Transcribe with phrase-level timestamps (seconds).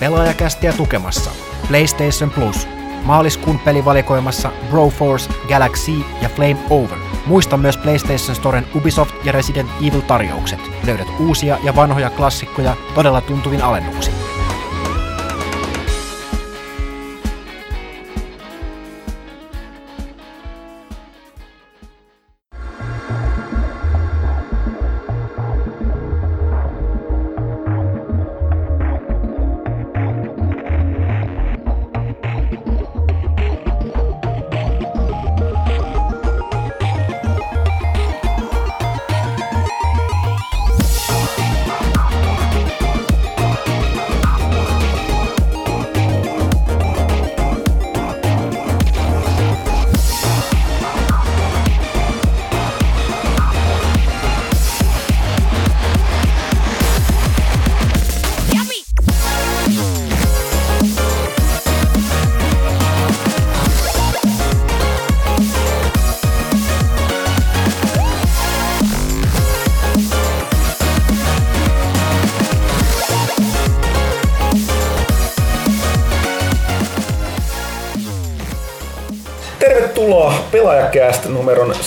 [0.00, 1.30] pelaajakästiä tukemassa
[1.68, 2.68] PlayStation Plus,
[3.04, 5.92] maaliskuun pelivalikoimassa Broforce, Galaxy
[6.22, 6.98] ja Flame Over.
[7.26, 10.60] Muista myös PlayStation Storen Ubisoft ja Resident Evil tarjoukset.
[10.86, 14.14] Löydät uusia ja vanhoja klassikkoja todella tuntuvin alennuksin.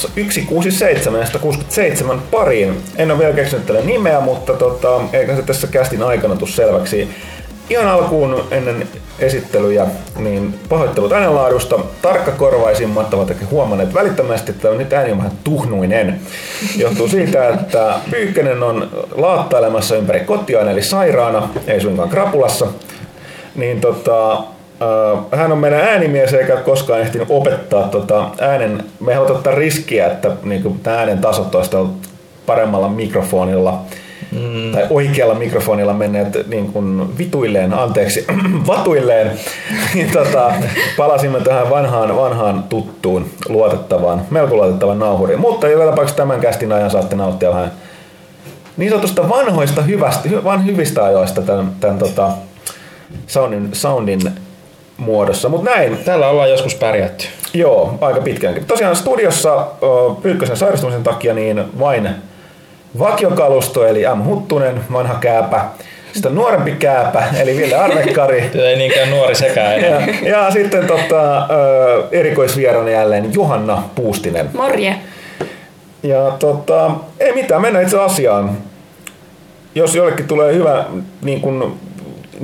[0.07, 2.83] Numeron 167 ja 167 pariin.
[2.97, 7.09] En ole vielä keksinyt tälle nimeä, mutta tota, eikä se tässä kästin aikana tule selväksi.
[7.69, 8.87] Ihan alkuun ennen
[9.19, 9.85] esittelyjä,
[10.15, 11.79] niin pahoittelut äänenlaadusta.
[12.01, 16.19] Tarkkakorvaisimmat ovat huomanneet välittömästi, että nyt ääni on vähän tuhnuinen.
[16.77, 22.67] Johtuu siitä, että Pyykkönen on laattailemassa ympäri kotiaan, eli sairaana, ei suinkaan krapulassa.
[23.55, 24.43] Niin tota,
[25.31, 28.83] hän on meidän äänimies eikä koskaan ehtinyt opettaa tota äänen.
[28.99, 31.77] Me halutaan ottaa riskiä, että niin tämä äänen tasot olisi
[32.45, 33.81] paremmalla mikrofonilla
[34.31, 34.71] mm.
[34.71, 38.25] tai oikealla mikrofonilla menneet niin kuin vituilleen, anteeksi,
[38.67, 39.31] vatuilleen,
[39.93, 40.53] niin tota,
[40.97, 45.39] palasimme tähän vanhaan, vanhaan tuttuun luotettavaan, melko luotettavan nauhuriin.
[45.39, 47.71] Mutta joka tapauksessa tämän kästin ajan saatte nauttia vähän
[48.77, 52.31] niin sanotusta vanhoista hyvästä, van hyvistä ajoista tämän, tämän tota,
[53.27, 54.21] soundin, soundin
[55.01, 55.49] muodossa.
[55.49, 55.97] Mutta näin.
[55.97, 57.25] Täällä ollaan joskus pärjätty.
[57.53, 58.65] Joo, aika pitkänkin.
[58.65, 59.67] Tosiaan studiossa
[60.21, 62.09] Pyykkösen sairastumisen takia niin vain
[62.99, 64.23] vakiokalusto, eli M.
[64.23, 65.65] Huttunen, vanha kääpä.
[66.13, 68.49] Sitten nuorempi kääpä, eli Ville Arvekkari.
[68.67, 70.07] ei niinkään nuori sekään enää.
[70.21, 71.47] Ja, ja sitten tota,
[72.11, 74.49] erikoisvierana jälleen Johanna Puustinen.
[74.53, 74.95] Morje.
[76.03, 78.57] Ja tota, ei mitään, mennään itse asiaan.
[79.75, 80.85] Jos jollekin tulee hyvä
[81.21, 81.79] niin kun,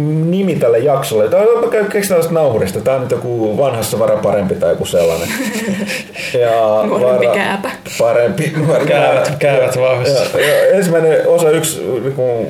[0.05, 1.29] nimi tälle jaksolle.
[1.29, 1.45] Tai
[1.91, 2.81] keksitään tästä nauhurista.
[2.81, 5.29] Tämä on nyt joku vanhassa vara parempi tai joku sellainen.
[6.33, 7.71] Ja Nuorempi kääpä.
[7.99, 8.53] Parempi.
[8.87, 10.41] Käävät, käävät vahvasti.
[10.41, 12.47] Ja, ja, ensimmäinen osa yksi, niin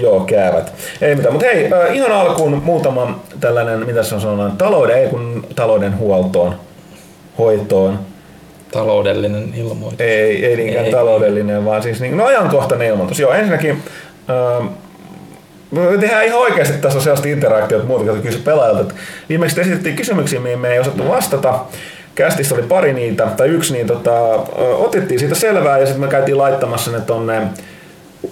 [0.00, 0.72] joo, käävät.
[1.00, 1.34] Ei mitään.
[1.34, 6.54] Mutta hei, ihan alkuun muutama tällainen, mitä se on sanonut, talouden, ei kun talouden huoltoon,
[7.38, 7.98] hoitoon.
[8.72, 10.00] Taloudellinen ilmoitus.
[10.00, 10.92] Ei, ei niinkään ei.
[10.92, 13.20] taloudellinen, vaan siis niin, no ajankohtainen ilmoitus.
[13.20, 13.82] Joo, ensinnäkin
[14.60, 14.68] äh,
[15.70, 18.80] me tehdään ihan oikeasti tässä on sellaista interaktiota muuta, kun kysy pelaajalta.
[18.80, 18.94] Että
[19.28, 21.60] viimeksi esitettiin kysymyksiä, mihin me ei osattu vastata.
[22.14, 24.20] Kästissä oli pari niitä, tai yksi, niin tota,
[24.56, 27.42] otettiin siitä selvää ja sitten me käytiin laittamassa ne tonne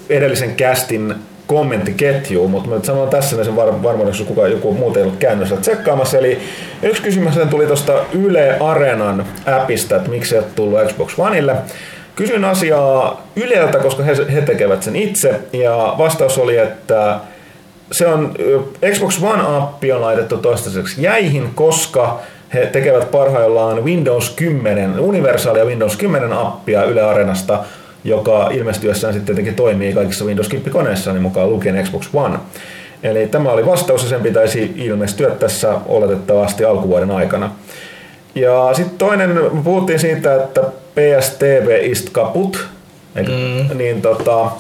[0.09, 1.15] edellisen kästin
[1.47, 6.19] kommenttiketjuun, mutta mä sanon tässä sen var- varmuudeksi, kukaan joku muu ei ollut käynyt tsekkaamassa.
[6.19, 6.39] Eli
[6.83, 11.57] yksi kysymys tuli tuosta Yle Arenan appista, että miksi ei ole tullut Xbox Oneille.
[12.19, 17.21] Kysyin asiaa Yleltä, koska he, he tekevät sen itse, ja vastaus oli, että
[17.93, 18.35] se on,
[18.93, 22.21] Xbox One-appi on laitettu toistaiseksi jäihin, koska
[22.55, 27.65] he tekevät parhaillaan Windows 10, universaalia Windows 10 appia Yle Arenasta,
[28.05, 32.39] joka ilmestyessään sitten tietenkin toimii kaikissa Windows 10 koneissa, niin mukaan lukien Xbox One.
[33.03, 37.51] Eli tämä oli vastaus ja sen pitäisi ilmestyä tässä oletettavasti alkuvuoden aikana.
[38.35, 40.61] Ja sitten toinen, puhuttiin siitä, että
[40.99, 42.69] PSTV ist kaput,
[43.15, 43.79] mm.
[43.79, 44.51] niin tota,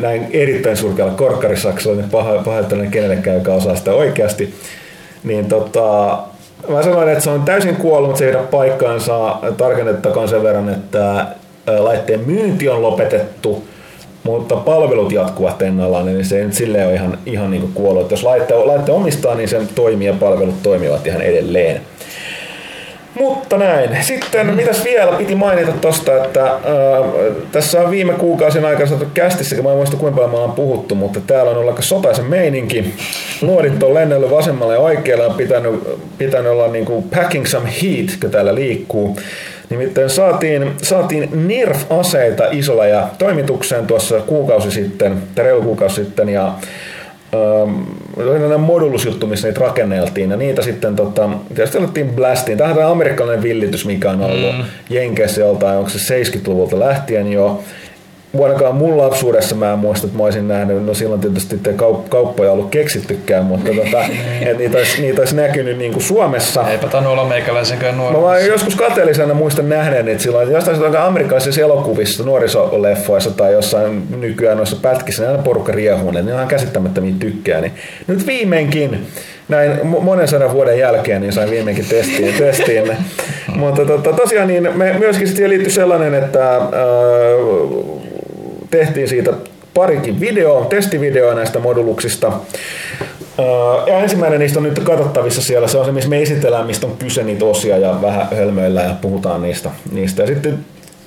[0.00, 4.54] näin erittäin surkealla korkkarisaksella, niin paha, pahoittelen kenellekään, joka osaa sitä oikeasti.
[5.24, 6.18] Niin tota,
[6.68, 9.36] mä sanoin, että se on täysin kuollut, mutta se ei paikkaansa.
[9.56, 11.26] Tarkennettakoon sen verran, että
[11.78, 13.64] laitteen myynti on lopetettu,
[14.22, 18.10] mutta palvelut jatkuvat ennallaan, niin se ei nyt silleen ole ihan, ihan niin kuin kuollut.
[18.10, 21.80] Jos laitte, laitte omistaa, niin sen toimii ja palvelut toimivat ihan edelleen.
[23.18, 23.98] Mutta näin.
[24.00, 24.54] Sitten mm.
[24.54, 26.60] mitäs vielä piti mainita tosta, että äh,
[27.52, 31.50] tässä on viime kuukausien aikana saatu kästissä, mä en muista kuinka paljon puhuttu, mutta täällä
[31.50, 32.94] on ollut aika sotaisen meininki.
[33.42, 35.80] Luodit on lennellyt vasemmalle ja oikealle on pitänyt,
[36.18, 39.16] pitänyt olla niinku packing some heat, kun täällä liikkuu.
[39.70, 46.52] Nimittäin saatiin, saatiin NIRF-aseita isolla ja toimitukseen tuossa kuukausi sitten, tai reilu kuukausi sitten, ja
[48.16, 52.58] oli nämä modulusjuttu, missä niitä rakenneltiin, ja niitä sitten tota, tietysti alettiin blastiin.
[52.58, 54.64] Tämähän on amerikkalainen villitys, mikä on ollut mm.
[54.90, 57.62] Jenkeissä joltain, onko se 70-luvulta lähtien jo
[58.36, 62.52] vuonnakaan mun lapsuudessa mä en muista, että mä olisin nähnyt, no silloin tietysti kaup- kauppoja
[62.52, 64.04] ollut keksittykään, mutta tota,
[64.40, 66.70] et niitä, olisi, niitä olisi näkynyt niin kuin Suomessa.
[66.70, 68.18] Eipä tainnut olla meikäläisenkään nuori.
[68.18, 74.76] Mä joskus kateellisena muistan nähneen että silloin, jostain amerikkalaisissa elokuvissa, nuorisoleffoissa tai jossain nykyään noissa
[74.82, 77.60] pätkissä, niin aina porukka riehuu, niin ne on ihan käsittämättömiä tykkää.
[77.60, 77.72] Niin
[78.06, 79.06] nyt viimeinkin
[79.48, 82.34] näin monen sadan vuoden jälkeen niin sain viimeinkin testiin.
[82.44, 82.96] testiin.
[83.56, 86.60] Mutta tota, tosiaan niin me, myöskin siihen liittyy sellainen, että ää,
[88.70, 89.32] tehtiin siitä
[89.74, 92.32] parikin videoa, testivideoa näistä moduluksista.
[93.86, 96.96] Ja ensimmäinen niistä on nyt katsottavissa siellä, se on se, missä me esitellään, mistä on
[96.96, 99.70] kyse niitä osia ja vähän hölmöillä ja puhutaan niistä.
[99.92, 100.22] niistä.
[100.22, 100.58] Ja sitten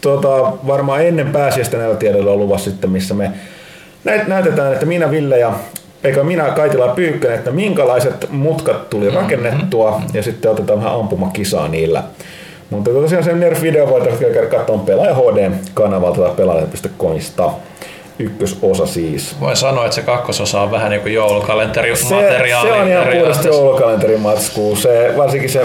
[0.01, 3.31] tota, varmaan ennen pääsiäistä näillä tiedoilla on luvassa sitten, missä me
[4.27, 5.53] näytetään, että minä, Ville ja
[6.03, 9.21] eikä minä Kaitila Pyykkönen, että minkälaiset mutkat tuli mm-hmm.
[9.21, 12.03] rakennettua ja sitten otetaan vähän ampumakisaa niillä.
[12.69, 17.51] Mutta tosiaan sen Nerf-video voitaisiin käydä katsomaan Pelaaja HD-kanavalta tai pelaaja.comista
[18.19, 19.35] ykkösosa siis.
[19.39, 22.69] Voin sanoa, että se kakkososa on vähän niin kuin joulukalenterimateriaali.
[22.69, 24.75] Se, se on ihan puhdasta joulukalenterimatskua.
[24.75, 25.61] Se, varsinkin se,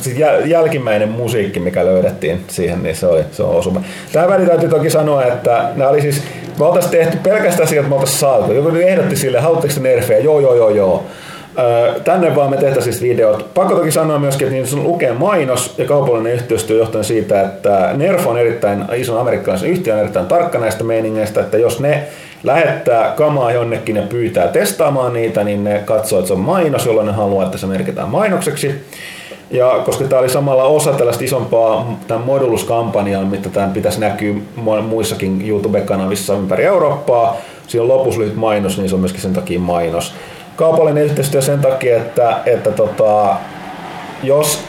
[0.00, 0.10] se
[0.44, 3.82] jälkimmäinen musiikki, mikä löydettiin siihen, niin se, oli, se on osuma.
[4.12, 6.22] Tähän väliin täytyy toki sanoa, että nämä oli siis,
[6.58, 8.52] me oltaisiin tehty pelkästään siitä, että me oltaisiin saatu.
[8.52, 10.18] Joku ehdotti sille, haluatteko nerfejä?
[10.18, 11.04] Joo, joo, joo, joo.
[12.04, 13.54] Tänne vaan me tehtäisiin videot.
[13.54, 18.26] Pakko toki sanoa myöskin, että niin lukee mainos ja kaupallinen yhteistyö johtuen siitä, että Nerf
[18.26, 22.04] on erittäin ison amerikkalaisen yhtiön erittäin tarkka näistä meiningeistä, että jos ne
[22.44, 27.06] lähettää kamaa jonnekin ja pyytää testaamaan niitä, niin ne katsoo, että se on mainos, jolloin
[27.06, 28.84] ne haluaa, että se merkitään mainokseksi.
[29.50, 34.34] Ja koska tämä oli samalla osa tällaista isompaa tämän Modulus-kampanjaa, mitä tämän pitäisi näkyä
[34.82, 39.60] muissakin YouTube-kanavissa ympäri Eurooppaa, siinä on lopussa lyhyt mainos, niin se on myöskin sen takia
[39.60, 40.14] mainos
[40.56, 43.36] kaupallinen yhteistyö sen takia, että, että tota,
[44.22, 44.64] jos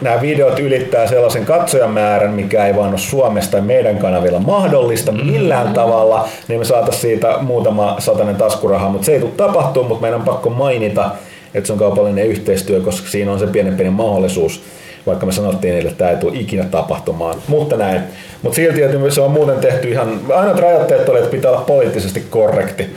[0.00, 5.62] nämä videot ylittää sellaisen katsojamäärän, mikä ei vaan ole Suomesta tai meidän kanavilla mahdollista millään
[5.62, 5.74] mm-hmm.
[5.74, 10.20] tavalla, niin me saataisiin siitä muutama satanen taskurahaa, mutta se ei tule tapahtumaan, mutta meidän
[10.20, 11.10] on pakko mainita,
[11.54, 14.62] että se on kaupallinen yhteistyö, koska siinä on se pienen pieni mahdollisuus,
[15.06, 18.00] vaikka me sanottiin niille, että tämä ei tule ikinä tapahtumaan, mutta näin.
[18.42, 22.24] Mutta silti, että se on muuten tehty ihan, aina rajoitteet oli, että pitää olla poliittisesti
[22.30, 22.96] korrekti,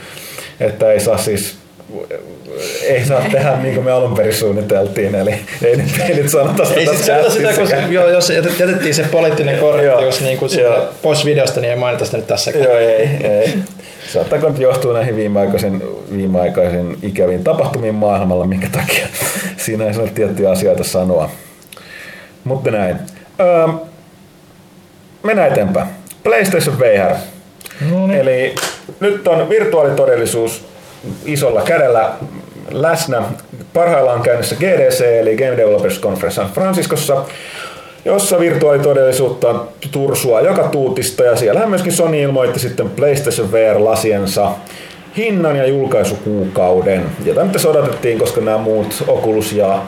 [0.60, 1.61] että ei saa siis
[2.82, 6.64] ei saa tehdä niin kuin me alun perin suunniteltiin, eli ei nyt, ei nyt sanota
[6.64, 6.80] sitä.
[6.80, 10.50] Ei sit sitä, sitä koska joo, jos jätettiin se poliittinen korrektius niin kuin
[11.02, 12.50] pois videosta, niin ei mainita sitä nyt tässä.
[12.50, 13.54] Joo, ei, ei.
[14.12, 15.82] Saattaako nyt johtua näihin viimeaikaisen,
[16.16, 19.06] viimeaikaisen ikäviin tapahtumiin maailmalla, minkä takia
[19.56, 21.30] siinä ei saa tiettyjä asioita sanoa.
[22.44, 22.96] Mutta näin.
[23.40, 23.68] Öö,
[25.22, 25.88] mennään eteenpäin.
[26.22, 27.14] PlayStation VR.
[27.90, 28.20] No niin.
[28.20, 28.54] Eli
[29.00, 30.71] nyt on virtuaalitodellisuus
[31.24, 32.10] isolla kädellä
[32.70, 33.22] läsnä.
[33.74, 37.24] Parhaillaan käynnissä GDC eli Game Developers Conference San Franciscossa,
[38.04, 39.54] jossa virtuaalitodellisuutta
[39.90, 44.50] tursua joka tuutista ja siellä myöskin Sony ilmoitti sitten PlayStation VR-lasiensa
[45.16, 47.04] hinnan ja julkaisukuukauden.
[47.24, 49.82] Ja tämmöistä odotettiin, koska nämä muut Oculus ja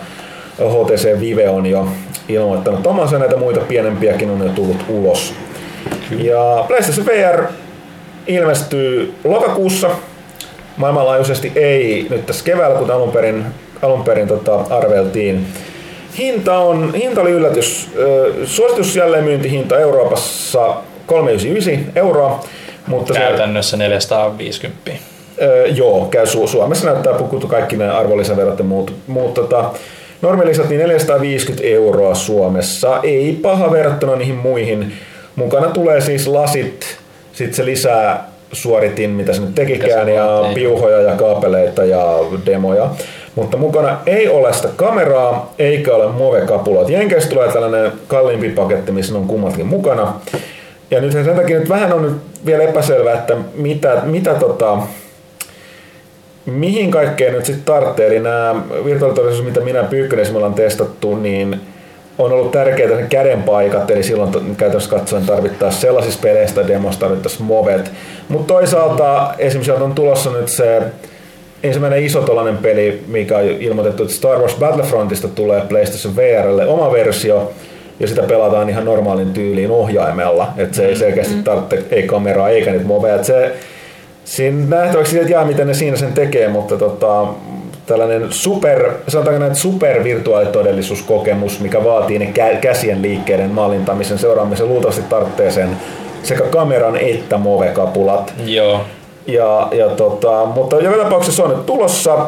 [0.58, 1.88] HTC Vive on jo
[2.28, 5.34] ilmoittanut omansa, näitä muita pienempiäkin on jo tullut ulos.
[6.18, 7.44] Ja PlayStation VR
[8.26, 9.90] ilmestyy lokakuussa
[10.76, 13.44] maailmanlaajuisesti ei nyt tässä keväällä, kun alun perin,
[13.82, 15.46] alun perin tota, arveltiin.
[16.18, 17.90] Hinta, on, hinta oli yllätys.
[18.44, 20.76] Suositus jälleenmyyntihinta Euroopassa
[21.06, 22.44] 399 euroa.
[22.86, 24.90] Mutta Käytännössä se, 450.
[25.42, 28.94] Öö, joo, käy Su- Suomessa näyttää pukuttu kaikki nämä arvonlisäverot ja muut.
[29.06, 29.70] muut tota,
[30.22, 33.00] normilisat niin 450 euroa Suomessa.
[33.02, 34.92] Ei paha verrattuna niihin muihin.
[35.36, 36.96] Mukana tulee siis lasit,
[37.32, 40.54] sitten se lisää suoritin, mitä se nyt tekikään, ja niin.
[40.54, 42.90] piuhoja ja kaapeleita ja demoja.
[43.34, 46.88] Mutta mukana ei ole sitä kameraa, eikä ole muovekapulat.
[46.88, 50.14] Jenkeissä tulee tällainen kalliimpi paketti, missä on kummatkin mukana.
[50.90, 54.78] Ja nyt sen takia nyt vähän on nyt vielä epäselvää, että mitä, mitä tota,
[56.46, 58.06] mihin kaikkeen nyt sitten tarvitsee.
[58.06, 61.60] Eli nämä virtuaalitodellisuus, mitä minä Pyykkönen ollaan testattu, niin
[62.18, 67.92] on ollut tärkeää ne kädenpaikat, eli silloin käytännössä katsoen tarvittaisiin sellaisissa peleissä demossa tarvittaisiin movet.
[68.28, 70.82] Mutta toisaalta esimerkiksi on tulossa nyt se
[71.62, 76.92] ensimmäinen iso tollainen peli, mikä on ilmoitettu, että Star Wars Battlefrontista tulee PlayStation VRlle oma
[76.92, 77.52] versio,
[78.00, 80.98] ja sitä pelataan ihan normaalin tyyliin ohjaimella, että se ei mm.
[80.98, 83.24] selkeästi tarvitse ei kameraa eikä niitä moveja.
[83.24, 83.52] Se,
[84.24, 87.26] siinä nähtäväksi että jää, miten ne siinä sen tekee, mutta tota,
[87.86, 95.68] tällainen super, sanotaanko näin, supervirtuaalitodellisuuskokemus, mikä vaatii ne käsien liikkeiden mallintamisen seuraamisen, luultavasti tarvitsee sen
[96.22, 98.34] sekä kameran että movekapulat.
[98.44, 98.80] Joo.
[99.26, 102.26] Ja, ja tota, mutta joka tapauksessa on nyt tulossa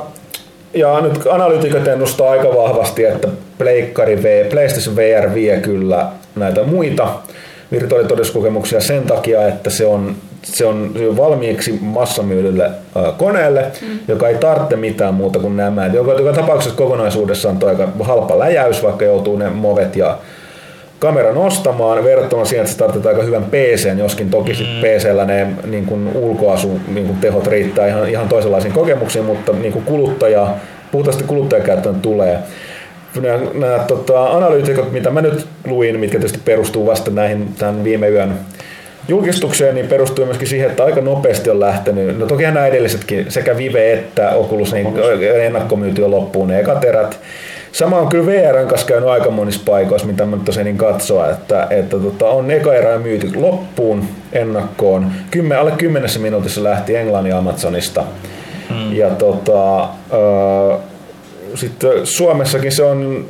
[0.75, 7.09] ja nyt analyytikot ennustaa aika vahvasti, että Pleikkari v, PlayStation VR vie kyllä näitä muita
[7.73, 10.17] virtuaalitodellisuuskokemuksia sen takia, että se on,
[10.53, 13.99] se on valmiiksi massamyydylle äh, koneelle, mm.
[14.09, 15.87] joka ei tarvitse mitään muuta kuin nämä.
[15.87, 20.19] Joka, joka tapauksessa kokonaisuudessaan on aika halpa läjäys, vaikka joutuu ne movet ja
[20.99, 24.81] kameran ostamaan verrattuna siihen, että se tarvitsee aika hyvän PC, joskin toki mm.
[24.81, 29.73] PCllä ne niin kuin ulkoasu niin kuin tehot riittää ihan, ihan toisenlaisiin kokemuksiin, mutta niin
[29.73, 30.49] kuin kuluttaja,
[30.93, 32.39] puhtaasti kuluttajakäyttöön tulee.
[33.21, 38.09] Nämä, nämä tota, analyytikot, mitä mä nyt luin, mitkä tietysti perustuu vasta näihin tämän viime
[38.09, 38.39] yön
[39.09, 42.19] julkistukseen, niin perustuu myöskin siihen, että aika nopeasti on lähtenyt.
[42.19, 44.95] No toki nämä edellisetkin, sekä Vive että Oculus, niin
[45.43, 47.21] ennakkomyyty on loppuun ne ekat erät.
[47.73, 51.67] Sama on kyllä VRn kanssa käynyt aika monissa paikoissa, mitä mä tosiaan niin katsoa, että,
[51.71, 55.11] että tota, on eka erä myyty loppuun ennakkoon.
[55.31, 58.05] Kymmen, alle kymmenessä minuutissa lähti Englannin Amazonista.
[58.69, 58.97] Hmm.
[58.97, 59.89] Ja tota,
[61.55, 63.27] sitten Suomessakin se on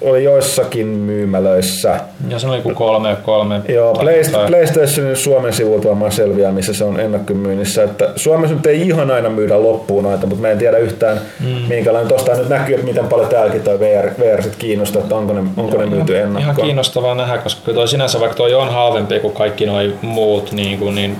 [0.00, 2.00] oli joissakin myymälöissä.
[2.28, 3.60] Ja se oli joku kolme, kolme.
[3.68, 7.82] Joo, Playst- PlayStationin Suomen sivulta varmaan selviää, missä se on ennakkomyynnissä.
[7.82, 11.46] Että Suomessa nyt ei ihan aina myydä loppuun noita, mutta mä en tiedä yhtään, mm.
[11.46, 12.08] minkälainen.
[12.08, 15.40] Tuosta nyt näkyy, että miten paljon täälläkin toi VR, VR sit kiinnostaa, että onko ne,
[15.56, 16.42] onko Joo, ne myyty ennakkoon.
[16.42, 20.78] Ihan kiinnostavaa nähdä, koska toi sinänsä vaikka toi on halvempi kuin kaikki nuo muut, niin,
[20.78, 21.16] kuin, niin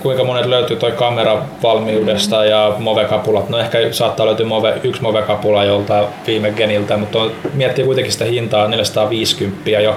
[0.00, 3.48] kuinka monet löytyy toi kamera valmiudesta ja movekapulat.
[3.48, 8.24] No ehkä saattaa löytyä move, yksi movekapula jolta viime geniltä, mutta on, miettii kuitenkin sitä
[8.24, 9.96] hintaa 450 jo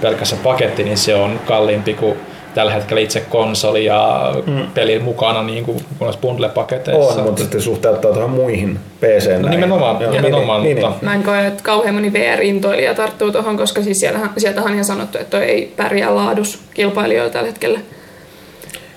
[0.00, 2.16] pelkässä paketti, niin se on kalliimpi kuin
[2.54, 4.66] tällä hetkellä itse konsoli ja mm.
[4.74, 5.84] peli mukana niin kuin
[6.20, 7.20] bundle-paketeissa.
[7.20, 9.38] On, mutta sitten suhteuttaa tuohon muihin PC.
[9.38, 10.90] No, nimenomaan, Joo, nimenomaan niin, mutta...
[10.90, 11.04] Niin.
[11.04, 14.84] Mä en koe, että kauhean moni VR-intoilija tarttuu tuohon, koska siis sieltähän, sieltähän on ihan
[14.84, 17.80] sanottu, että toi ei pärjää laadus kilpailijoilla tällä hetkellä.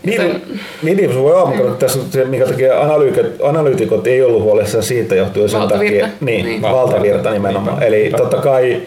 [0.04, 0.42] Niin,
[0.84, 5.16] niin, niin voi aamulla, että tässä se, minkä takia analyytikot, analyytikot ei ollut huolissaan siitä
[5.16, 6.62] johtuen sen takia, niin, niin.
[6.62, 7.80] valtavirta nimenomaan.
[7.80, 8.82] Niin, Eli totta kai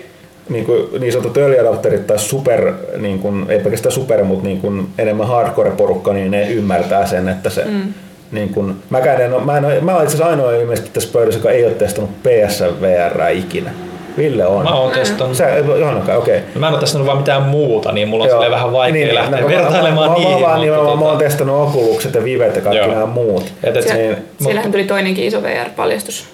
[0.48, 4.88] niin, kuin, niin sanotut early tai super, niin kuin, ei pelkästään super, mutta niin kuin
[4.98, 7.94] enemmän hardcore-porukka, niin ne ymmärtää sen, että se mm.
[8.32, 11.50] niin kuin, mä, en, mä, en, mä olen itse asiassa ainoa ilmeisesti tässä pöydässä, joka
[11.50, 13.70] ei ole testannut PSVR ikinä.
[14.16, 14.64] Ville on.
[14.64, 15.36] Mä oon testannut.
[15.36, 16.16] Sä, Johanna, okei.
[16.16, 16.40] Okay.
[16.54, 19.48] Mä en ole testannut vaan mitään muuta, niin mulla on vähän vaikea niin, lähteä no,
[19.48, 20.40] vertailemaan mä, niihin.
[20.40, 20.96] Mä, niin, mä, tota...
[20.96, 23.52] mä oon testannut Oculusset ja Vivet ja kaikki nämä muut.
[23.62, 26.24] Et, et, Siellä, niin, siellähän tuli toinenkin iso VR-paljastus.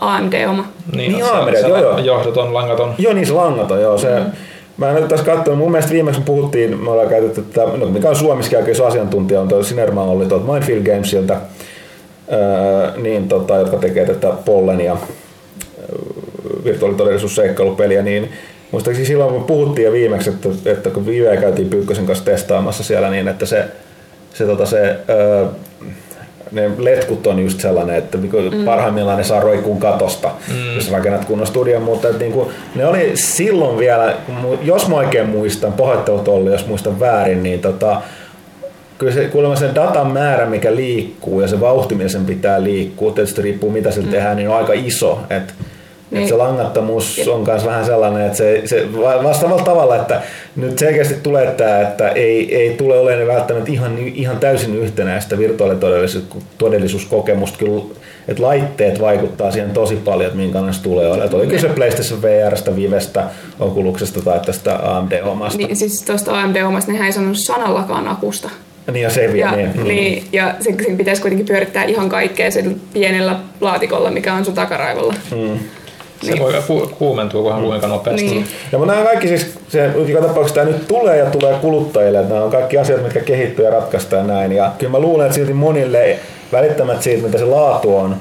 [0.00, 0.64] AMD-oma.
[0.96, 1.98] Niin, niin AMD, se, joo, joo.
[1.98, 2.94] Johdoton, langaton.
[2.98, 3.98] Joo, niin se langaton, joo.
[3.98, 4.32] Se, mm.
[4.76, 8.08] Mä en nyt tässä katsonut, mun mielestä viimeksi puhuttiin, me ollaan käytetty, että, no, mikä
[8.08, 11.36] on Suomessakin oikein asiantuntija, on tuo Sinerma oli tuolta Mindfield Gamesilta,
[12.32, 14.96] öö, niin, tota, jotka tekee tätä Pollen ja
[16.66, 18.30] virtuaalitodellisuusseikkailupeliä, niin
[18.70, 23.10] muistaakseni silloin kun puhuttiin jo viimeksi, että, että kun viime käytiin Pyykkösen kanssa testaamassa siellä
[23.10, 23.64] niin, että se,
[24.34, 25.46] se, tota, se öö,
[26.52, 28.64] ne letkut on just sellainen, että niinku mm.
[28.64, 30.74] parhaimmillaan ne saa roikkuun katosta, mm.
[30.74, 34.14] jos rakennat kunnon studion, mutta että niinku, ne oli silloin vielä,
[34.62, 38.02] jos mä oikein muistan, pahoittelut oli, jos muistan väärin, niin tota,
[38.98, 43.12] kyllä se, kuulemma sen datan määrä, mikä liikkuu ja se vauhti, millä sen pitää liikkua,
[43.12, 44.08] tietysti riippuu mitä se mm.
[44.08, 45.20] tehdään, niin on aika iso.
[45.30, 45.54] Et
[46.10, 46.18] niin.
[46.18, 50.22] Että se langattomuus on myös vähän sellainen, että se, se vastaavalla tavalla, että
[50.56, 57.58] nyt selkeästi tulee tämä, että ei, ei tule olemaan välttämättä ihan, ihan täysin yhtenäistä virtuaalitodellisuuskokemusta.
[57.58, 57.82] Kyllä,
[58.28, 61.34] että laitteet vaikuttaa siihen tosi paljon, että minkälainen tulee olemaan.
[61.34, 63.24] Oli kyse PlayStation VRstä, Vivestä,
[63.60, 65.58] Oculuksesta tai tästä AMD-omasta.
[65.58, 68.50] Niin, siis tuosta AMD-omasta nehän ei sanonut sanallakaan akusta.
[68.92, 69.84] Niin ja se ja, niin.
[69.84, 70.24] Niin.
[70.32, 75.14] ja sen, sen pitäisi kuitenkin pyörittää ihan kaikkea sillä pienellä laatikolla, mikä on sun takaraivolla.
[75.30, 75.58] Mm.
[76.22, 76.42] Se niin.
[76.42, 77.66] voi ku- kuumentua kunhan mm.
[77.66, 78.26] kuinka nopeasti.
[78.26, 78.46] Niin.
[78.72, 82.32] Ja mutta nämä kaikki siis, se, joka tapauksessa tämä nyt tulee ja tulee kuluttajille, että
[82.34, 84.52] nämä on kaikki asiat, mitkä kehittyy ja ratkaistaan näin.
[84.52, 86.18] Ja kyllä mä luulen, että silti monille
[86.52, 88.16] välittämät siitä, mitä se laatu on,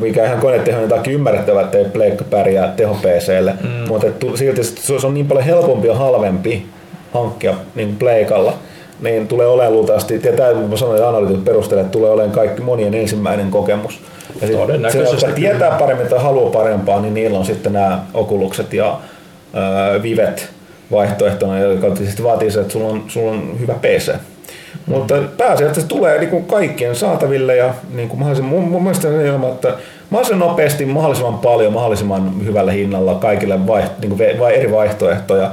[0.00, 3.88] mikä ihan konetehoinen takia ymmärrettävä, että ei Pleikka pärjää teho PClle, mm.
[3.88, 6.66] mutta silti se on niin paljon helpompi ja halvempi
[7.12, 8.54] hankkia niin Pleikalla
[9.00, 12.94] niin tulee olemaan luultavasti, ja tämä mä sanoin analyytit perusteella, että tulee olemaan kaikki monien
[12.94, 14.00] ensimmäinen kokemus.
[14.40, 14.56] Ja sit
[14.92, 20.02] se, jotka tietää paremmin tai haluaa parempaa, niin niillä on sitten nämä okulukset ja äh,
[20.02, 20.50] vivet
[20.90, 24.12] vaihtoehtona, joka tietysti vaatii se, että sulla on, sulla on hyvä PC.
[24.12, 24.94] Mm.
[24.94, 29.08] Mutta pääasiassa se tulee niin kuin kaikkien saataville ja niin kuin mahdollisimman, mun, mun mielestä
[29.08, 29.74] se ilman, että
[30.10, 35.50] mahdollisimman nopeasti, mahdollisimman paljon, mahdollisimman hyvällä hinnalla kaikille vaiht, niin kuin vai, eri vaihtoehtoja,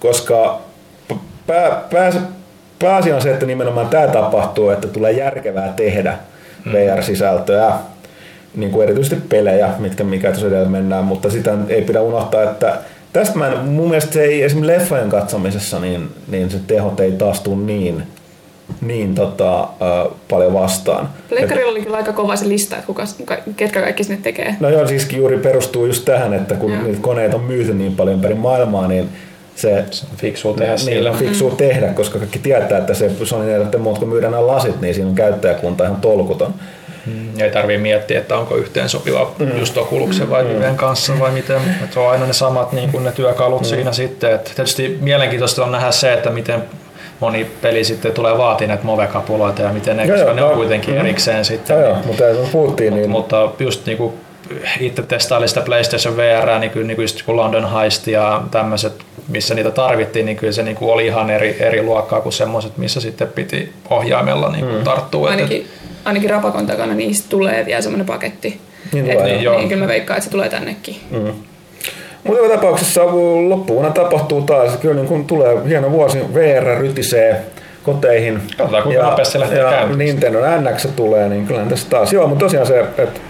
[0.00, 0.60] koska
[1.46, 2.12] pää, pää,
[2.80, 6.14] pääasia on se, että nimenomaan tämä tapahtuu, että tulee järkevää tehdä
[6.64, 6.72] mm.
[6.72, 7.72] VR-sisältöä
[8.54, 12.78] niin kuin erityisesti pelejä, mitkä mikä tuossa edellä mennään, mutta sitä ei pidä unohtaa, että
[13.12, 17.12] tästä mä en, mun mielestä se ei esimerkiksi leffojen katsomisessa, niin, niin se tehot ei
[17.12, 18.02] taas tule niin
[18.80, 21.08] niin tota, äh, paljon vastaan.
[21.28, 23.04] Pleikkarilla oli kyllä aika kova se lista, että kuka,
[23.56, 24.54] ketkä kaikki sinne tekee.
[24.60, 26.82] No joo, siis juuri perustuu just tähän, että kun Joo.
[26.82, 29.08] niitä koneita on myyty niin paljon ympäri maailmaa, niin
[29.60, 29.84] se,
[30.16, 31.10] Fiksua tehdä niin sillä.
[31.10, 34.80] on fiksua tehdä, koska kaikki tietää, että se Sony 4 muut kun myydään nämä lasit,
[34.80, 36.54] niin siinä on käyttäjäkunta ihan tolkuton.
[37.06, 39.58] Mm, Ei tarvii miettiä, että onko yhteen sopiva mm.
[39.58, 41.56] just Oculuksen vai Viven kanssa vai miten.
[41.56, 43.66] Että se on aina ne samat niin kuin ne työkalut mm.
[43.66, 44.32] siinä sitten.
[44.32, 46.62] Et tietysti mielenkiintoista on nähdä se, että miten
[47.20, 50.54] moni peli sitten tulee vaatii näitä Move-kapuloita ja miten ne, Joo, koska joo, ne on
[50.54, 51.00] kuitenkin mm.
[51.00, 51.80] erikseen sitten.
[51.80, 54.14] Joo, joo, mutta puhuttiin, niin Mutta just niinku
[54.80, 58.92] itse testailin sitä PlayStation VR, niin kyllä niinku just kun London Heist ja tämmöiset,
[59.30, 63.00] missä niitä tarvittiin, niin kyllä se niinku oli ihan eri, eri luokkaa kuin semmoiset, missä
[63.00, 64.84] sitten piti ohjaimella niinku Mm.
[64.84, 65.30] tarttua.
[65.30, 65.66] Ainakin,
[66.04, 68.60] ainakin Rapakon takana niistä tulee vielä semmoinen paketti.
[68.92, 69.56] Niin Et, tulee, niin, joo.
[69.56, 70.96] niin, kyllä mä veikkaan, että se tulee tännekin.
[71.10, 71.32] Mm.
[72.24, 73.06] Mutta joka tapauksessa
[73.48, 74.76] loppuvuonna tapahtuu taas.
[74.76, 77.40] Kyllä niin kun tulee hieno vuosi, VR rytisee
[77.82, 78.40] koteihin.
[78.56, 79.98] Katsotaan, kuinka nopeasti se lähtee ja käyntiin.
[79.98, 82.12] Nintendo NX tulee, niin kyllähän tässä taas.
[82.12, 83.20] Joo, mutta tosiaan se, että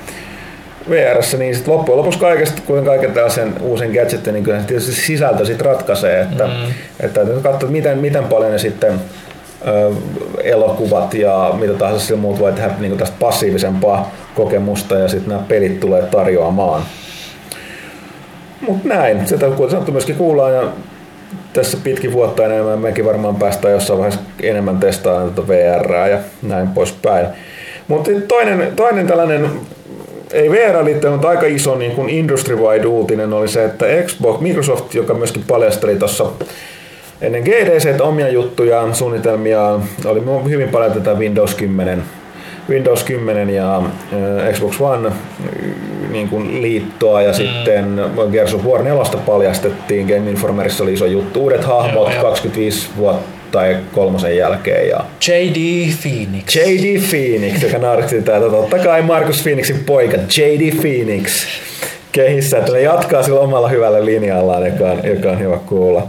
[0.89, 4.93] VRssä, niin sit loppujen lopuksi kaikesta, kuin kaiken tällaisen uusen gadgetin, niin kyllä se tietysti
[4.93, 6.53] sisältö sit ratkaisee, että, mm.
[7.01, 9.01] että täytyy katsoa, miten, miten paljon ne sitten
[9.67, 9.93] ö,
[10.43, 15.43] elokuvat ja mitä tahansa sillä muut voi tehdä niin tästä passiivisempaa kokemusta ja sitten nämä
[15.49, 16.83] pelit tulee tarjoamaan.
[18.61, 20.63] Mutta näin, sitä kuten sanottu myöskin kuullaan ja
[21.53, 26.69] tässä pitkin vuotta enemmän mekin varmaan päästään jossain vaiheessa enemmän testaamaan tätä VR ja näin
[26.69, 27.27] poispäin.
[27.89, 29.51] Mutta toinen, toinen tällainen,
[30.33, 34.95] ei VR liittyen, mutta aika iso niin kuin industry-wide uutinen oli se, että Xbox, Microsoft,
[34.95, 36.27] joka myöskin paljasteli tuossa
[37.21, 42.03] ennen GDC omia juttujaan, suunnitelmiaan, oli hyvin paljon tätä Windows 10
[42.69, 43.83] Windows 10 ja
[44.53, 45.11] Xbox One
[46.11, 47.35] niin kuin liittoa ja mm.
[47.35, 48.01] sitten
[48.33, 52.23] Gears of War 4 paljastettiin, Game Informerissa oli iso juttu, uudet hahmot Joo, joo.
[52.23, 56.57] 25 vuotta tai kolmosen jälkeen ja JD Phoenix.
[56.57, 61.47] JD Phoenix, joka nauritti sitä, että totta kai Markus Phoenixin poika, JD Phoenix
[62.13, 66.09] kehissä, että ne jatkaa sillä omalla hyvällä linjallaan, joka on, joka on hyvä kuulla.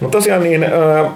[0.00, 0.70] Mutta tosiaan niin, äh,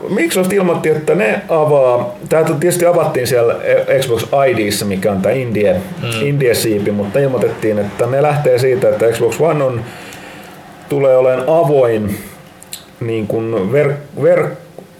[0.08, 3.56] Microsoft ilmoitti, että ne avaa, tämä tietysti avattiin siellä
[4.00, 6.26] Xbox IDissä, mikä on tämä Indie, mm.
[6.26, 9.84] Indie-siipi, mutta ilmoitettiin, että ne lähtee siitä, että Xbox One on,
[10.88, 12.18] tulee olemaan avoin
[13.00, 14.46] niin kuin ver, ver,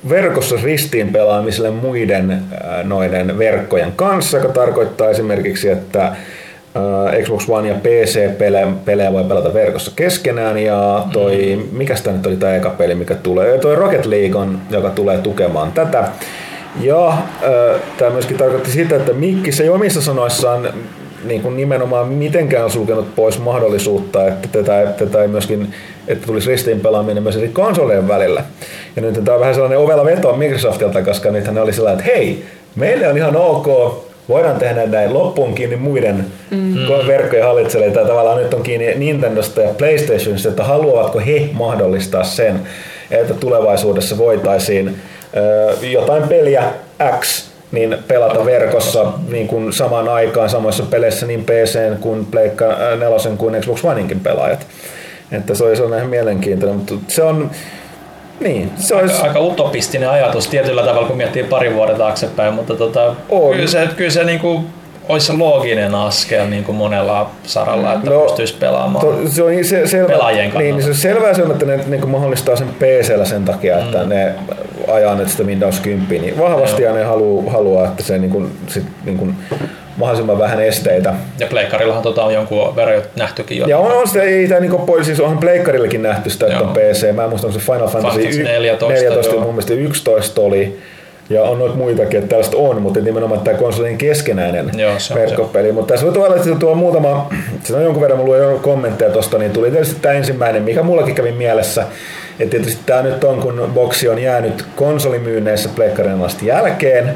[0.08, 6.14] verkossa ristiin pelaamiselle muiden äh, noiden verkkojen kanssa, joka tarkoittaa esimerkiksi, että äh,
[7.22, 11.76] Xbox One ja PC-pelejä voi pelata verkossa keskenään ja toi, mm.
[11.78, 15.18] mikä tämä nyt oli tämä eka peli, mikä tulee, toi Rocket League on, joka tulee
[15.18, 16.08] tukemaan tätä.
[16.80, 17.18] Ja äh,
[17.96, 20.74] tämä myöskin tarkoitti sitä, että Mikki se ei omissa sanoissaan
[21.24, 25.74] niin kuin nimenomaan mitenkään sulkenut pois mahdollisuutta, että tätä, tätä ei myöskin,
[26.08, 28.44] että tulisi ristiin pelaaminen myös eri konsoleiden välillä.
[28.96, 32.16] Ja nyt tämä on vähän sellainen ovella veto Microsoftilta, koska nythän ne oli sellainen, että
[32.16, 32.44] hei,
[32.76, 33.66] meille on ihan ok,
[34.28, 36.76] voidaan tehdä näin loppuun kiinni muiden mm.
[37.06, 37.90] verkkojen hallitselle.
[37.90, 42.60] Tämä tavallaan nyt on kiinni Nintendosta ja PlayStationista, että haluavatko he mahdollistaa sen,
[43.10, 44.96] että tulevaisuudessa voitaisiin
[45.82, 46.64] jotain peliä
[47.20, 53.36] X niin pelata verkossa niin kuin samaan aikaan samoissa peleissä niin PC kuin Pleikka 4
[53.38, 54.66] kuin Xbox Oneinkin pelaajat.
[55.32, 57.50] Että se olisi ihan mielenkiintoinen, mutta se on,
[58.40, 59.22] niin, se olisi...
[59.22, 63.54] Aika, utopistinen ajatus tietyllä tavalla, kun miettii pari vuoden taaksepäin, mutta tota, On.
[63.54, 64.64] kyllä se, kyllä se niinku,
[65.08, 69.06] olisi se looginen askel niin kuin monella saralla, että no, pystyisi pelaamaan.
[69.06, 70.58] To, se on se, selvä, Pelaajien kannalta.
[70.58, 73.44] niin, niin se on selvää se, on, että ne niin kuin mahdollistaa sen PCllä sen
[73.44, 74.08] takia, että mm.
[74.08, 74.34] ne
[74.88, 78.84] ajaa nyt sitä Windows 10, niin vahvasti ne haluaa, haluaa, että se niin kuin, sit,
[79.04, 79.34] niin kuin,
[79.96, 81.14] mahdollisimman vähän esteitä.
[81.38, 83.66] Ja Pleikkarillahan tota on jonkun verran jo nähtykin jo.
[83.66, 86.72] Ja on, on sitä, ei tämä niinku pois, siis onhan Pleikkarillakin nähty sitä, että on
[86.72, 87.12] PC.
[87.12, 89.44] Mä en muista, onko se Final Fantasy Fantasy y- 14, 14 joo.
[89.44, 90.78] mun mielestä 11 oli.
[91.30, 95.72] Ja on noita muitakin, että tällaista on, mutta nimenomaan tämä konsolin keskenäinen Joo, se verkkopeli.
[95.72, 97.30] Mutta tässä voi tuolla, että tuo muutama,
[97.64, 100.82] se on jonkun verran, mulla on jo kommentteja tuosta, niin tuli tietysti tämä ensimmäinen, mikä
[100.82, 101.86] mullakin kävi mielessä.
[102.40, 107.14] Että tietysti tämä nyt on, kun boksi on jäänyt konsolimyynneissä pleikkarin asti jälkeen,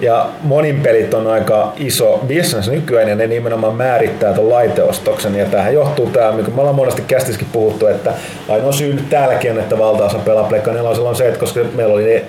[0.00, 5.34] ja monin pelit on aika iso business nykyään ja ne nimenomaan määrittää tuon laiteostoksen.
[5.34, 8.12] Ja tämähän johtuu tämä, mikä me ollaan monesti kästiskin puhuttu, että
[8.48, 11.94] ainoa syy nyt täälläkin on, että valtaosa pelaa Pleikka 4 on se, että koska meillä
[11.94, 12.22] oli ne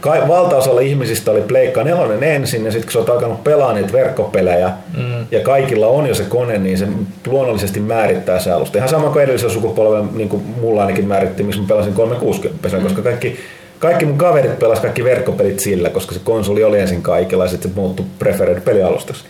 [0.00, 3.92] kai, valtaosalla ihmisistä oli Pleikka 4 ensin ja sitten kun sä oot alkanut pelaa niitä
[3.92, 5.26] verkkopelejä mm.
[5.30, 6.88] ja kaikilla on jo se kone, niin se
[7.26, 8.78] luonnollisesti määrittää se alusta.
[8.78, 12.82] Ihan sama kuin edellisellä sukupolvella, niin kuin mulla ainakin määritti, missä mä pelasin 360 mm.
[12.82, 13.40] koska kaikki
[13.78, 17.70] kaikki mun kaverit pelas kaikki verkkopelit sillä, koska se konsoli oli ensin kaikilla ja sitten
[17.70, 19.24] se muuttui preferred pelialustaksi.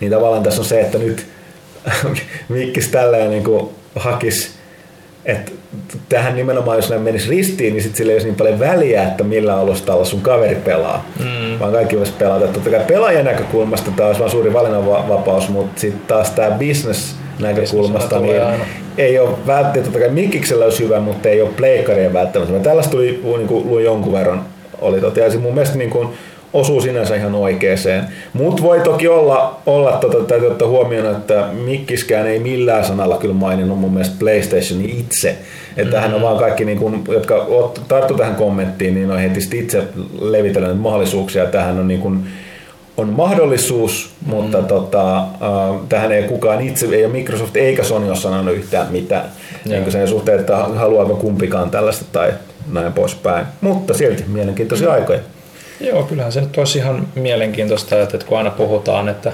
[0.00, 1.26] Niin tavallaan tässä on se, että nyt
[2.48, 4.54] Mikkis tälleen niin kuin hakis
[5.24, 5.52] että
[6.08, 9.24] tähän nimenomaan, jos nämä menisi ristiin, niin sitten sillä ei olisi niin paljon väliä, että
[9.24, 11.06] millä alustalla sun kaveri pelaa.
[11.18, 11.60] Mm.
[11.60, 12.46] Vaan kaikki voisi pelata.
[12.46, 18.18] Totta kai pelaajan näkökulmasta tämä olisi vaan suuri valinnanvapaus, mutta sitten taas tämä business näkökulmasta,
[18.20, 18.42] niin
[18.98, 22.58] ei ole välttämättä, totta kai Mikkiksellä olisi hyvä, mutta ei ole pleikkarien välttämättä.
[22.58, 24.44] Tällaista tuli, niin kuin, luin jonkun verran.
[24.80, 25.20] Oli totta.
[25.20, 26.08] Ja mun mielestä niin kuin,
[26.54, 28.04] osuu sinänsä ihan oikeeseen.
[28.32, 33.34] Mutta voi toki olla, olla tota, täytyy ottaa huomioon, että Mikkiskään ei millään sanalla kyllä
[33.34, 35.28] maininnut mun mielestä PlayStation itse.
[35.76, 36.00] Että mm-hmm.
[36.00, 37.46] hän on vaan kaikki, niin kun, jotka
[37.88, 39.82] tarttu tähän kommenttiin, niin on heti itse
[40.20, 41.46] levitellyt mahdollisuuksia.
[41.46, 42.24] Tähän on niin kun,
[42.96, 44.66] on mahdollisuus, mutta mm.
[44.66, 45.26] tota, äh,
[45.88, 49.24] tähän ei kukaan itse, ei ole Microsoft eikä Sony ole sanonut yhtään mitään
[49.64, 52.32] niin sen suhteen, että haluaako kumpikaan tällaista tai
[52.72, 53.46] näin poispäin.
[53.60, 54.94] Mutta silti mielenkiintoisia mm.
[54.94, 55.20] aikoja.
[55.80, 59.32] Joo, kyllähän se nyt olisi ihan mielenkiintoista, että kun aina puhutaan, että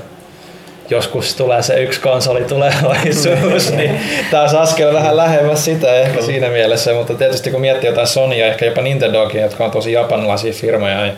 [0.90, 4.00] joskus tulee se yksi konsoli tulevaisuus, niin.
[4.30, 8.64] taas askel vähän lähemmäs sitä ehkä siinä mielessä, mutta tietysti kun miettii jotain Sonya, ehkä
[8.64, 11.14] jopa Nintendokin, jotka on tosi japanilaisia firmoja, niin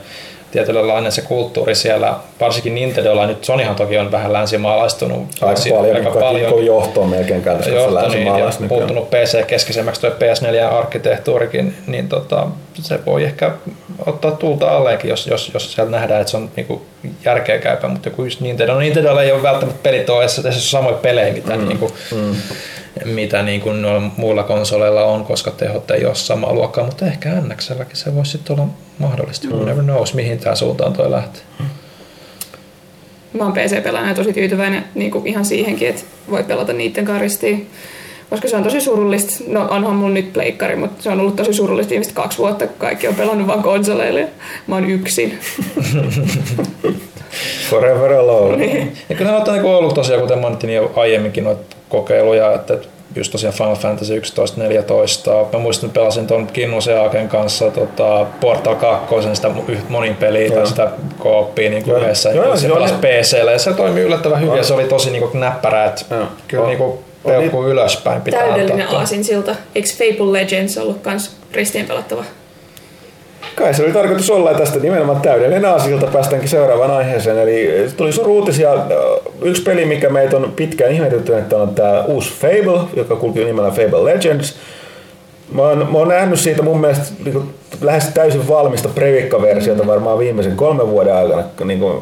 [0.53, 5.27] tietyllä lailla se kulttuuri siellä, varsinkin Nintendolla, nyt Sonyhan toki on vähän länsimaalaistunut.
[5.41, 6.67] Aika asia, paljon, aika paljon.
[6.67, 13.51] johtoon melkein käytössä johto, länsimaalais niin, puuttunut PC-keskeisemmäksi tuo PS4-arkkitehtuurikin, niin tota, se voi ehkä
[14.07, 16.83] ottaa tulta alleenkin, jos, jos, jos siellä nähdään, että se on niinku
[17.25, 20.71] järkeä käypä, mutta joku just Nintendo, no Nintendolla ei ole välttämättä pelit ole edes, edes
[20.71, 22.37] samoja pelejä, mitä mm, niinku, mm
[23.05, 27.31] mitä niin kuin noilla muilla konsoleilla on, koska tehot ei ole samaa luokkaa, mutta ehkä
[27.31, 29.49] NXLäkin se voisi sitten olla mahdollista.
[29.49, 29.65] Mm.
[29.65, 31.43] never knows, mihin tämä suuntaan toi lähtee.
[33.33, 37.71] Mä oon PC-pelaajana tosi tyytyväinen niin kuin ihan siihenkin, että voi pelata niiden karistiin.
[38.33, 39.45] Koska se on tosi surullista.
[39.47, 42.77] No onhan mulla nyt pleikkari, mutta se on ollut tosi surullista viimeiset kaksi vuotta, kun
[42.79, 44.29] kaikki on pelannut vain konsoleille.
[44.67, 45.39] Mä oon yksin.
[47.71, 48.57] Forever alone.
[48.57, 48.93] Niin.
[49.09, 52.79] Ja kyllä on niin ollut tosiaan, kuten mainittiin jo aiemminkin, noita kokeiluja, että
[53.17, 55.31] just tosiaan Final Fantasy 11, 14.
[55.53, 59.51] Mä muistan, että pelasin tuon Kinnusen Aken kanssa tota, Portal 2, sitä
[59.89, 62.31] monin peliä tai sitä kooppia niin kuin yhdessä.
[62.31, 65.41] Joo, se pelasi PCllä ja se toimi yllättävän hyvin ja se oli tosi niin kuin,
[65.41, 66.05] näppärä, että
[66.49, 69.57] kyllä niin kuin, peukku ylöspäin pitää Täydellinen aasinsilta.
[69.75, 72.25] Eikö Fable Legends ollut kans ristiin pelattava?
[73.55, 77.39] Kai se oli tarkoitus olla ja tästä nimenomaan täydellinen aasialta päästäänkin seuraavaan aiheeseen.
[77.39, 78.71] Eli tuli sun uutisia.
[79.43, 83.71] Yksi peli, mikä meitä on pitkään ihmetytty, että on tämä uusi Fable, joka kulki nimellä
[83.71, 84.55] Fable Legends.
[85.55, 90.19] Mä oon, mä oon nähnyt siitä mun mielestä niin kuin, lähes täysin valmista previkka-versiota varmaan
[90.19, 91.43] viimeisen kolmen vuoden aikana.
[91.65, 91.95] Niin kuin,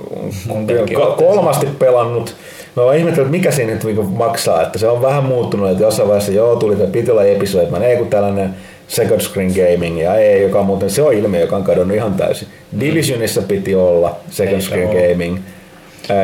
[1.16, 2.34] kolmasti pelannut.
[2.76, 4.62] Mä oon ihmetellyt, että mikä siinä nyt niin maksaa.
[4.62, 7.78] Että se on vähän muuttunut, että jossain vaiheessa joo, tuli tämä piti olla episodi, mä
[7.78, 8.54] ei kun tällainen
[8.88, 12.48] second screen gaming ja ei, joka muuten se on ilmiö, joka on kadonnut ihan täysin.
[12.80, 15.38] Divisionissa piti olla second screen gaming.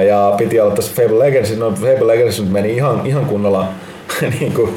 [0.06, 3.68] Ja piti olla tässä Fable Legends, no Fable Legends meni ihan, ihan kunnolla
[4.40, 4.76] niin kuin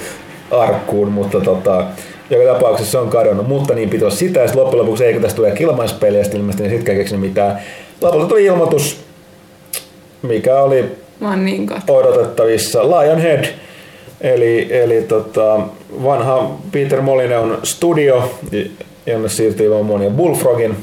[0.52, 1.84] arkkuun, mutta tota,
[2.30, 5.36] joka tapauksessa se on kadonnut, mutta niin olla sitä, ja sitten loppujen lopuksi eikö tästä
[5.36, 7.62] tule kilmaispeliä, sitten ilmeisesti niin sittenkään keksinyt mitään.
[8.02, 9.00] Lopulta tuli ilmoitus,
[10.22, 10.86] mikä oli
[11.36, 12.84] niin odotettavissa.
[12.84, 13.46] Lionhead
[14.22, 15.60] Eli, eli tota,
[16.04, 18.32] vanha Peter Moline on studio,
[19.06, 20.76] jonne siirtyi vaan monia Bullfrogin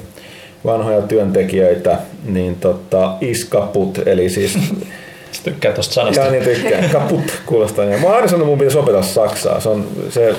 [0.65, 4.59] vanhoja työntekijöitä, niin tota, iskaput, eli siis
[5.45, 6.21] tykkää tosta sanasta.
[6.21, 6.89] Ja niin tykkää.
[6.93, 7.85] Kaput kuulostaa.
[7.85, 9.61] Ja mä oon aina sanonut, että mun pitäisi opetella saksaa.
[9.61, 10.35] Se on, se,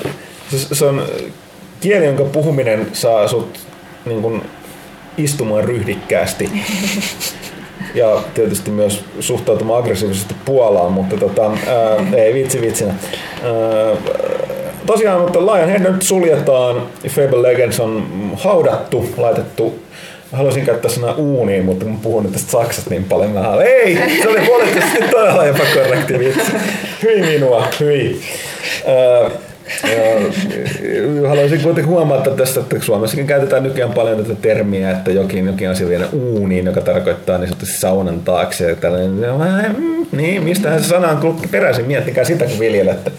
[0.50, 1.06] se, se on
[1.80, 3.58] kieli, jonka puhuminen saa sut
[4.04, 4.42] niin kun,
[5.18, 6.50] istumaan ryhdikkäästi
[7.94, 12.94] ja tietysti myös suhtautumaan aggressiivisesti Puolaan, mutta tota, ää, ei vitsi vitsinä.
[13.42, 14.12] Ää,
[14.86, 18.06] tosiaan, mutta Lionhead nyt suljetaan, Fable Legends on
[18.36, 19.78] haudattu, laitettu
[20.32, 24.28] haluaisin käyttää sanaa uuniin, mutta kun puhun nyt tästä Saksasta niin paljon, mä ei, se
[24.28, 26.52] oli poliittisesti todella epäkorrekti vitsi.
[27.02, 28.20] Hyi minua, hyi.
[28.86, 29.30] Ää,
[31.28, 35.88] haluaisin kuitenkin huomata tästä, että Suomessakin käytetään nykyään paljon tätä termiä, että jokin, jokin asia
[35.88, 38.68] viedä uuniin, joka tarkoittaa niin sanotusti saunan taakse.
[38.68, 39.20] Ja tällainen,
[40.12, 43.12] niin, mistähän se sana on peräisin, miettikää sitä kun viljelette.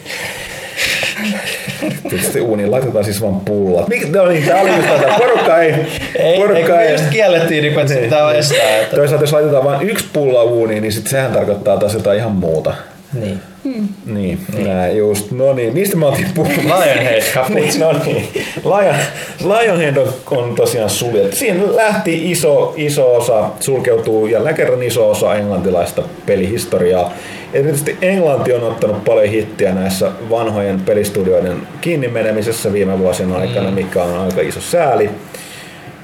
[2.09, 3.87] Tietysti uuniin laitetaan siis vaan pullat.
[3.87, 5.13] Mik, no niin, tämä oli just tätä.
[5.17, 5.73] Porukka ei...
[6.15, 8.77] ei, porukka ei, ei just kiellettiin, niin että niin, pitää estää.
[8.77, 8.95] Että...
[8.95, 12.73] Toisaalta jos laitetaan vain yksi pulla uuniin, niin sit sehän tarkoittaa taas jotain ihan muuta.
[13.13, 13.39] Niin.
[13.63, 13.87] Hmm.
[14.05, 14.67] Niin, niin.
[14.67, 15.31] Näin just.
[15.31, 16.81] No niin, mistä mä otin puhumaan?
[16.85, 18.29] Lionhead niin, no niin.
[18.63, 18.95] Lion,
[19.43, 21.35] Lionhead on, on tosiaan suljettu.
[21.35, 27.13] Siinä lähti iso, iso osa, sulkeutuu jälleen kerran iso osa englantilaista pelihistoriaa.
[27.53, 33.75] Erityisesti Englanti on ottanut paljon hittiä näissä vanhojen pelistudioiden kiinni menemisessä viime vuosien aikana, mm.
[33.75, 35.09] mikä on aika iso sääli.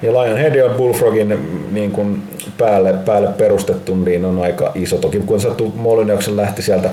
[0.02, 1.40] Ja Lionhead on Bullfrogin
[1.72, 2.24] niin kuin
[2.58, 4.98] päälle, päälle perustettu, niin on aika iso.
[4.98, 6.90] Toki kun sattuu Molyneuxen lähti sieltä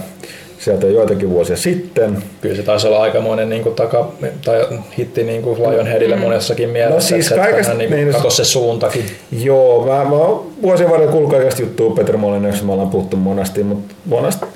[0.64, 2.22] sieltä jo joitakin vuosia sitten.
[2.40, 4.08] Kyllä se taisi olla aikamoinen niin kuin, taka,
[4.44, 4.66] tai
[4.98, 6.22] hitti niin kuin Lionheadille mm.
[6.22, 7.16] monessakin mielessä.
[7.16, 9.04] No siis kaikesta- niin niin, kuin, kato se suuntakin.
[9.32, 13.62] Joo, mä, mä oon vuosien varrella kuullut kaikesta juttua Peter Molyneuxista, me ollaan puhuttu monesti,
[13.62, 14.46] mutta monesti,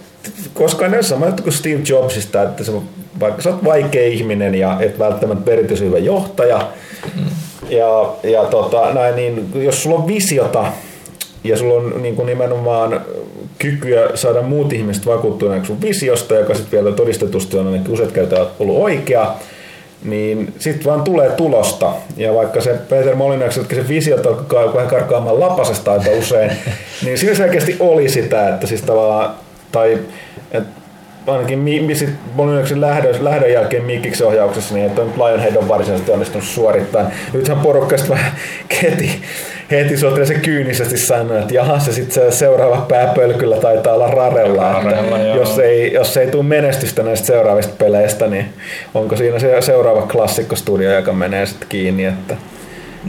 [0.54, 2.72] koska ne on sama juttu kuin Steve Jobsista, että se,
[3.20, 6.68] vaikka sä oot vaikea ihminen ja et välttämättä erityisen hyvä johtaja,
[7.68, 10.64] ja, ja tota, näin, niin jos sulla on visiota
[11.48, 13.00] ja sulla on niin kuin nimenomaan
[13.58, 18.46] kykyä saada muut ihmiset vakuuttuneeksi sun visiosta, joka sitten vielä todistetusti on ainakin useat kertaa
[18.58, 19.34] ollut oikea,
[20.04, 21.92] niin sitten vaan tulee tulosta.
[22.16, 26.50] Ja vaikka se Peter Molyneux, jotka se visiot alkaa vähän karkaamaan lapasesta aika usein,
[27.04, 29.34] niin siinä selkeästi oli sitä, että siis tavallaan,
[29.72, 29.98] tai
[31.26, 32.10] ainakin mi, mi, sit
[32.74, 37.12] lähdön, lähdön jälkeen Mikkiksen ohjauksessa, niin että Lionhead on varsinaisesti onnistunut suorittamaan.
[37.32, 38.32] Nythän porukka sitten vähän
[38.82, 39.22] heti,
[39.70, 44.72] heti suotelee se kyynisesti sanoi, että jaha, se sitten se seuraava pääpölkyllä taitaa olla Rarella.
[44.72, 45.36] Rarella, että joo.
[45.36, 48.46] jos ei, jos ei tule menestystä näistä seuraavista peleistä, niin
[48.94, 52.04] onko siinä se seuraava klassikkostudio, joka menee sitten kiinni.
[52.04, 52.36] Että,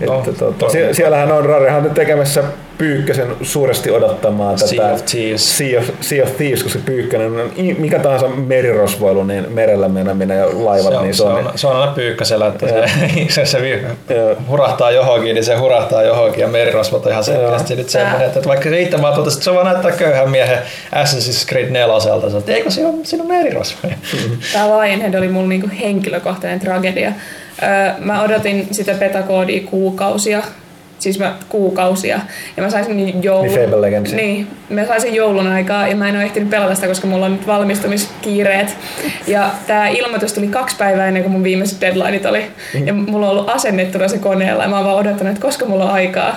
[0.05, 2.43] No, että tota, toivon sie- siellähän on Rarehan tekemässä
[2.77, 5.57] Pyykkösen suuresti odottamaa tätä Sea of Thieves.
[5.57, 10.45] Sea of, sea of Thieves, koska Pyykkönen on mikä tahansa merirosvoilu, niin merellä meneminen ja
[10.53, 12.83] laivat, Se on, niin se, on, se on aina pyykkäsellä, että se,
[13.35, 13.81] se, se
[14.49, 18.69] hurahtaa johonkin, niin se hurahtaa johonkin ja merirosvot on ihan selkeästi nyt semmoinen, että vaikka
[18.69, 20.59] se itse että se vaan näyttää köyhän miehen
[20.95, 23.95] Assassin's Creed 4 se, että eikö siinä, siinä on merirosvoja?
[24.53, 27.11] Tämä Lionhead oli mun niinku henkilökohtainen tragedia.
[27.99, 30.43] Mä odotin sitä petakoodia kuukausia.
[31.07, 32.19] Siis mä kuukausia.
[32.57, 33.45] Ja mä saisin niin joulun...
[33.45, 34.13] Niin Fable Legends.
[34.13, 34.47] Niin.
[34.69, 37.47] Mä saisin joulun aikaa ja mä en ole ehtinyt pelata sitä, koska mulla on nyt
[37.47, 38.77] valmistumiskiireet.
[39.27, 42.43] Ja tää ilmoitus tuli kaksi päivää ennen kuin mun viimeiset deadlineit oli.
[42.85, 45.83] Ja mulla on ollut asennettuna se koneella ja mä oon vaan odottanut, että koska mulla
[45.83, 46.35] on aikaa.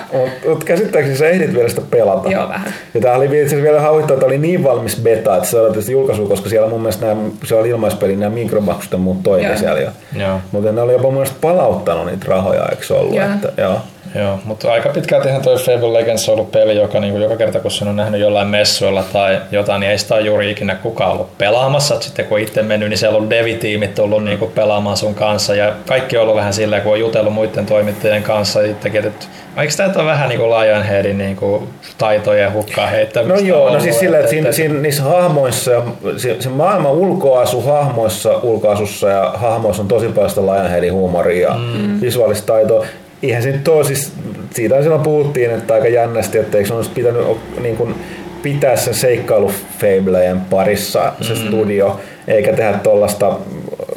[0.49, 2.29] Mutta käsittääkseni sä ehdit vielä sitä pelata.
[2.29, 2.73] Joo, vähän.
[2.93, 5.81] Ja tää oli itse asiassa vielä hauittaa, että oli niin valmis beta, että se odotti
[5.81, 9.47] sitä julkaisua, koska siellä mun mielestä nämä, se oli ilmaispeli, nämä mikromaksut ja muut toimi
[9.47, 9.57] Joo.
[9.57, 9.89] siellä jo.
[10.19, 10.39] Joo.
[10.51, 13.15] Mutta ne oli jopa mun mielestä palauttanut niitä rahoja, eikö se ollut?
[13.15, 13.25] Joo.
[13.25, 13.79] Että, joo.
[14.15, 17.71] Joo, mutta aika pitkältihän toi Fable Legends on ollut peli, joka niin joka kerta kun
[17.71, 21.37] sen on nähnyt jollain messuilla tai jotain, niin ei sitä ole juuri ikinä kukaan ollut
[21.37, 21.95] pelaamassa.
[21.95, 25.55] Et sitten kun itse mennyt, niin siellä on dev-tiimit ollut niin kuin pelaamaan sun kanssa
[25.55, 29.25] ja kaikki on ollut vähän silleen, kun on jutellut muiden toimittajien kanssa itsekin, että
[29.57, 33.79] eikö tämä ole vähän niin kuin Lionheadin niin kuin taitojen hukkaan No heittämistä joo, no
[33.79, 35.83] siis sillä, että siinä, että- siinä, niissä hahmoissa ja
[36.17, 41.55] se, se maailman ulkoasu hahmoissa, ulkoasussa ja hahmoissa on tosi paljon sitä Lionheadin huumoria ja
[41.55, 42.01] mm.
[42.01, 42.85] visuaalista taitoa.
[43.23, 44.13] Eihän se nyt ole, siis
[44.53, 47.23] siitä silloin puhuttiin, että aika jännästi, että eikö se olisi pitänyt
[47.61, 47.95] niin kuin,
[48.43, 53.37] pitää sen seikkailufablejen parissa se studio, eikä tehdä tuollaista,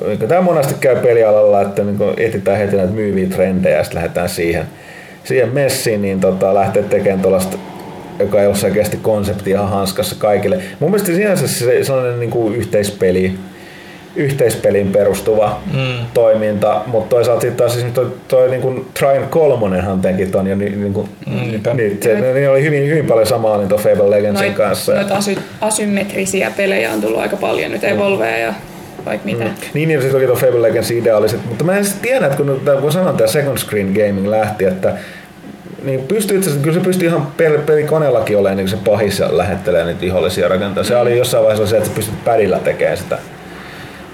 [0.06, 3.96] niin tämä monesti käy pelialalla, että niin kuin etsitään heti näitä myyviä trendejä ja sitten
[3.96, 4.64] lähdetään siihen,
[5.24, 7.58] siihen messiin, niin tota, lähtee tekemään tuollaista
[8.18, 10.58] joka ei ole selkeästi konsepti ihan hanskassa kaikille.
[10.80, 13.34] Mun mielestä sinänsä se sellainen niin kuin yhteispeli,
[14.16, 16.06] yhteispeliin perustuva mm.
[16.14, 20.56] toiminta, mutta toisaalta sitten taas siis toi, toi niin kuin Trine kolmonenhan teki ton ja
[20.56, 21.74] niin, niin kuin, Niinpä.
[21.74, 24.94] niin, se, niin oli hyvin, hyvin paljon samaa niin Fable Legendsin Noit, kanssa.
[24.94, 28.54] noita asy, asymmetrisiä pelejä on tullut aika paljon nyt, Evolvea ja
[29.06, 29.44] vaikka mitä.
[29.74, 32.60] Niin, niin se toki tuon Fable Legends ideaaliset, mutta mä en sitten tiedä, että kun,
[32.80, 34.92] kun sanon tämä Second Screen Gaming lähti, että
[35.84, 39.36] niin pystyy itse asiassa, kyllä se pystyy ihan pel- pelikoneellakin olemaan niin se pahis ja
[39.38, 40.84] lähettelee niitä vihollisia rakentaa.
[40.84, 43.18] Se oli jossain vaiheessa se, että sä pystyt pädillä tekemään sitä.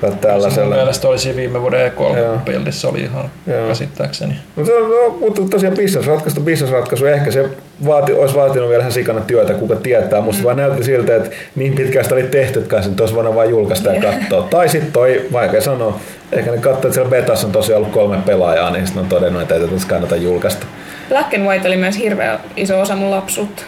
[0.00, 0.74] Tai Mun tällaisella.
[0.74, 2.34] mielestä olisi viime vuoden Joo.
[2.36, 3.68] E3-pildissä oli ihan Joo.
[3.68, 4.36] käsittääkseni.
[4.56, 7.48] Mutta, no, mutta tosiaan business-ratkaisu, business-ratkaisu, ehkä se
[7.86, 10.20] vaati, olisi vaatinut vielä ihan sikana työtä, kuka tietää.
[10.20, 10.44] Musta mm.
[10.44, 13.50] vaan näytti siltä, että niin pitkään sitä oli tehty, että kai se olisi voinut vain
[13.50, 14.42] julkaista ja katsoa.
[14.50, 16.00] Tai sitten toi, vaikea sanoa,
[16.32, 19.42] ehkä ne katsoo, että siellä betassa on tosiaan ollut kolme pelaajaa, niin sitten on todennut,
[19.42, 20.66] että ei tätä kannata julkaista.
[21.08, 23.62] Black and White oli myös hirveä iso osa mun lapsuutta.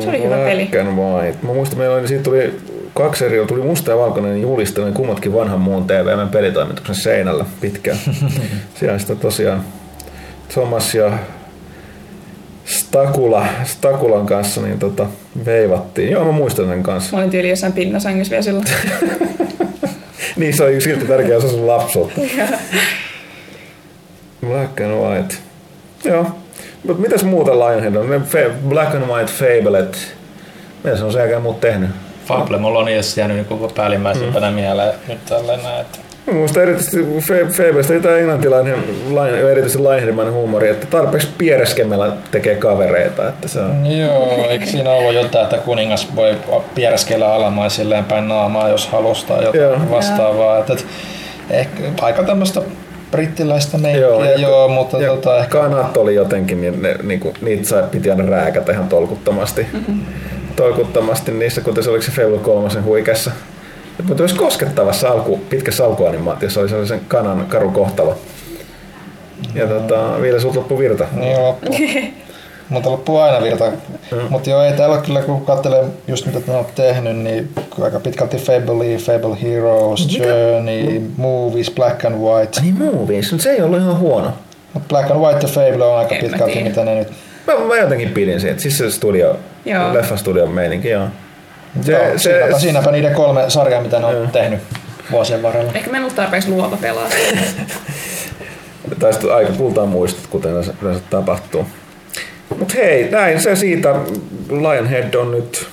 [0.00, 0.68] Se oli hyvä peli.
[0.70, 1.38] Black and White.
[1.42, 2.54] Mä muistan, meillä oli, siitä tuli
[2.94, 7.98] kaksi eri, tuli musta ja valkoinen juliste, ne kummatkin vanhan muun TVM pelitoimituksen seinällä pitkään.
[8.78, 9.64] Siellä sitä tosiaan
[10.52, 11.12] Thomas ja
[12.64, 15.06] Stakula, Stakulan kanssa niin tota,
[15.44, 16.10] veivattiin.
[16.10, 17.16] Joo, mä muistan sen kanssa.
[17.16, 18.64] Mä olin tyyli jossain pinnasängyssä vielä silloin.
[20.36, 22.20] Niin, se oli silti tärkeä osa sun lapsuutta.
[24.46, 25.34] Black and White.
[26.04, 26.26] Joo.
[26.86, 28.24] Mutta mitäs muuta Lionhead on?
[28.68, 30.14] Black and White Fablet.
[30.84, 31.90] Mitä se on sen jälkeen muut tehnyt?
[32.38, 34.54] Fable, mulla on jäänyt niin päällimmäisimpänä mm.
[34.54, 38.74] mieleen nyt tälleen näin, että Minusta erityisesti Fe- Fablestä tämä englantilainen,
[39.10, 43.28] lain- erityisesti lainherimainen huumori, että tarpeeksi piereskemellä tekee kavereita.
[43.28, 43.86] Että se on.
[43.86, 46.36] Joo, eikö siinä ollut jotain, että kuningas voi
[46.74, 49.78] piereskellä alamaisilleen päin naamaa, jos halustaa jotain Joo.
[49.90, 50.58] vastaavaa.
[50.58, 50.84] Että, että
[51.50, 52.60] ehkä aika tämmöistä
[53.10, 57.32] brittiläistä meikkiä, Joo, ja- joo mutta ja tota, ehkä kanat oli jotenkin, niin ne, niinku,
[57.40, 59.66] niitä sai, piti aina rääkätä ihan tolkuttomasti.
[59.72, 60.00] Mm-hmm.
[60.56, 63.30] Tolkuttomasti niissä, kuten se oliko se Fable 3 huikeassa
[64.08, 68.18] Mutta olisi koskettava salku, pitkä salkuanimaatiossa oli sellaisen kanan karu kohtalo.
[69.54, 71.06] Ja tota, vielä sulta loppu virta.
[71.12, 71.74] Niin loppu.
[72.68, 73.72] Mutta loppuu aina virta.
[74.10, 74.18] Mm.
[74.30, 77.48] Mutta joo, ei täällä kyllä, kun katselee just mitä ne on tehnyt, niin
[77.80, 80.26] aika pitkälti Fable, Fable Heroes, Mikä?
[80.26, 82.60] Journey, Movies, Black and White.
[82.60, 84.32] Niin movies, se ei ollut ihan huono.
[84.72, 87.08] Mut Black and White ja Fable on aika En mä pitkälti mitä ne nyt...
[87.46, 89.94] Mä, mä jotenkin pidin siitä, siis se studio, Joo.
[89.94, 91.08] leffastudion meininki, joo.
[91.80, 94.26] Se, joo, siinäpä, siinäpä niiden kolme sarjaa, mitä ne on Joo.
[94.26, 94.60] tehnyt
[95.10, 95.72] vuosien varrella.
[95.74, 97.08] Ehkä mä en ollut tarpeeksi luova pelaa.
[98.98, 101.66] Tai aika kultaa muistot, kuten yleensä tapahtuu.
[102.58, 103.94] Mut hei, näin se siitä.
[104.50, 105.66] Lionhead on nyt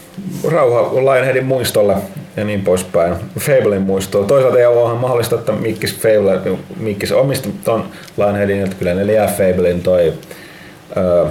[0.51, 1.95] rauha Lionheadin muistolle
[2.37, 3.13] ja niin poispäin.
[3.39, 4.27] Fablein muistolle.
[4.27, 9.13] Toisaalta ei ole ihan mahdollista, että Mikkis Fable, Mikkis omisti ton Lionheadin, että kyllä ne
[9.13, 10.13] jää Fablein toi
[10.97, 11.25] öö,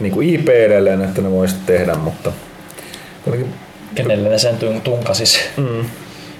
[0.00, 2.32] niin kuin IP edelleen, että ne voisi tehdä, mutta
[3.24, 3.54] kuitenkin
[3.94, 5.40] Kenelle ne sen tun- tunkasis?
[5.56, 5.84] mm,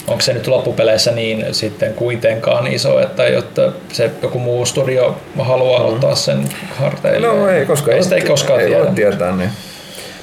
[0.07, 5.81] Onko se nyt loppupeleissä niin sitten kuitenkaan iso, että jotta se joku muu studio haluaa
[5.81, 5.87] mm.
[5.87, 7.27] ottaa sen harteille?
[7.27, 7.97] No ei koskaan.
[7.97, 8.85] Ei sitä ei koskaan ei tiedä.
[8.85, 9.37] tietää.
[9.37, 9.51] Niin.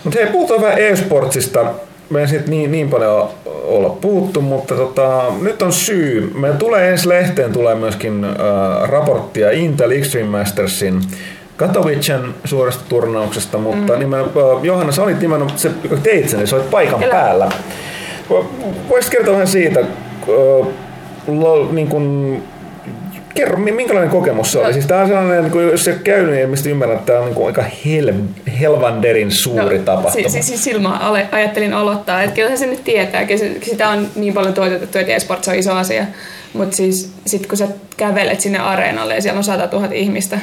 [0.03, 1.65] Mutta hei, puhutaan vähän e-sportsista.
[2.09, 3.29] Me ei siitä niin, niin paljon
[3.63, 6.31] olla puuttu, mutta tota, nyt on syy.
[6.35, 8.31] Me tulee ensi lehteen tulee myöskin äh,
[8.89, 11.01] raporttia Intel Extreme Mastersin
[11.59, 13.99] Katowicen suuresta turnauksesta, mutta mm.
[13.99, 15.71] nimen, äh, Johanna, sä olit nimenomaan se,
[16.03, 17.13] teit sen, niin sä olit paikan Kyllä.
[17.13, 17.49] päällä.
[18.89, 20.67] Voisit kertoa vähän siitä, äh,
[21.71, 22.37] niin kun,
[23.35, 24.67] Kerro, mi- minkälainen kokemus se oli?
[24.67, 24.73] No.
[24.73, 27.25] Siis tää on sellainen, niin kuin, jos se käy, niin ilmeisesti ymmärrät, että tämä on
[27.25, 28.13] niin kuin aika hel,
[28.59, 30.29] Helvanderin suuri no, tapahtuma.
[30.29, 33.27] Si- si- siis sillä mä ajattelin aloittaa, että kyllähän se nyt tietää,
[33.63, 36.05] sitä on niin paljon toitotettu, että esports on iso asia.
[36.53, 37.67] Mutta siis sit kun sä
[37.97, 40.39] kävelet sinne areenalle ja siellä on 100 000 ihmistä,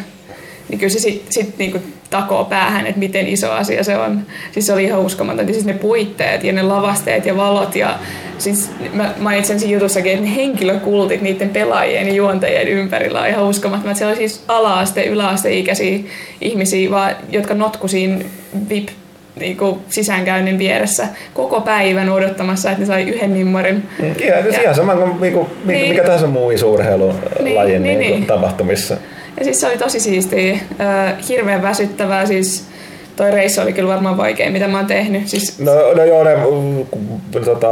[0.69, 1.79] niin kyllä se sitten sit niinku
[2.11, 4.23] takoo päähän, että miten iso asia se on.
[4.53, 5.47] Siis se oli ihan uskomaton.
[5.47, 7.99] Siis ne puitteet ja ne lavasteet ja valot ja
[8.39, 13.45] siis mä mainitsen siinä jutussakin, että ne henkilökultit niiden pelaajien ja juontajien ympärillä on ihan
[13.45, 13.97] uskomattomat.
[13.97, 15.99] Siellä oli siis ala-aste, yläasteikäisiä
[16.41, 18.25] ihmisiä, vaan, jotka notku siinä
[18.69, 18.89] VIP
[19.41, 23.83] niin kuin sisäänkäynnin vieressä koko päivän odottamassa, että ne sai yhden nimmarin.
[24.03, 24.63] Ihan, ja.
[24.63, 25.89] ihan sama kuin niinku, niin.
[25.89, 28.27] Mikä tahansa muu isurheilulaji Niin, niin, niin, niin, niin.
[28.27, 28.97] tapahtumissa.
[29.39, 30.59] Ja siis se oli tosi siistiä.
[31.29, 32.27] Hirveän väsyttävää.
[32.27, 32.67] Siis
[33.17, 35.29] toi reissu oli kyllä varmaan vaikea, mitä mä oon tehnyt.
[35.29, 37.69] Siis, No, no joo, ne mm, tota,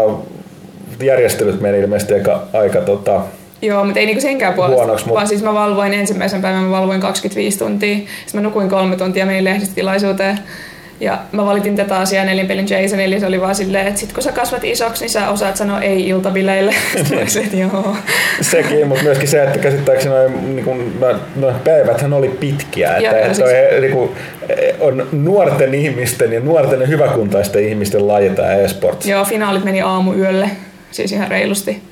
[1.03, 3.21] järjestelyt meni ilmeisesti aika, aika tota,
[3.63, 4.77] joo, mutta ei niinku senkään puolesta.
[4.83, 7.97] Huonoksi, mut- Vaan siis mä valvoin ensimmäisen päivän, mä valvoin 25 tuntia.
[7.97, 10.39] Sitten mä nukuin kolme tuntia, menin lehdistötilaisuuteen.
[11.05, 14.23] Ja mä valitin tätä asiaa nelinpelin Jason, eli se oli vaan silleen, että sit kun
[14.23, 16.75] sä kasvat isoksi, niin sä osaat sanoa ei iltabileille.
[17.27, 17.97] Sitten joo.
[18.41, 22.97] sekin, mutta myöskin se, että käsittääkseni noin niin kuin, no, no, päiväthän oli pitkiä.
[22.97, 24.11] Että, Joo, että siis- toi, niin kuin,
[24.81, 29.07] on nuorten ihmisten ja nuorten ja hyväkuntaisten ihmisten laji tämä e-sports.
[29.07, 30.51] Joo, finaalit meni aamuyölle,
[30.91, 31.83] siis ihan reilusti.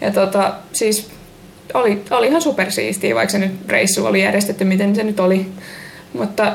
[0.00, 1.10] Ja tota, siis
[1.74, 5.46] oli, oli ihan supersiistiä, vaikka se nyt reissu oli järjestetty, miten se nyt oli.
[6.12, 6.52] Mutta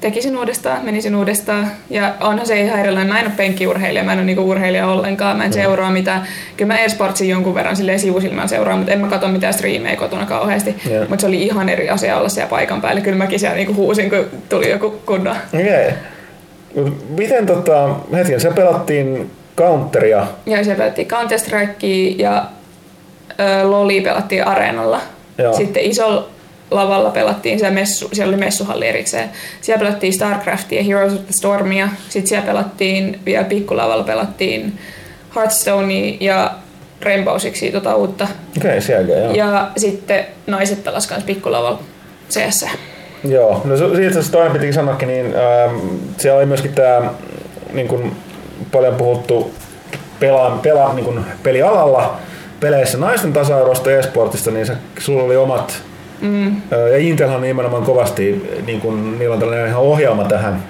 [0.00, 1.70] tekisin uudestaan, menisin uudestaan.
[1.90, 3.12] Ja onhan se ihan erilainen.
[3.12, 5.36] Mä en ole penkkiurheilija, mä en ole niinku urheilija ollenkaan.
[5.36, 6.26] Mä en seuraa mitään.
[6.56, 10.26] Kyllä mä esportsin jonkun verran silleen sivusilmään seuraa, mutta en mä katso mitään striimejä kotona
[10.26, 10.76] kauheasti.
[10.90, 11.00] Joo.
[11.00, 13.00] Mutta se oli ihan eri asia olla siellä paikan päällä.
[13.00, 15.36] Kyllä mäkin siellä niinku huusin, kun tuli joku kunnon.
[16.74, 20.26] Mut Miten tota, hetken, se pelattiin Counteria.
[20.46, 22.44] Ja se pelattiin Counter Strikea ja
[23.40, 25.00] ö, Loli pelattiin areenalla.
[25.38, 25.56] Joo.
[25.56, 26.28] Sitten isolla
[26.70, 29.30] lavalla pelattiin, siellä, messu, siellä oli messuhalli erikseen.
[29.60, 31.88] Siellä pelattiin Starcraftia, Heroes of the Stormia.
[32.08, 34.78] Sitten siellä pelattiin, vielä pikkulavalla pelattiin
[35.36, 36.54] Hearthstonea ja
[37.02, 38.24] Rainbow Sixia, tota uutta.
[38.56, 39.32] Okei, okay, siellä joo.
[39.32, 41.80] Ja sitten naiset pelas kans pikkulavalla
[42.30, 42.66] CS.
[43.24, 45.76] Joo, no se- siitä se toinen pitikin sanoakin, niin ähm,
[46.16, 47.10] siellä oli myöskin tämä
[47.72, 48.16] niin kuin
[48.72, 49.54] paljon puhuttu
[50.20, 52.18] pelaa, pelaa niin kuin pelialalla
[52.60, 55.82] peleissä naisten tasa-arvosta ja esportista, niin se, sulla oli omat
[56.20, 56.56] mm.
[56.70, 60.62] ja Intelhan on nimenomaan kovasti, niin kuin, niillä on tällainen ihan ohjelma tähän,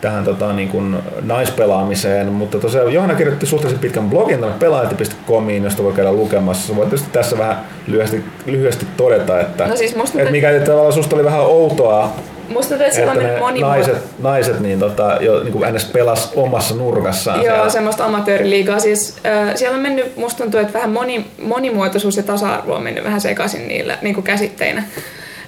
[0.00, 5.82] tähän tota, niin kuin naispelaamiseen, mutta tosiaan Johanna kirjoitti suhteellisen pitkän blogin tänne pelaajat.comiin, josta
[5.82, 6.76] voi käydä lukemassa.
[6.76, 7.56] Voit tietysti tässä vähän
[7.86, 12.12] lyhyesti, lyhyesti todeta, että, No siis musta että te- mikä tavallaan susta oli vähän outoa,
[12.48, 15.52] Musta tuntuu, että siellä että on nyt ne moni naiset, naiset niin tota, jo niin
[15.52, 15.84] kuin ns.
[15.84, 17.36] pelas omassa nurkassaan.
[17.36, 17.70] Joo, siellä.
[17.70, 18.78] semmoista amatööriliigaa.
[18.78, 23.04] Siis, äh, siellä on mennyt, musta tuntuu, että vähän moni, monimuotoisuus ja tasa-arvo on mennyt
[23.04, 24.84] vähän sekaisin niillä niin kuin käsitteinä.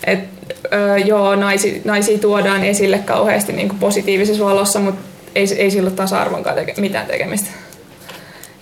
[0.06, 0.18] Et,
[0.74, 5.00] äh, joo, naisi, naisia tuodaan esille kauheasti niin kuin positiivisessa valossa, mutta
[5.34, 7.50] ei, ei sillä ole tasa-arvonkaan teke, mitään tekemistä.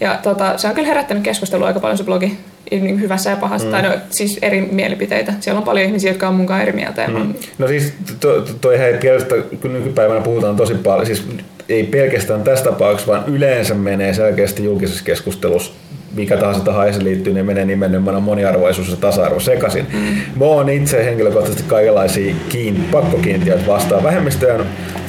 [0.03, 2.39] Ja tota, se on kyllä herättänyt keskustelua aika paljon se blogi,
[2.71, 3.73] niin hyvässä ja pahassa, mm.
[3.73, 5.33] tai no, siis eri mielipiteitä.
[5.41, 7.03] Siellä on paljon ihmisiä, jotka on munkaan eri mieltä.
[7.03, 7.35] Ja mm.
[7.59, 11.29] No siis to, to, toi hei, tietysti kun nykypäivänä puhutaan tosi paljon, siis
[11.69, 15.73] ei pelkästään tässä tapauksessa, vaan yleensä menee selkeästi julkisessa keskustelussa
[16.15, 19.87] mikä tahansa tähän se liittyy, niin menee nimenomaan moniarvoisuus ja tasa-arvo sekaisin.
[19.93, 20.39] Mm.
[20.39, 24.61] Mä oon itse henkilökohtaisesti kaikenlaisia kiin, pakkokiintiöitä vastaan vähemmistöjen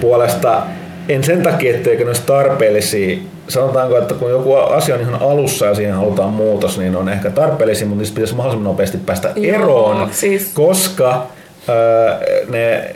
[0.01, 0.63] puolesta.
[1.09, 3.17] En sen takia, etteikö ne olisi tarpeellisia.
[3.47, 7.29] Sanotaanko, että kun joku asia on ihan alussa ja siihen halutaan muutos, niin on ehkä
[7.29, 11.27] tarpeellisia, mutta niistä pitäisi mahdollisimman nopeasti päästä Joo, eroon, siis- koska
[11.69, 12.17] öö,
[12.49, 12.93] ne,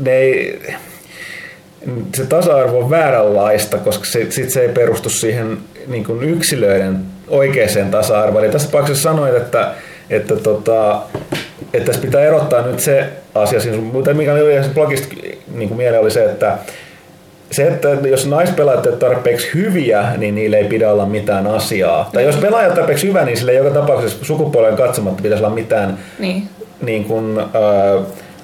[0.00, 0.62] ne ei,
[2.16, 7.90] se tasa-arvo on vääränlaista, koska se, sit se ei perustu siihen niin kuin yksilöiden oikeaan
[7.90, 8.44] tasa-arvoon.
[8.44, 9.70] Eli tässä tapauksessa sanoit, että,
[10.10, 11.02] että, tota,
[11.74, 15.14] että tässä pitää erottaa nyt se asia, mutta mikä oli blogista
[15.54, 16.58] niin kuin mieleen oli se, että
[17.52, 22.10] se, että jos naispelaajat ovat tarpeeksi hyviä, niin niille ei pidä olla mitään asiaa.
[22.12, 25.98] Tai jos pelaaja on tarpeeksi hyvä, niin sille joka tapauksessa sukupuolen katsomatta pitäisi olla mitään
[26.18, 26.48] Niin.
[26.82, 27.46] niin kuin, äh,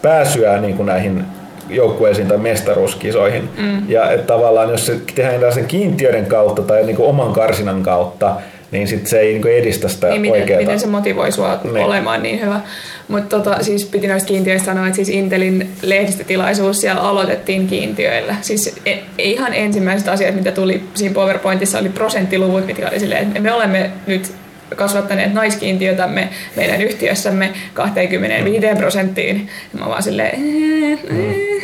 [0.02, 1.24] pääsyä niin kuin näihin
[1.70, 3.48] joukkueisiin tai mestaruuskisoihin.
[3.58, 3.90] Mm.
[3.90, 8.36] Ja että tavallaan jos se tehdään tällaisen kiintiöiden kautta tai niin kuin oman karsinan kautta,
[8.70, 11.76] niin sit se ei niin kuin edistä sitä Niin miten, miten se motivoi sua Niin.
[11.86, 12.60] olemaan niin hyvä.
[13.08, 18.34] Mutta tota, siis piti noista kiintiöistä sanoa, että siis Intelin lehdistötilaisuus siellä aloitettiin kiintiöillä.
[18.40, 23.40] Siis e- ihan ensimmäiset asiat, mitä tuli siinä PowerPointissa, oli prosenttiluvut, mitkä oli silleen, että
[23.40, 24.32] me olemme nyt
[24.76, 29.48] kasvattaneet naiskiintiötämme meidän yhtiössämme 25 prosenttiin.
[29.72, 31.58] Ja mä vaan silleen, eh, eh.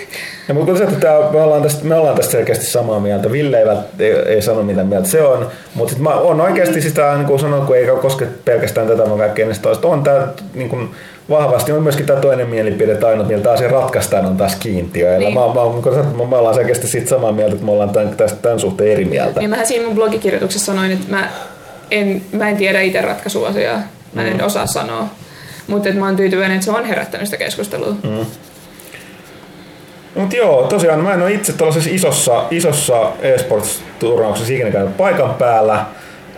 [0.48, 3.32] Ja mutta kun se, että tää, me, ollaan tästä, me ollaan tästä selkeästi samaa mieltä.
[3.32, 7.14] Ville ei, ei, ei sano mitä mieltä se on, mutta sit mä on oikeasti sitä,
[7.14, 9.88] niin kuin sanoin, kun ei koske pelkästään tätä, vaan kaikkea niistä toista.
[9.88, 10.90] On tämä niin kuin,
[11.30, 15.18] vahvasti on myöskin tämä toinen mielipide, että ainut millä tämä asia ratkaistaan on taas kiintiö.
[15.18, 15.34] Niin.
[15.34, 18.60] Mä, mä, mä, me ollaan selkeästi siitä samaa mieltä, että me ollaan tämän, tästä, tämän
[18.60, 19.40] suhteen eri mieltä.
[19.40, 21.28] Niin mähän siinä mun blogikirjoituksessa sanoin, että mä
[21.94, 23.80] en, mä en tiedä itse ratkaisuasiaa.
[24.12, 25.08] Mä en osaa sanoa.
[25.66, 27.96] Mutta mä oon tyytyväinen, että se on herättänyt sitä keskustelua.
[28.02, 28.26] Mm.
[30.14, 35.86] Mutta joo, tosiaan mä en ole itse tällaisessa isossa, isossa eSports-turnauksessa ikinä käynyt paikan päällä.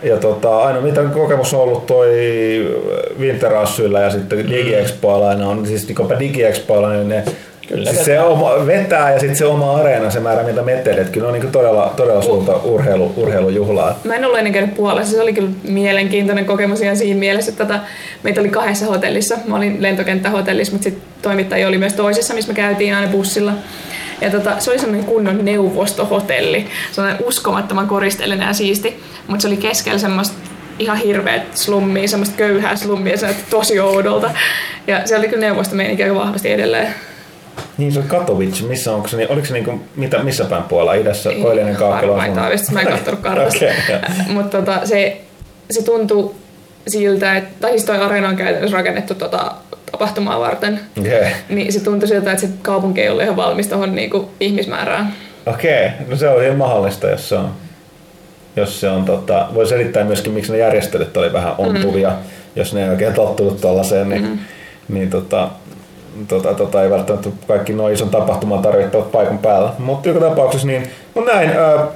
[0.03, 2.09] Ja tota, ainoa mitä kokemus on ollut toi
[3.19, 7.23] Winterassyllä ja sitten DigiExpoilla, ne on siis niin DigiExpoilla, niin ne
[7.67, 11.27] Kyllä siis se oma, vetää ja sitten se oma areena, se määrä mitä mettelet, kyllä
[11.27, 13.99] on niin todella, todella suurta urheilu, urheilujuhlaa.
[14.03, 15.15] Mä en ollut ennen käynyt Puolassa.
[15.15, 17.79] Se oli kyllä mielenkiintoinen kokemus ihan siinä mielessä, että tota,
[18.23, 19.37] meitä oli kahdessa hotellissa.
[19.45, 23.53] Mä olin lentokenttähotellissa, mutta sitten toimittaja oli myös toisessa, missä me käytiin aina bussilla.
[24.21, 26.65] Ja tota, se oli semmoinen kunnon neuvostohotelli.
[26.91, 29.03] Sellainen uskomattoman koristeellinen ja siisti.
[29.27, 30.35] Mutta se oli keskellä semmoista
[30.79, 34.31] ihan hirveät slummia, semmoista köyhää slummia, se tosi oudolta.
[34.87, 36.93] Ja se oli kyllä neuvostomeininki aika vahvasti edelleen.
[37.77, 40.93] Niin se on Katowice, missä onko se, niin, oliko se niinku, mitä, missä päin puolella?
[40.93, 42.15] Idässä, Koillinen, Kaakkelo?
[42.15, 43.57] Varmaan taavista, mä en katsonut kartasta.
[43.65, 43.99] Okei, joo.
[44.27, 45.21] Mutta tota, se,
[45.71, 46.35] se tuntui
[46.87, 49.51] siltä, että tai siis toi areena on käytännössä rakennettu tota,
[49.91, 50.79] tapahtumaa varten.
[50.99, 51.31] Okei.
[51.49, 55.13] Niin se tuntui siltä, että se kaupunki ei ollut ihan valmis tuohon niinku, ihmismäärään.
[55.45, 57.51] Okei, no se on ihan mahdollista, jos se on.
[58.55, 62.15] Jos se on tota, voi selittää myöskin, miksi ne järjestelyt oli vähän ontuvia, mm.
[62.55, 64.37] jos ne ei oikein tottunut tuollaiseen, niin, mm.
[64.87, 65.49] niin tota,
[66.27, 69.71] tota, tota, ei välttämättä kaikki noin ison tapahtuman tarvittavat paikan päällä.
[69.79, 71.87] Mutta joka tapauksessa niin, no näin, ää,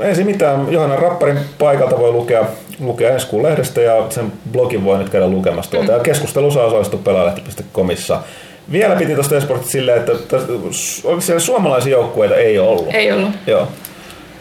[0.00, 2.44] ei se mitään, Johanna Rapparin paikalta voi lukea,
[2.80, 5.92] lukea ensi kuun lehdestä ja sen blogin voi nyt käydä lukemassa tuolta.
[5.92, 5.98] Mm.
[5.98, 8.20] Ja keskustelu saa osallistua pelaalehti.comissa.
[8.72, 10.12] Vielä piti tuosta esportista silleen, että
[11.18, 12.94] siellä suomalaisia joukkueita ei ollut.
[12.94, 13.30] Ei ollut.
[13.46, 13.68] Joo.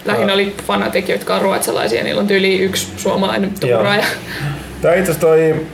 [0.05, 4.05] Lähinnä oli fanatik, jotka on ruotsalaisia, niillä on tyyli yksi suomalainen tuuraaja.
[4.81, 5.65] Tää itse asiassa toi,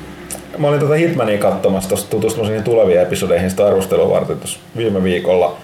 [0.57, 5.03] mä olin tota Hitmania katsomassa tuossa tutustunut siihen tuleviin episodeihin sitä arvostelua varten tuossa viime
[5.03, 5.57] viikolla.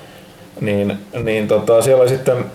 [0.62, 2.46] Niin, niin tota, siellä oli sitten,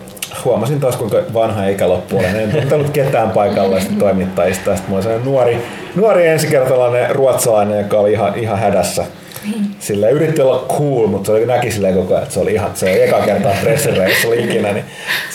[0.45, 2.35] huomasin taas kuinka vanha ikäloppu olen.
[2.35, 4.75] En tuntenut ketään paikalla toimittajista.
[4.75, 5.57] Sitten mulla oli sellainen nuori,
[5.95, 9.05] nuori ensikertalainen ruotsalainen, joka oli ihan, ihan hädässä.
[9.79, 12.71] Sillä yritti olla cool, mutta se oli, näki silleen koko ajan, että se oli ihan,
[12.73, 14.83] se oli eka kertaa pressereissä oli niin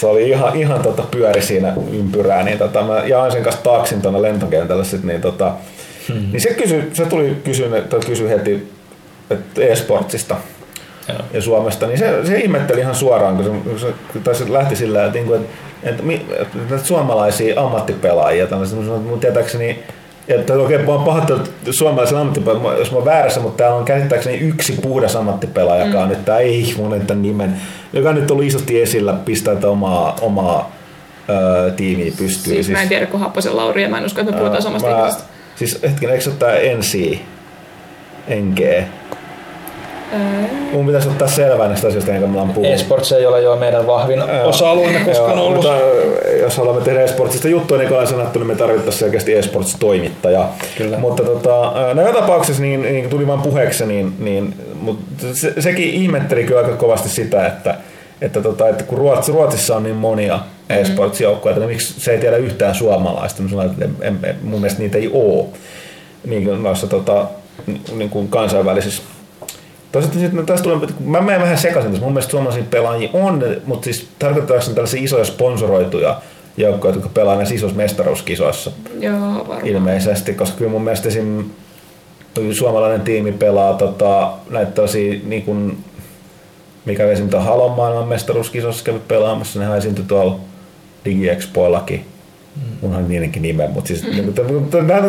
[0.00, 4.02] se oli ihan, ihan tota pyöri siinä ympyrää, niin tota, mä jaoin sen kanssa taksin
[4.02, 5.52] tuonne lentokentälle sit, niin tota,
[6.12, 6.32] hmm.
[6.32, 8.68] niin se, kysy, se tuli kysyä, tai kysyi heti
[9.30, 10.36] että e-sportsista
[11.08, 11.18] Joo.
[11.32, 14.76] ja Suomesta, niin se, se ihmetteli ihan suoraan, kun se, kun se, tai se lähti
[14.76, 15.48] sillä, että, niinku, että,
[15.82, 16.02] että,
[16.42, 19.78] että näitä suomalaisia ammattipelaajia, tämmöisiä, mun tietääkseni
[20.28, 24.36] että okei, mä oon pahoittanut suomalaisen ammattipelaajan, jos mä oon väärässä, mutta täällä on käsittääkseni
[24.36, 27.60] yksi puhdas ammattipelaaja, joka on nyt, tää ei mun tämän nimen,
[27.92, 30.72] joka on nyt ollut isosti esillä, pistää omaa, omaa
[31.28, 32.64] ö, tiimiä pystyyn.
[32.64, 34.88] Siis, mä en tiedä, kun Happosen Lauri ja mä en usko, että me puhutaan samasta
[34.88, 35.29] mä.
[35.60, 37.18] Siis hetkinen, eikö se ole tää NC?
[38.28, 38.60] NG?
[40.72, 42.74] Mun pitäisi ottaa selvää näistä asioista, kuin me ollaan puhunut.
[42.74, 44.48] Esports ei ole jo meidän vahvin Joo.
[44.48, 45.54] osa-alueemme koskaan Joo, ollut.
[45.54, 45.76] Mutta
[46.40, 50.48] jos haluamme tehdä esportsista juttua, niin kuin olen sanottu, niin me tarvittaisiin selkeästi esports-toimittaja.
[50.78, 50.98] Kyllä.
[50.98, 55.90] Mutta tota, no joka tapauksessa niin, niin tuli vain puheeksi, niin, niin mutta se, sekin
[55.90, 57.74] ihmetteli kyllä aika kovasti sitä, että,
[58.20, 60.38] että, tota, että kun Ruots, Ruotsissa on niin monia
[60.70, 63.42] e-sports-joukkueita, niin miksi se ei tiedä yhtään suomalaista?
[63.50, 65.46] Sanoin, että en, en, mun mielestä niitä ei ole
[66.26, 67.26] niin noissa tota,
[67.96, 69.02] niin kuin kansainvälisissä
[69.92, 72.04] Toisaalta sitten taas tulee, mä menen vähän sekaisin tässä.
[72.04, 76.20] Mun mielestä suomalaisia pelaajia on, mutta siis tarkoittaako ne tällaisia isoja sponsoroituja
[76.56, 78.70] joukkoja, jotka pelaa näissä isoissa mestaruuskisoissa?
[79.00, 79.66] Joo, varmaan.
[79.66, 81.44] Ilmeisesti, koska kyllä mun mielestä esim.
[82.52, 85.84] suomalainen tiimi pelaa tota, näitä tosi niin kuin,
[86.84, 87.28] mikä esim.
[87.28, 90.40] tuon Halon maailman mestaruuskisossa kävi pelaamassa, nehän esiintyi tuolla
[91.04, 92.04] DigiExpoillakin.
[92.56, 92.62] Mm.
[92.80, 94.32] Munhan niidenkin nimen, mutta siis mm.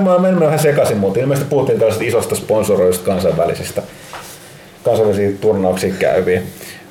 [0.07, 3.81] on mennyt vähän sekaisin, mutta ilmeisesti puhuttiin tällaisista isosta sponsoroista kansainvälisistä
[4.83, 6.41] kansainvälisiä turnauksia käyviä.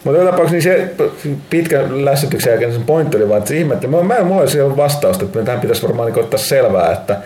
[0.05, 1.05] Mutta joka tapauksessa niin se
[1.51, 3.87] pitkä lässytyksen jälkeen sen pointti oli vaan, että se ihmetti.
[3.87, 7.17] Mä, mä en mulla olisi vastausta, että tähän pitäisi varmaan niin ottaa selvää, että,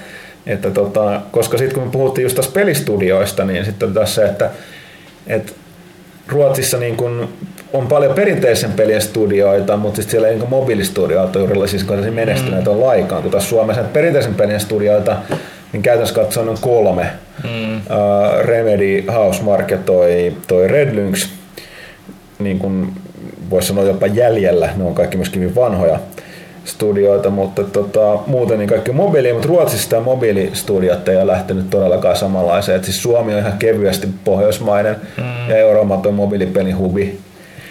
[0.46, 4.24] että tota, koska sitten kun me puhuttiin just tässä pelistudioista, niin sitten oli taas se,
[4.24, 4.50] että,
[5.26, 5.52] että
[6.28, 7.28] Ruotsissa niin kun
[7.74, 12.76] on paljon perinteisen pelien studioita, mutta sitten siellä ei niin mobiilistudioita juuri siis menestyneitä mm.
[12.76, 15.16] on laikaan, kun taas Suomessa perinteisen pelien studioita
[15.72, 17.06] niin käytännössä katsoen on kolme.
[17.44, 17.76] Mm.
[17.76, 17.82] Uh,
[18.40, 21.28] Remedy, Housemark toi, toi Red Lynx,
[22.38, 22.92] niin kuin
[23.50, 25.98] voisi sanoa jopa jäljellä, ne on kaikki myöskin hyvin vanhoja
[26.64, 32.16] studioita, mutta tota, muuten niin kaikki mobiili, mutta Ruotsissa tämä mobiilistudiot ei ole lähtenyt todellakaan
[32.16, 32.76] samanlaiseen.
[32.76, 35.48] Et siis Suomi on ihan kevyesti pohjoismainen mm.
[35.48, 37.18] ja Euroopan on mobiilipelin hubi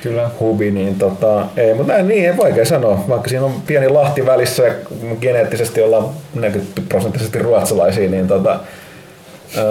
[0.03, 0.29] Kyllä.
[0.39, 4.25] hubi, niin tota, ei, mutta näin niin, ei vaikea sanoa, vaikka siinä on pieni lahti
[4.25, 4.73] välissä ja
[5.21, 8.59] geneettisesti ollaan 40 prosenttisesti ruotsalaisia, niin tota,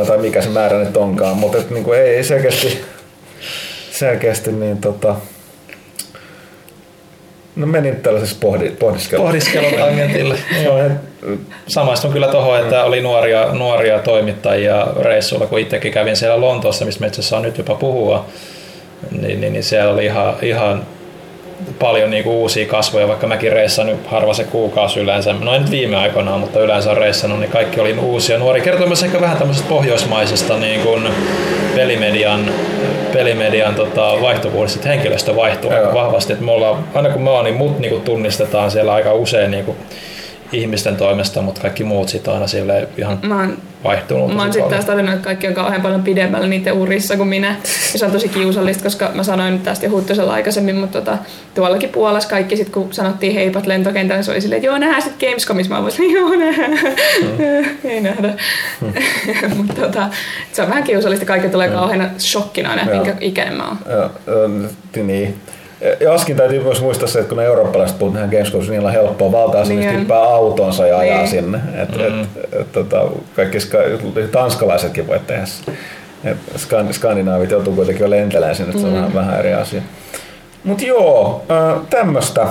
[0.07, 2.85] tai mikä se määrä nyt onkaan, mutta et, niin kuin, ei, ei selkeästi,
[3.91, 5.17] selkeästi niin tota,
[7.57, 9.27] No menin tällaisessa pohdi, pohdiskelun.
[9.27, 10.39] Pohdiskelun tangentille.
[11.67, 17.01] Samaistun kyllä tuohon, että oli nuoria, nuoria toimittajia reissulla, kun itsekin kävin siellä Lontoossa, mistä
[17.01, 18.27] metsässä on nyt jopa puhua
[19.11, 20.83] niin, niin, niin siellä oli ihan, ihan
[21.79, 25.97] paljon niinku uusia kasvoja, vaikka mäkin reissannut harva se kuukausi yleensä, no en nyt viime
[25.97, 28.61] aikoina, mutta yleensä on reissannut, niin kaikki oli uusia nuori.
[28.61, 31.09] Kertoo myös ehkä vähän tämmöisestä pohjoismaisesta niin kuin
[31.75, 32.51] pelimedian,
[33.13, 36.33] pelimedian tota, vaihtuvuudesta, että henkilöstö vaihtuu aika vahvasti.
[36.33, 39.51] Että me ollaan, aina kun me on, niin mut niin kuin tunnistetaan siellä aika usein
[39.51, 39.77] niin kuin
[40.53, 44.35] ihmisten toimesta, mutta kaikki muut sitten aina sille ihan mä oon, vaihtunut.
[44.35, 47.57] Mä oon sitten taas todennut, että kaikki on kauhean paljon pidemmällä niiden urissa kuin minä.
[47.93, 51.19] Ja se on tosi kiusallista, koska mä sanoin tästä jo Huttusella aikaisemmin, mutta tota,
[51.55, 55.03] tuollakin Puolassa kaikki sit kun sanottiin heipat lentokentällä, niin se oli silleen, että joo nähdään
[55.03, 55.75] sitten Gamescomissa.
[55.75, 56.71] Mä voisin, joo nähdään.
[56.71, 57.91] Mm.
[57.91, 58.35] Ei nähdä.
[58.81, 58.93] Mm.
[59.57, 60.09] mutta tota,
[60.53, 61.75] se on vähän kiusallista, kaikki tulee mm.
[61.75, 63.79] kauhean shokkina aina, minkä ikäinen mä oon.
[63.91, 64.49] Joo,
[65.03, 65.37] niin.
[66.01, 68.95] Joskin täytyy myös muistaa se, että kun ne eurooppalaiset puhut tähän Gamescomissa, niin niillä on
[68.95, 71.29] helppoa valtaa niin hyppää autonsa ja ajaa niin.
[71.29, 71.59] sinne.
[71.83, 72.21] Et, mm.
[72.21, 72.29] et,
[72.61, 73.03] et, tota,
[73.37, 73.79] kaikki ska-
[74.33, 75.47] tanskalaisetkin voi tehdä
[76.25, 76.37] et
[76.91, 78.99] skandinaavit joutuu kuitenkin lentelemään sinne, että se on mm.
[78.99, 79.83] vähän, vähän eri asia.
[80.65, 82.47] Mutta joo, äh, tämmöistä.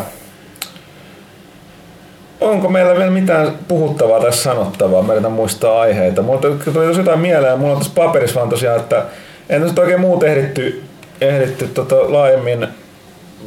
[2.42, 5.04] Onko meillä vielä mitään puhuttavaa tai sanottavaa?
[5.04, 6.22] Mä yritän muistaa aiheita.
[6.22, 6.42] Mulla
[6.74, 7.60] tuli jotain mieleen.
[7.60, 9.04] Mulla on tässä paperissa vaan tosiaan, että
[9.50, 10.84] en nyt oikein muut ehditty,
[11.22, 12.68] ehditty tota laajemmin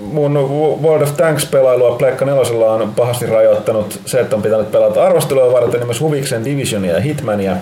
[0.00, 0.34] mun
[0.82, 5.80] World of Tanks-pelailua Pleikka 4 on pahasti rajoittanut se, että on pitänyt pelata arvostelua varten
[5.80, 7.56] niin myös Huviksen Divisionia ja Hitmania,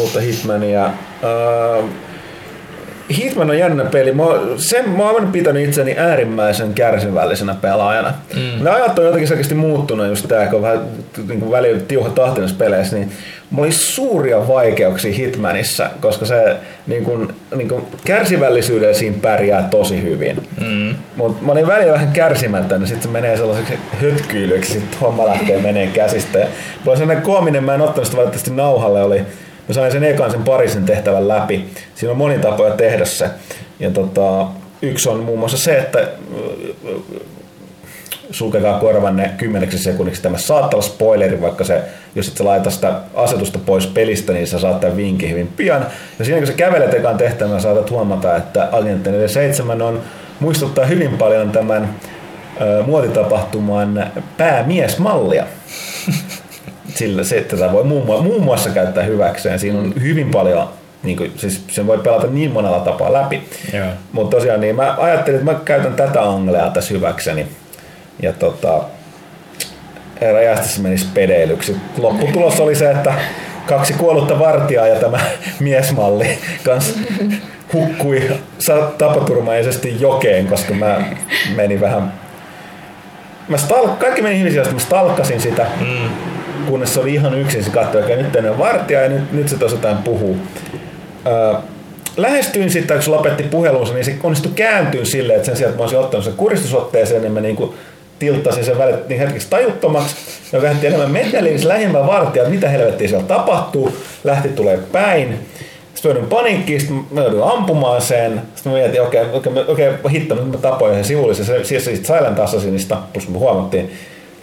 [0.00, 0.86] uutta Hitmania.
[0.86, 1.88] Uh,
[3.10, 4.12] Hitman on jännä peli.
[4.12, 4.22] Mä,
[4.56, 8.12] sen, mä oon pitänyt itseni äärimmäisen kärsivällisenä pelaajana.
[8.34, 8.64] Mm.
[8.64, 10.80] Ne ajat on jotenkin selkeästi muuttunut just tää, kun on vähän
[11.28, 13.12] niin välillä tiuha tahtinassa peleissä, niin
[13.50, 20.02] mulla oli suuria vaikeuksia Hitmanissa, koska se niin kuin, niin kuin kärsivällisyydellä siinä pärjää tosi
[20.02, 20.48] hyvin.
[20.60, 20.94] Mm.
[21.16, 25.58] Mutta mä olin välillä vähän kärsimättä, niin sitten se menee sellaiseksi hötkyilyksi, sitten homma lähtee
[25.58, 26.38] menee käsistä.
[26.38, 29.22] Ja mulla oli sellainen koominen, mä en ottanut sitä valitettavasti nauhalle, oli
[29.72, 31.64] mä sain sen ekan sen parisen tehtävän läpi.
[31.94, 33.30] Siinä on moni tapoja tehdä se.
[33.80, 34.46] Ja tota,
[34.82, 36.08] yksi on muun muassa se, että
[38.30, 40.22] sulkekaa korvanne kymmeneksi sekunniksi.
[40.22, 41.82] Tämä saattaa olla spoileri, vaikka se,
[42.14, 45.86] jos et sä laita sitä asetusta pois pelistä, niin sä saat tämän vinkin hyvin pian.
[46.18, 50.02] Ja siinä kun sä kävelet ekan tehtävän, saatat huomata, että Agent 47 on,
[50.40, 51.94] muistuttaa hyvin paljon tämän
[52.60, 55.46] ö, muotitapahtuman päämiesmallia.
[56.94, 59.58] Sillä se, että tätä voi muun muassa, muun muassa käyttää hyväkseen.
[59.58, 60.68] Siinä on hyvin paljon
[61.02, 63.42] niin kuin, siis sen voi pelata niin monella tapaa läpi.
[64.12, 67.46] Mutta tosiaan niin mä ajattelin, että mä käytän tätä anglea tässä hyväkseni
[68.22, 68.82] ja tota,
[70.20, 71.76] räjähti se meni spedeilyksi.
[71.98, 73.14] Lopputulos oli se, että
[73.66, 75.18] kaksi kuollutta vartijaa ja tämä
[75.60, 76.98] miesmalli kans
[77.72, 78.30] hukkui
[78.98, 81.00] tapaturmaisesti jokeen, koska mä
[81.56, 82.12] menin vähän...
[83.48, 86.31] Mä stalk, kaikki meni ihmisiä, mä stalkkasin sitä, mm.
[86.62, 87.64] Kunnes se oli ihan yksin.
[87.64, 90.36] Se katsoi, että nyt on vartija ja nyt, nyt se tuossa jotain puhuu.
[92.16, 95.78] Lähestyin sitten, kun se lopetti puhelunsa, niin se onnistui kääntyä silleen, että sen sijaan, että
[95.78, 97.74] mä olisin ottanut sen kuristusotteeseen, niin mä niinku
[98.18, 100.16] tilttasin sen välit niin hetkeksi tajuttomaksi,
[100.52, 105.38] joka lähti enemmän metelin, se lähimmä vartija, mitä helvettiä siellä tapahtuu, lähti tulee päin.
[105.94, 108.42] Sitten joudun paniikkiin, sitten mä joudun ampumaan sen.
[108.54, 111.46] Sitten mä mietin, okei, okay, okei, okay, okei, hitto, nyt mä tapoin sen sivullisen.
[111.46, 113.90] Se, siis Silent Assassinista, plus me huomattiin,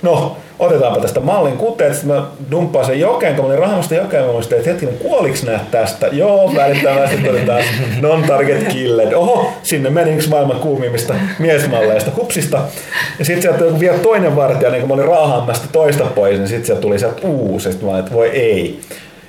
[0.01, 4.25] no, otetaanpa tästä mallin kuteet, sitten mä dumppaan sen jokeen, kun mä olin rahamasta jokeen,
[4.25, 6.07] mä muistin, että hetkinen, kuoliks nää tästä?
[6.07, 7.65] Joo, välittömästi tuli taas
[8.01, 9.13] non-target killed.
[9.13, 12.61] Oho, sinne meni yksi maailman kuumimmista miesmalleista, hupsista.
[13.19, 16.47] Ja sitten sieltä tuli vielä toinen vartija, niin kun mä olin raahaamasta toista pois, niin
[16.47, 18.79] sitten sieltä tuli sieltä uusi, sitten mä olin, että voi ei.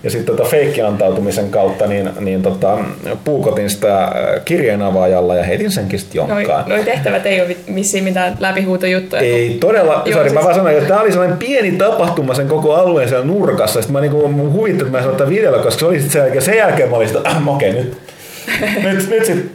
[0.05, 2.78] Ja sitten tota feikkiantautumisen kautta niin, niin tota,
[3.24, 4.11] puukotin sitä äh,
[4.44, 6.68] kirjeenavaajalla ja heitin senkin sitten jonkkaan.
[6.68, 9.22] Noi, noi tehtävät ei ole missiin mitään läpihuutojuttuja.
[9.22, 12.48] Ei todella, Joo, sorry, siis- mä vaan sanoin, että tämä oli sellainen pieni tapahtuma sen
[12.48, 13.80] koko alueen siellä nurkassa.
[13.82, 16.20] Sitten mä niinku, mun huvitti, että mä sanoin tämän videolla, koska se oli sit sen
[16.20, 17.96] jälkeen, sen jälkeen mä olin sitä, äh, okei, nyt,
[18.84, 19.53] nyt, nyt, sit,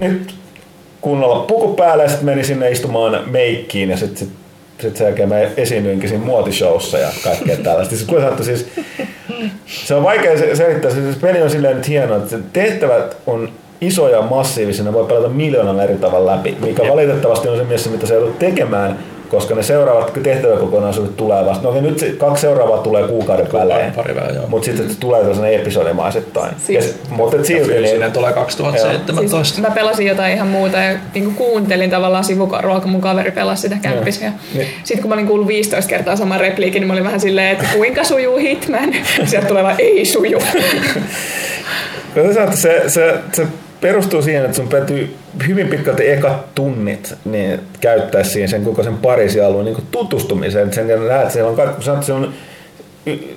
[0.00, 0.34] nyt
[1.00, 4.28] kunnolla puku päällä ja sitten menin sinne istumaan meikkiin ja sitten sit,
[4.80, 7.96] sit sen jälkeen mä esiinnyinkin siinä muotishowssa ja kaikkea tällaista.
[7.96, 8.66] Siis, sanottu, siis,
[9.66, 13.48] se on vaikea se- selittää, se peli on silleen nyt hieno, että tehtävät on
[13.80, 17.90] isoja ja massiivisia, ne voi pelata miljoonan eri tavalla läpi, mikä valitettavasti on se mielessä,
[17.90, 18.98] mitä se joudut tekemään,
[19.32, 21.62] koska ne seuraavat tehtäväkokonaisuudet tulee vasta.
[21.64, 24.46] No okei, nyt se, kaksi seuraavaa tulee kuukauden välein, pari välein, joo.
[24.48, 26.54] mutta sitten se tulee tällainen episodimaisittain.
[26.66, 29.44] Siis- Ja- Mutta et silti, niin, tulee 2017.
[29.44, 33.62] Siis mä pelasin jotain ihan muuta ja niin kuuntelin tavallaan sivukorvaa, kun mun kaveri pelasi
[33.62, 34.24] sitä kämppissä.
[34.24, 34.66] Ja Niin.
[34.84, 37.64] Sitten kun mä olin kuullut 15 kertaa saman repliikin, niin mä olin vähän silleen, että
[37.76, 38.94] kuinka sujuu Hitman?
[39.24, 40.38] Sieltä tulee vaan ei suju.
[42.14, 43.46] Kyllä että se, se, se
[43.82, 45.14] perustuu siihen, että sun täytyy
[45.48, 50.64] hyvin pitkälti ekat tunnit niin käyttää siihen sen koko sen Pariisin alueen niin tutustumiseen.
[50.64, 52.32] Että sen näet, siellä on, kaikki- se on,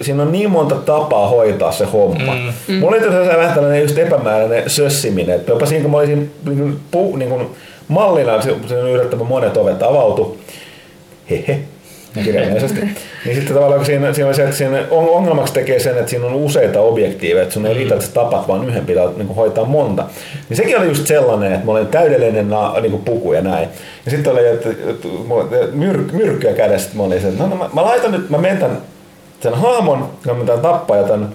[0.01, 2.33] siinä on niin monta tapaa hoitaa se homma.
[2.67, 2.75] Mm.
[2.75, 5.35] Mulla oli tässä vähän tällainen just epämääräinen sössiminen.
[5.35, 7.47] Että jopa siinä, kun mä olisin niin kuin, pu, niin kuin
[7.87, 10.37] mallina, se se on yllättävän monet ovet avautu.
[11.29, 11.59] Hehe
[12.23, 12.81] kirjaimellisesti.
[13.25, 16.25] niin sitten tavallaan siinä, siinä on se, että siinä on- ongelmaksi tekee sen, että siinä
[16.25, 19.65] on useita objektiiveja, että sun ei riitä, että tapat vaan yhden, pitää niin kuin hoitaa
[19.65, 20.03] monta.
[20.49, 23.69] Niin sekin oli just sellainen, että mä olin täydellinen na, niin kuin puku ja näin.
[24.05, 25.07] Ja sitten oli, että, että
[25.71, 28.77] myr, myrkkyä kädessä, mä olin se, että no, no mä, mä, laitan nyt, mä menen
[29.39, 31.29] sen hahmon, kun mä tämän tappaa ja tämän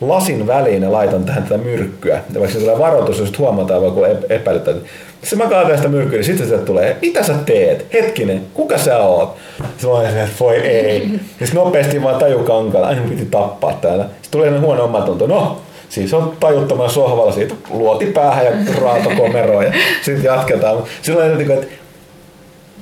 [0.00, 2.20] lasin väliin ja laitan tähän tätä myrkkyä.
[2.34, 4.00] Ja vaikka se tulee varoitus, jos huomataan vaikka
[4.34, 4.74] epäilyttää.
[5.22, 7.86] Sitten mä kaatan sitä myrkkyä, niin sitten sieltä tulee, mitä sä teet?
[7.92, 9.36] Hetkinen, kuka sä oot?
[9.78, 9.88] Se,
[10.22, 11.08] että voi ei.
[11.28, 14.04] Sitten nopeasti vaan taju kankalla, aina piti tappaa täällä.
[14.04, 19.10] Sitten tulee sellainen huono omatunto, no Siis on tajuttoman sohvalla siitä luoti päähän ja raato
[19.16, 20.84] komeroon ja sitten jatketaan.
[21.02, 21.66] Silloin että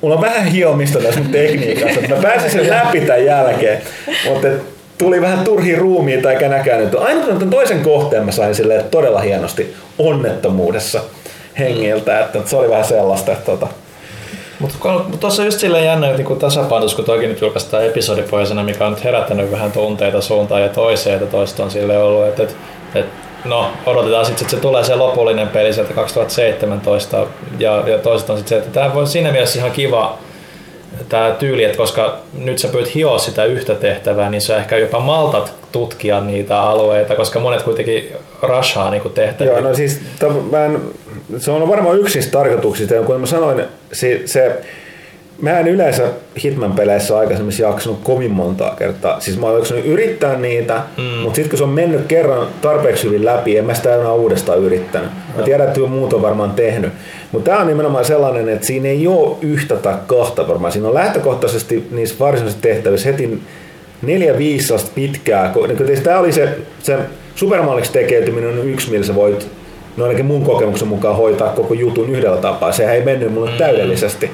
[0.00, 3.82] mulla on vähän hiomista tässä mun tekniikassa, että mä pääsin sen läpi tämän jälkeen,
[4.28, 4.48] mutta
[4.98, 6.94] tuli vähän turhi ruumiita eikä näkään nyt.
[6.94, 11.00] Aina tämän toisen kohteen mä sain silleen todella hienosti onnettomuudessa
[11.58, 13.66] hengiltä, että se oli vähän sellaista, että tota,
[14.58, 14.78] Mutta
[15.20, 18.92] tuossa on just silleen jännä että niinku tasapainotus, kun toki nyt julkaistaan episodipohjaisena, mikä on
[18.92, 22.54] nyt herättänyt vähän tunteita suuntaan ja toiseen, että toista on sille ollut, että, että,
[22.94, 27.26] että no odotetaan sitten, että se tulee se lopullinen peli sieltä 2017
[27.58, 30.18] ja, ja toiset on sitten se, että tämä voi siinä mielessä ihan kiva
[31.08, 35.00] tämä tyyli, että koska nyt sä pyrit hioa sitä yhtä tehtävää, niin sä ehkä jopa
[35.00, 39.52] maltat tutkia niitä alueita, koska monet kuitenkin rashaa niinku tehtäviä.
[39.52, 40.80] Joo, no siis to, mä en,
[41.38, 44.60] se on varmaan yksi niistä tarkoituksista, ja kun mä sanoin, se, se
[45.40, 46.02] mä en yleensä
[46.44, 49.20] Hitman-peleissä aikaisemmin jaksanut kovin montaa kertaa.
[49.20, 51.02] Siis mä oon jaksanut yrittää niitä, mm.
[51.02, 54.58] mutta sitten kun se on mennyt kerran tarpeeksi hyvin läpi, en mä sitä enää uudestaan
[54.58, 55.10] yrittänyt.
[55.36, 56.92] Mä tiedän, että muut on varmaan tehnyt.
[57.32, 60.72] Mutta tämä on nimenomaan sellainen, että siinä ei ole yhtä tai kahta varmaan.
[60.72, 63.42] Siinä on lähtökohtaisesti niissä varsinaisissa tehtävissä heti
[64.02, 65.54] neljä viisi sellaista pitkää.
[65.68, 66.48] niin Tämä oli se,
[66.82, 66.98] se
[67.34, 69.50] supermalliksi tekeytyminen on yksi, millä sä voit
[69.96, 72.72] no ainakin mun kokemuksen mukaan hoitaa koko jutun yhdellä tapaa.
[72.72, 74.30] Sehän ei mennyt mulle täydellisesti.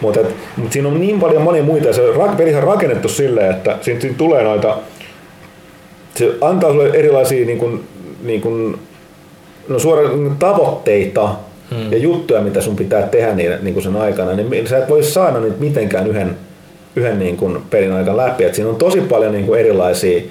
[0.00, 0.20] Mutta
[0.56, 2.02] mut siinä on niin paljon monia muita, se
[2.36, 4.76] pelihän on rakennettu silleen, että siinä, siinä tulee noita,
[6.14, 7.84] se antaa sulle erilaisia niin kuin,
[8.22, 8.78] niin kuin,
[9.68, 11.28] no suoraan tavoitteita
[11.70, 11.92] hmm.
[11.92, 15.02] ja juttuja, mitä sun pitää tehdä niin, niin kuin sen aikana, niin sä et voi
[15.02, 16.36] saada niitä mitenkään yhden,
[16.96, 18.44] yhden niin kuin pelin aikana läpi.
[18.44, 20.22] Et siinä on tosi paljon niin kuin erilaisia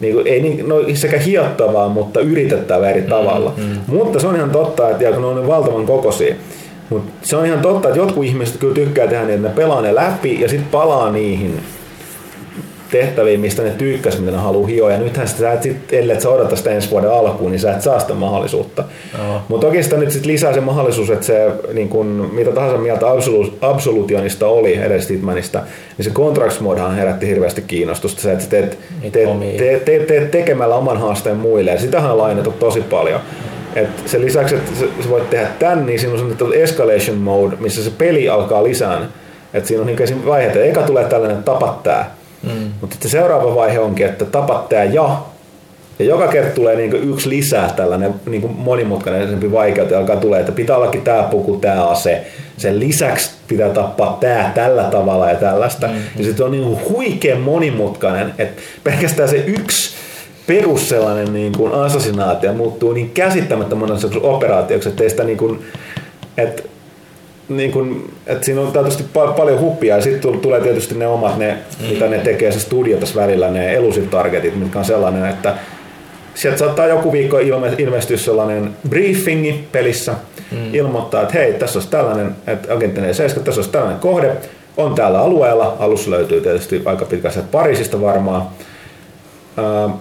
[0.00, 3.52] niin kuin, ei niin, no, sekä hiottavaa, mutta yritettävää eri tavalla.
[3.56, 3.78] Mm, mm.
[3.86, 6.34] Mutta se on ihan totta, että ja kun ne on valtavan kokoisia,
[6.90, 9.82] mutta se on ihan totta, että jotkut ihmiset kyllä tykkää tehdä niin, että ne pelaa
[9.82, 11.60] ne läpi ja sitten palaa niihin
[12.90, 14.92] tehtäviin, mistä ne tykkäs, mitä ne haluaa hioa.
[14.92, 17.82] Ja nythän sä et sit, ellei sä odota sitä ensi vuoden alkuun, niin sä et
[17.82, 18.84] saa sitä mahdollisuutta.
[19.48, 23.06] Mutta toki sitä nyt sit lisää se mahdollisuus, että se niin kun, mitä tahansa mieltä
[23.06, 25.62] Absolu- Absolutionista oli edes Hitmanista,
[25.98, 28.22] niin se Contracts modehan herätti hirveästi kiinnostusta.
[28.22, 28.78] Se, että sä teet,
[29.12, 31.70] teet, teet, teet, teet tekemällä oman haasteen muille.
[31.70, 33.20] Ja sitähän on lainattu tosi paljon.
[33.74, 37.90] Et sen lisäksi, että sä, voit tehdä tän, niin siinä on escalation mode, missä se
[37.98, 39.08] peli alkaa lisään
[39.54, 40.18] Että siinä on niin esim.
[40.26, 42.72] vaiheita, eka tulee tällainen tapa tää, mm.
[42.80, 45.18] mutta sitten se seuraava vaihe onkin, että tapa tää ja
[45.98, 50.76] ja joka kerta tulee niin yksi lisää tällainen niin monimutkainen vaikeuteen alkaa tulee, että pitää
[50.76, 52.26] ollakin tämä puku, tämä ase.
[52.56, 55.86] Sen lisäksi pitää tappaa tämä tällä tavalla ja tällaista.
[55.86, 56.02] Mm-hmm.
[56.16, 59.94] Ja sitten on niin huikean monimutkainen, että pelkästään se yksi
[60.46, 63.90] perus sellainen niin kuin assassinaatio muuttuu niin käsittämättömän
[64.22, 65.64] operaatioksi, että sitä niin kuin,
[66.36, 66.62] että
[67.48, 71.38] niin kun, että siinä on tietysti pal- paljon huppia ja sitten tulee tietysti ne omat,
[71.38, 71.86] ne, mm.
[71.86, 75.54] mitä ne tekee se studio tässä välillä, ne elusive targetit, mitkä on sellainen, että
[76.34, 80.14] sieltä saattaa joku viikko ilme, ilmestyä sellainen briefingi pelissä,
[80.50, 80.74] mm.
[80.74, 84.32] ilmoittaa, että hei, tässä olisi tällainen, että agentti 7, tässä olisi tällainen kohde,
[84.76, 88.42] on täällä alueella, alussa löytyy tietysti aika pitkästi Pariisista varmaan.
[89.58, 89.92] Äh,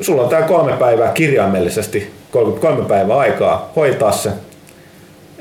[0.00, 4.30] sulla on tämä kolme päivää kirjaimellisesti, 33 päivää aikaa hoitaa se,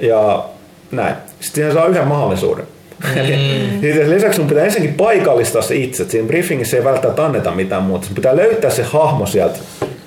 [0.01, 0.45] ja
[0.91, 1.15] näin.
[1.29, 2.65] Sitten siihen saa yhden mahdollisuuden.
[3.03, 3.81] Mm.
[4.15, 6.09] lisäksi sun pitää ensinnäkin paikallistaa se itse.
[6.09, 8.05] Siinä briefingissä ei välttämättä anneta mitään muuta.
[8.05, 9.59] Sun pitää löytää se hahmo sieltä.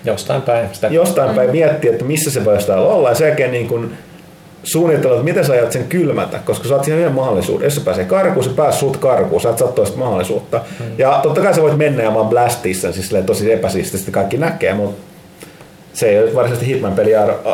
[0.05, 0.69] Jostain päin.
[0.73, 0.87] Sitä.
[0.87, 3.09] Jostain päin miettiä, että missä se voisi täällä olla.
[3.09, 3.91] Ja sen jälkeen niin kun
[4.65, 7.67] suunnitella, että miten sä ajat sen kylmätä, koska saat siihen yhden mahdollisuuden.
[7.67, 10.61] Jos se pääsee karkuun, se pääsee sut karkuun, sä et saa toista mahdollisuutta.
[10.81, 10.87] Mm.
[10.99, 14.75] Ja totta kai sä voit mennä ja vaan blastia sen, siis tosi epäsiististi kaikki näkee,
[14.75, 15.03] mutta
[15.93, 17.11] se ei ole varsinaisesti Hitman-peli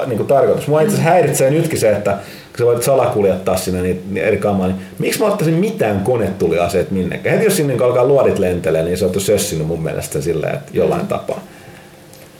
[0.07, 0.69] niin tarkoitus.
[0.69, 2.19] Mua itse asiassa häiritsee nytkin se, että
[2.51, 7.35] kun sä voit salakuljettaa sinne niitä eri kamaa, niin miksi mä ottaisin mitään konetuliaseet minnekään?
[7.35, 11.07] Heti jos sinne alkaa luodit lentelee, niin se on sössinyt mun mielestä silleen, että jollain
[11.07, 11.41] tapaa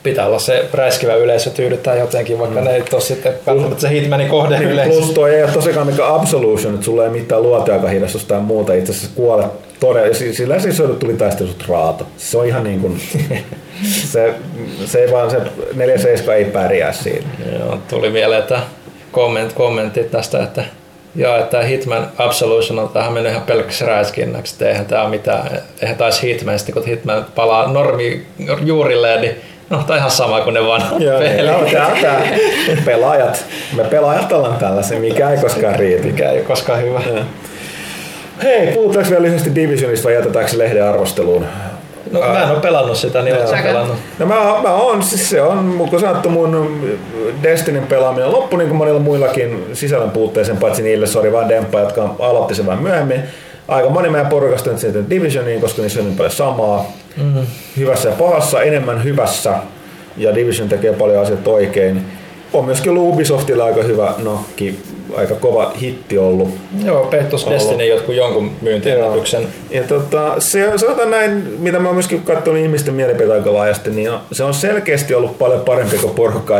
[0.03, 2.65] pitää olla se räiskivä yleisö tyydyttää jotenkin, vaikka mm.
[2.65, 4.91] ne ei ole sitten välttämättä se Hitmanin kohde niin, yleisö.
[4.91, 8.91] Plus toi ei ole tosiaan mikä Absolution, että sulla ei mitään luoteaikahidastusta tai muuta, itse
[8.91, 12.07] asiassa kuolet todella, sillä siis tuli taistelut raato.
[12.17, 13.01] Se on ihan niin kuin,
[14.11, 14.33] se,
[14.85, 17.27] se ei vaan se 4-7 ei pärjää siinä.
[17.59, 18.59] Joo, tuli mieleen, että
[19.11, 20.63] komment, kommentti tästä, että
[21.15, 25.97] Joo, että Hitman Absolution on tähän mennyt ihan pelkäksi räiskinnäksi, että eihän tämä mitään, eihän
[25.97, 28.25] taisi Hitman, sitten kun Hitman palaa normi
[28.63, 29.35] juurilleen, niin
[29.69, 31.45] No, tai ihan sama kuin ne vanhat Joo, pelit.
[31.45, 32.21] Joo, tää, tää.
[32.85, 33.45] Pelaajat,
[33.75, 36.03] me pelaajat ollaan tällaisen, mikä ei koskaan riitä.
[36.03, 37.01] Mikä ei koskaan hyvä.
[37.15, 37.23] Ja.
[38.43, 41.45] Hei, puhutaanko vielä lyhyesti Divisionista vai jätetäänkö lehden arvosteluun?
[42.11, 43.97] No mä en ole pelannut sitä, niin oletko pelannut?
[44.19, 46.79] No mä, mä oon, siis se on, kun sanottu mun
[47.43, 52.15] Destinin pelaaminen loppu niin kuin monilla muillakin sisällön puutteisen, paitsi niille, sori vaan Demppa, jotka
[52.19, 53.21] aloitti sen vähän myöhemmin.
[53.67, 56.85] Aika moni meidän porukasta nyt sitten Divisioniin, koska niissä on niin paljon samaa.
[57.17, 57.47] Mm-hmm.
[57.77, 59.53] Hyvässä ja pahassa, enemmän hyvässä.
[60.17, 62.05] Ja Division tekee paljon asioita oikein
[62.53, 64.79] on myöskin ollut Ubisoftilla aika hyvä nokki,
[65.15, 66.49] aika kova hitti ollut.
[66.85, 69.47] Joo, Pettus Destiny jotkut jonkun myyntiennätyksen.
[69.69, 74.43] Ja tota, se, sanotaan näin, mitä mä myöskin katsonut ihmisten mielipiteitä aika laajasti, niin se
[74.43, 76.55] on selkeästi ollut paljon parempi kuin porukka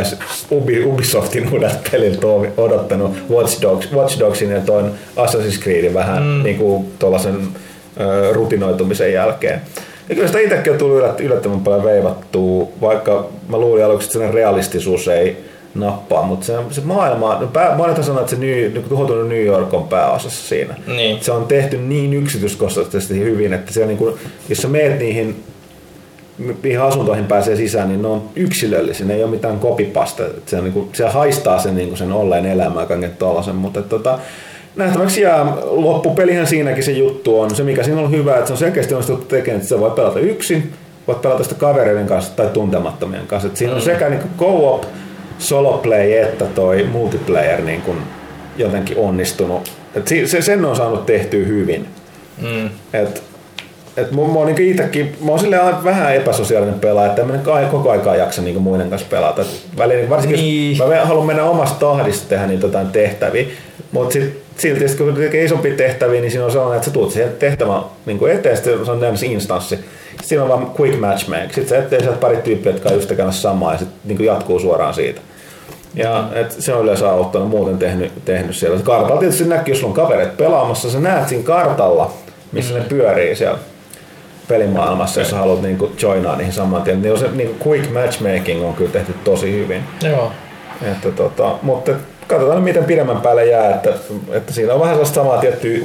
[0.51, 2.27] Ubi, Ubisoftin uudet peliltä
[2.57, 6.43] odottanut Watch, Dogs, Watch Dogsin ja tuon Assassin's Creedin vähän mm.
[6.43, 9.61] niin kuin tuollaisen uh, rutinoitumisen jälkeen.
[10.09, 14.35] Ja kyllä sitä itsekin on tullut yllättävän paljon veivattua, vaikka mä luulin aluksi, että sellainen
[14.35, 15.37] realistisuus ei
[15.75, 19.45] nappaa, mutta se, se maailma, no pää, monet sanoo, että se New, niin tuhoutunut New
[19.45, 20.75] York on pääosassa siinä.
[20.87, 21.23] Niin.
[21.23, 24.15] Se on tehty niin yksityiskohtaisesti hyvin, että siellä niin kuin,
[24.49, 25.43] jos sä meet niihin
[26.63, 30.23] mihin asuntoihin pääsee sisään, niin ne on yksilöllisiä, ne ei ole mitään kopipasta.
[30.45, 34.19] Se, niin kuin, se haistaa sen, niin kuin sen olleen elämää kaiken tuollaisen, mutta tota,
[34.75, 37.55] nähtäväksi jää loppupelihän siinäkin se juttu on.
[37.55, 40.19] Se mikä siinä on hyvä, että se on selkeästi onnistuttu tekemään, että se voi pelata
[40.19, 40.73] yksin,
[41.07, 43.47] voit pelata sitä kavereiden kanssa tai tuntemattomien kanssa.
[43.47, 43.85] Et siinä on mm.
[43.85, 44.83] sekä niin co-op
[45.41, 47.97] solo play että toi multiplayer niin kuin
[48.57, 49.71] jotenkin onnistunut.
[49.95, 51.87] Et se, sen on saanut tehtyä hyvin.
[52.41, 52.69] Mm.
[52.93, 53.23] Et,
[53.97, 57.67] et mä, mä oon niin itsekin, mä oon silleen vähän epäsosiaalinen pelaaja, että en mä
[57.71, 59.45] koko aikaa jaksa niin muiden kanssa pelata.
[59.77, 60.77] Väliin, varsinkin niin.
[60.77, 63.45] jos mä haluan mennä omasta tahdista tehdä niitä jotain tehtäviä,
[63.91, 67.33] mutta sit, silti kun tekee isompia tehtäviä, niin siinä on sellainen, että sä tuut siihen
[67.39, 69.79] tehtävän niin eteen, sitten se on instanssi
[70.21, 71.45] siinä on vaan quick match make.
[71.45, 74.59] Sitten sä ettei sieltä pari tyyppiä, jotka on just tekemässä samaa ja sitten niin jatkuu
[74.59, 75.21] suoraan siitä.
[75.95, 78.79] Ja et se on yleensä auttanut muuten tehnyt, tehnyt siellä.
[78.83, 82.13] Kartalla tietysti näkyy, jos sulla on kaverit pelaamassa, sä näet siinä kartalla,
[82.51, 82.79] missä mm.
[82.79, 83.59] ne pyörii siellä
[84.47, 85.21] pelimaailmassa, okay.
[85.21, 87.01] jos sä haluat niinku joinaa niihin saman tien.
[87.01, 89.83] Niin se niinku quick matchmaking on kyllä tehty tosi hyvin.
[90.01, 90.31] Joo.
[90.91, 91.91] Että tota, mutta
[92.27, 93.93] katsotaan miten pidemmän päälle jää, että,
[94.31, 95.77] että siinä on vähän sellaista samaa tiettyä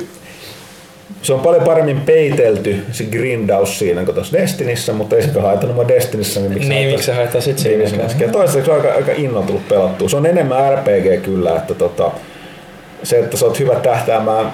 [1.27, 5.75] se on paljon paremmin peitelty se grindaus siinä kuin tuossa Destinissä, mutta ei sekä haitannut
[5.75, 8.05] mua Destinissä, niin miksi, niin, miksi se haittaa sitten siinä?
[8.19, 10.09] Ja toistaiseksi on aika, aika innon tullut pelattua.
[10.09, 12.11] Se on enemmän RPG kyllä, että tota,
[13.03, 14.53] se, että sä oot hyvä tähtäämään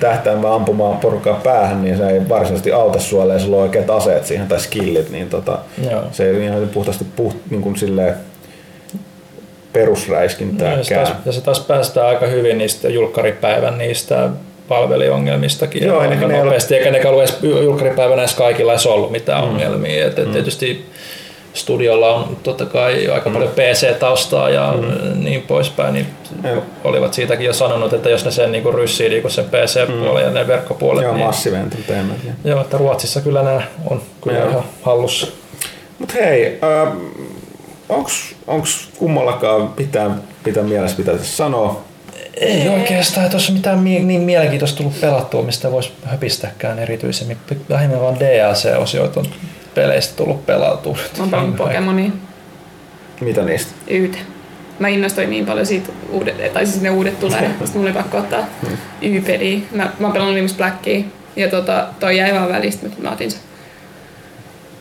[0.00, 4.26] tähtäämään ampumaan porukkaa päähän, niin se ei varsinaisesti auta sua, ja sulla on oikeat aseet
[4.26, 5.58] siihen tai skillit, niin tota,
[6.12, 8.14] se ei ihan puhtaasti puht, niin kuin silleen
[9.72, 10.76] perusräiskintääkään.
[10.76, 14.30] No, ja, se taas, ja se taas päästään aika hyvin niistä julkkaripäivän niistä
[14.70, 19.44] palveliongelmistakin Joo, aika ne nopeasti, eikä ne ollut edes julkaripäivänä edes kaikilla edes ollut mitään
[19.44, 19.50] mm.
[19.50, 20.06] ongelmia.
[20.06, 20.86] Et, et tietysti
[21.54, 23.32] studiolla on totta kai aika mm.
[23.32, 25.24] paljon PC-taustaa ja mm.
[25.24, 26.06] niin poispäin, niin
[26.44, 26.62] Joo.
[26.84, 30.46] olivat siitäkin jo sanonut, että jos ne sen niin ryssii niin sen PC-puolen ja ne
[30.46, 32.24] verkkopuolet, Joo, niin, Massive Entertainment.
[32.24, 34.48] ja- joo, että Ruotsissa kyllä nämä on kyllä Joo.
[34.48, 35.26] ihan hallussa.
[35.98, 36.92] Mut hei, äh,
[38.46, 40.10] onks kummallakaan pitää,
[40.44, 41.89] pitää mielessä, mitä tässä sanoa?
[42.34, 47.36] Ei oikeastaan, että olisi mitään mi- niin mielenkiintoista tullut pelattua, mistä voisi höpistäkään erityisemmin.
[47.68, 49.26] Lähinnä vaan DLC-osioita on
[49.74, 50.98] peleistä tullut pelautua.
[51.16, 52.10] Mä oon pelannut Pokemonia.
[53.20, 53.72] Mitä niistä?
[53.90, 54.18] Yytä.
[54.78, 58.18] Mä innostuin niin paljon siitä uudet, tai siis ne uudet tulee, sitten mulla oli pakko
[58.18, 58.46] ottaa
[59.02, 59.58] Y-peliä.
[59.72, 61.00] Mä, mä oon pelannut viimeistä Blackia,
[61.36, 63.40] ja tota, toi jäi vaan välistä, mutta mä otin sen.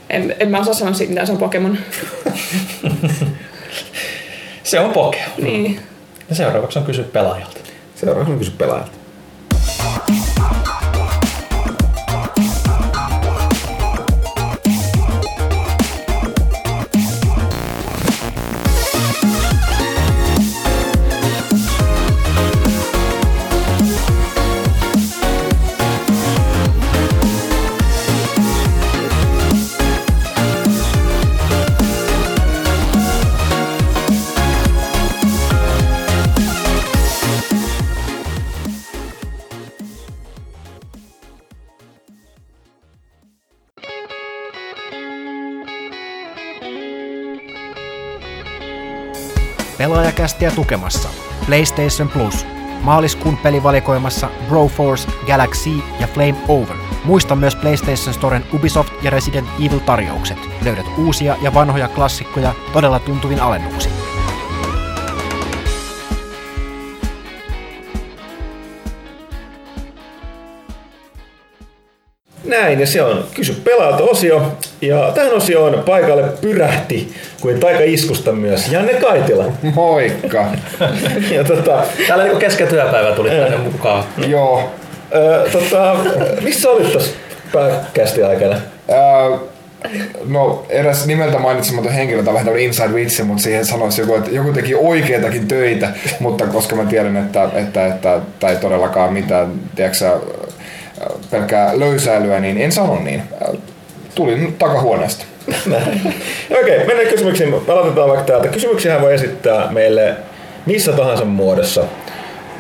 [0.10, 1.78] En, en mä osaa sanoa siitä mitään, se on Pokemon.
[4.64, 5.43] Se on Pokemon.
[5.43, 5.80] niin.
[6.30, 7.59] Ja seuraavaksi on kysy pelaajalta.
[7.95, 8.99] Seuraavaksi mä kysyn pelaajalta.
[49.80, 51.09] Pelaajakästiä tukemassa
[51.45, 52.45] PlayStation Plus.
[52.82, 55.69] Maaliskuun pelivalikoimassa Broforce, Galaxy
[55.99, 56.77] ja Flame Over.
[57.05, 60.38] Muista myös PlayStation Storen Ubisoft ja Resident Evil tarjoukset.
[60.65, 63.91] Löydät uusia ja vanhoja klassikkoja todella tuntuvin alennuksin.
[72.50, 74.58] Näin, ja se on Kysy pelaajalta osio.
[74.82, 79.45] Ja tähän osioon paikalle pyrähti kuin taikaiskusta myös Janne Kaitila.
[79.76, 80.45] Moikka.
[81.32, 84.04] Ja tota, Täällä niinku kesken työpäivä tuli tänne mukaan.
[84.28, 84.70] Joo.
[85.52, 85.95] tota,
[86.41, 87.12] missä olit tuossa
[87.52, 88.56] pääkästi aikana?
[90.26, 94.16] No eräs nimeltä mainitsematon henkilö, tämä on vähän tämmöinen inside vitsi, mutta siihen sanoisi joku,
[94.16, 95.89] että joku teki oikeitakin töitä,
[96.20, 100.20] mutta koska mä tiedän, että, että, että tämä ei todellakaan mitään, tiedätkö,
[101.00, 103.24] sä, pelkkää löysäilyä, niin en sano niin.
[103.41, 103.52] Ää,
[104.16, 105.26] Tulin takahuoneesta.
[106.62, 107.54] Okei, mennään kysymyksiin.
[107.68, 108.47] Aloitetaan vaikka täältä.
[108.47, 110.16] Kysymyksiä voi esittää meille
[110.66, 111.84] missä tahansa muodossa.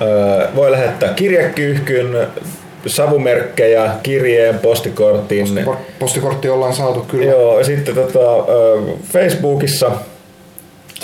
[0.01, 2.27] Öö, voi lähettää kirjekyyhkyn,
[2.87, 5.47] savumerkkejä, kirjeen, postikortin.
[5.47, 7.25] Postikor- Postikortti ollaan saatu kyllä.
[7.25, 8.81] Joo, ja sitten tota, öö,
[9.13, 9.91] Facebookissa,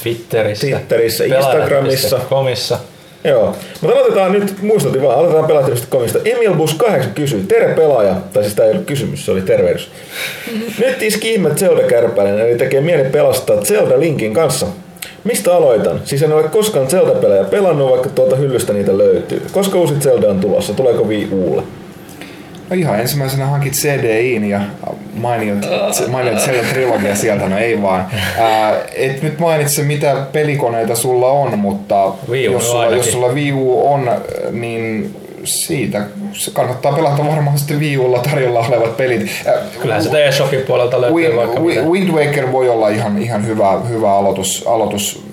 [0.04, 2.20] Twitterissä, Twitterissä, Instagramissa.
[2.30, 2.80] Komissa.
[3.26, 6.20] Joo, mutta aloitetaan nyt, muistutin vaan, aloitetaan pelaajista komista.
[6.26, 9.90] Emil Bus 8 kysyy, tere pelaaja, tai siis tämä ei ollut kysymys, se oli tervehdys.
[10.80, 14.68] Nyt iski ihme Zelda-kärpäinen, eli tekee mieli pelastaa Zelda Linkin kanssa.
[15.24, 16.02] Mistä aloitan?
[16.04, 19.42] Siis en ole koskaan Zelda-pelejä pelannut, vaikka tuolta hyllystä niitä löytyy.
[19.52, 20.74] Koska uusi Zelda on tulossa?
[20.74, 21.64] Tuleeko Wii Ulle?
[22.70, 24.62] No ihan ensimmäisenä hankit CDIin ja
[25.14, 25.60] mainiot,
[26.12, 28.08] mainiot Zelda trilogia sieltä, no ei vaan.
[28.40, 32.98] Ää, et nyt mainitse mitä pelikoneita sulla on, mutta Wii U jos, sulla, ainakin.
[32.98, 34.12] jos sulla Wii U on,
[34.52, 36.02] niin siitä
[36.34, 39.30] se kannattaa pelata varmaan sitten Wii Ulla tarjolla olevat pelit.
[39.48, 41.90] Ää, Kyllähän sitä eShopin puolelta löytyy Wind, vaikka Wind, mitä.
[41.90, 45.26] Wind Waker voi olla ihan, ihan hyvä, hyvä aloitus, aloitus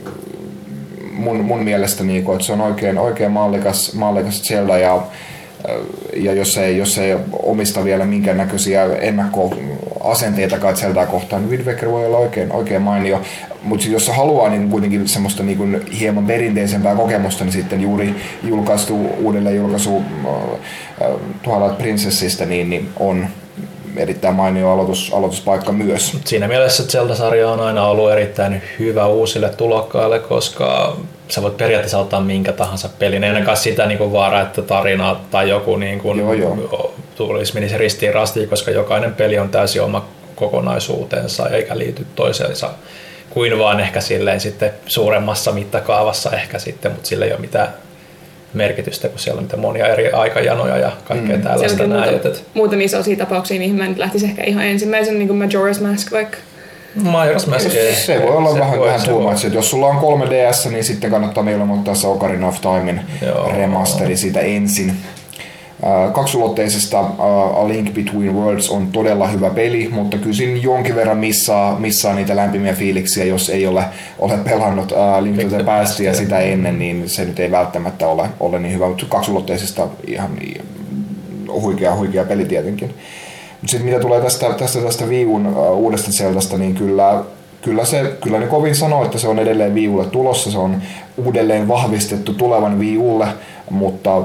[1.13, 5.03] mun, mun mielestä, niin että se on oikein, oikein mallikas, mallikas Zelda ja,
[6.17, 12.19] ja jos ei, jos ei omista vielä minkäännäköisiä ennakkoasenteita Zeldaa kohtaan, niin Wind voi olla
[12.19, 13.21] oikein, oikein mainio.
[13.63, 19.57] Mutta jos haluaa niin kuitenkin semmoista niin hieman perinteisempää kokemusta, niin sitten juuri julkaistu, uudelleen
[19.57, 21.11] julkaisu äh,
[21.43, 23.27] Twilight Princessista, niin, niin on
[23.97, 26.17] erittäin mainio aloitus, aloituspaikka myös.
[26.25, 30.97] Siinä mielessä Zelda-sarja on aina ollut erittäin hyvä uusille tulokkaille, koska
[31.33, 33.25] sä voit periaatteessa ottaa minkä tahansa pelin.
[33.25, 36.95] Ei ainakaan sitä niin kuin vaara, että tarina tai joku niin kuin Joo, joo.
[37.17, 42.71] tulisi menisi ristiin rastiin, koska jokainen peli on täysin oma kokonaisuutensa eikä liity toiseensa
[43.31, 47.69] kuin vaan ehkä silleen sitten suuremmassa mittakaavassa ehkä sitten, mutta sillä ei ole mitään
[48.55, 51.43] merkitystä, kun siellä on niitä monia eri aikajanoja ja kaikkea mm.
[51.43, 52.11] tällaista näin.
[52.11, 56.13] muuta, muutamia sellaisia tapauksia, mihin mä nyt lähtisin ehkä ihan ensimmäisen, niin kuin Majora's Mask
[56.13, 56.39] vaikka.
[56.99, 59.01] Majora's Mask ei- Se voi olla se vähän, voi- vähän
[59.39, 63.01] se että Jos sulla on 3DS, niin sitten kannattaa mieluummin ottaa se Ocarina of Timein
[63.27, 63.49] Joo.
[63.57, 64.93] remasteri siitä ensin.
[65.87, 67.07] Äh, Kaksulotteisesta äh,
[67.61, 72.15] A Link Between Worlds on todella hyvä peli, mutta kyllä siinä jonkin verran missaa, missaa
[72.15, 73.85] niitä lämpimiä fiiliksiä, jos ei ole,
[74.19, 78.29] ole pelannut äh, Link to the Pastia sitä ennen, niin se nyt ei välttämättä ole,
[78.41, 80.31] ole niin hyvä, mutta kaksulotteisesta ihan
[81.61, 82.89] huikea, huikea peli tietenkin.
[82.89, 83.03] Mutta
[83.67, 87.25] sitten mitä tulee tästä, tästä, tästä Viun uudesta Zeldasta, niin kyllä,
[87.63, 90.83] kyllä, se, kyllä ne kovin sanoo, että se on edelleen Viulle tulossa, se on
[91.17, 93.27] uudelleen vahvistettu tulevan Viulle,
[93.71, 94.23] mutta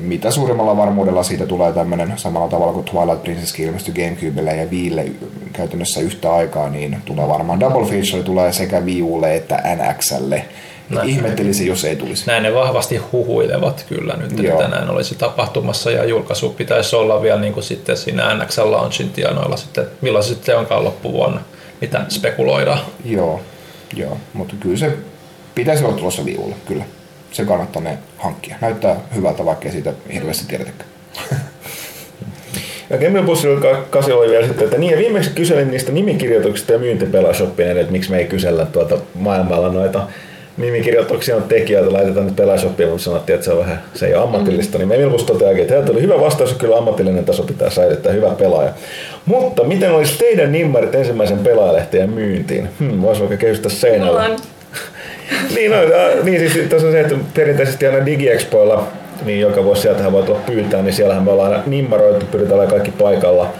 [0.00, 5.06] mitä suurimmalla varmuudella siitä tulee tämmöinen samalla tavalla kuin Twilight Princess ilmestyi Gamecubelle ja Viille
[5.52, 10.44] käytännössä yhtä aikaa, niin tulee varmaan Double Feature tulee sekä Wii Ulle että NXlle.
[10.90, 11.08] Näin.
[11.08, 12.26] Ihmettelisin, jos ei tulisi.
[12.26, 14.52] Näin ne vahvasti huhuilevat kyllä nyt, Joo.
[14.52, 19.10] että tänään olisi tapahtumassa ja julkaisu pitäisi olla vielä niin kuin sitten siinä NXL launchin
[19.10, 21.40] tienoilla sitten, milloin se sitten onkaan loppuvuonna,
[21.80, 22.80] mitä spekuloidaan.
[23.04, 23.40] Joo,
[23.96, 24.18] Joo.
[24.32, 24.92] mutta kyllä se
[25.54, 26.84] pitäisi olla tulossa Wii Ulle, kyllä.
[27.32, 28.56] Se kannattaa ne hankkia.
[28.60, 30.90] Näyttää hyvältä, vaikka ei siitä hirveästi tiedetäkään.
[32.90, 36.78] Ja Game Boylla kasi oli vielä sitten, että niin ja viimeksi kyselin niistä nimikirjoituksista ja
[36.78, 40.06] myyntipelashoppiin, että miksi me ei kysellä tuota maailmalla noita
[40.56, 44.22] nimikirjoituksia on tekijöitä, laitetaan nyt pelashoppiin, mutta sanottiin, että se on vähän, se ei ole
[44.22, 44.88] ammatillista, mm.
[44.88, 48.30] niin me toteakin, että heiltä oli hyvä vastaus, että kyllä ammatillinen taso pitää säilyttää, hyvä
[48.30, 48.70] pelaaja.
[49.26, 52.68] Mutta miten olisi teidän nimmarit ensimmäisen pelaajalehteen myyntiin?
[52.80, 54.30] Hmm, voisi vaikka kehystää seinällä.
[55.54, 55.76] niin, no,
[56.22, 58.88] niin siis tässä on se, että perinteisesti aina DigiExpoilla
[59.24, 62.90] niin joka vuosi sieltähän voi tulla pyytää, niin siellähän me ollaan nimmaroitu, pyritään olemaan kaikki
[62.90, 63.52] paikalla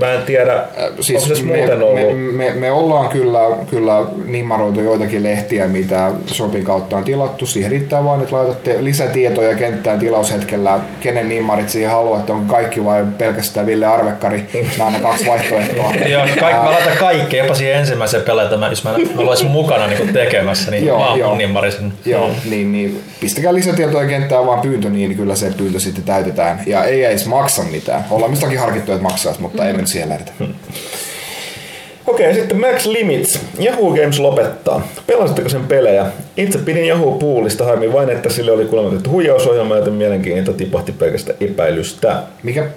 [0.00, 0.64] Mä en tiedä, äh,
[1.00, 2.18] siis onko se me, muuten ollut?
[2.18, 7.46] Me, me, me, ollaan kyllä, kyllä nimmaroitu joitakin lehtiä, mitä Shopin kautta on tilattu.
[7.46, 12.84] Siihen riittää vain, että laitatte lisätietoja kenttään tilaushetkellä, kenen nimmarit siihen haluaa, että on kaikki
[12.84, 14.44] vai pelkästään Ville Arvekkari.
[14.78, 15.94] Nämä on ne kaksi vaihtoehtoa.
[16.06, 20.12] joo, kaikki, mä laitan kaikki, jopa siihen ensimmäiseen peleitämään, jos mä, mä olisin mukana niin
[20.12, 21.92] tekemässä, niin joo, mä joo, nimmarisen.
[22.04, 26.60] Joo, niin, niin pistäkää lisätietoja kenttään vaan pyyntö, niin kyllä se pyyntö sitten täytetään.
[26.66, 28.04] Ja ei edes maksa mitään.
[28.10, 30.32] Ollaan mistäkin harkittu, että maksaisi, mutta ei nyt siihen lähdetä.
[30.38, 30.54] Hmm.
[32.06, 33.40] Okei, okay, sitten Max Limits.
[33.64, 34.88] Yahoo Games lopettaa.
[35.06, 36.06] Pelasitteko sen pelejä?
[36.36, 40.92] Itse pidin Yahoo Poolista harmi vain, että sille oli kuulemma tehty huijausohjelma, joten mielenkiinto tipahti
[40.92, 42.22] pelkästä epäilystä.
[42.42, 42.64] Mikä?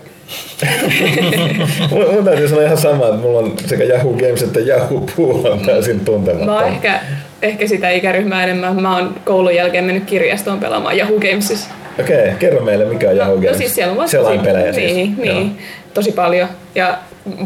[1.91, 5.45] mun, mun täytyy sanoa ihan sama, että mulla on sekä Yahoo Games että Yahoo Pool
[5.45, 6.45] on täysin tuntematta.
[6.45, 6.99] Mä oon ehkä,
[7.41, 8.81] ehkä sitä ikäryhmää enemmän.
[8.81, 11.69] Mä oon koulun jälkeen mennyt kirjastoon pelaamaan Yahoo Gamesissa.
[11.99, 13.51] Okei, okay, kerro meille mikä on Yahoo no, Games.
[13.51, 14.93] No siis siellä on vasta tosi, pelejä siis.
[14.93, 15.57] Niin, niin
[15.97, 16.97] tosi paljon ja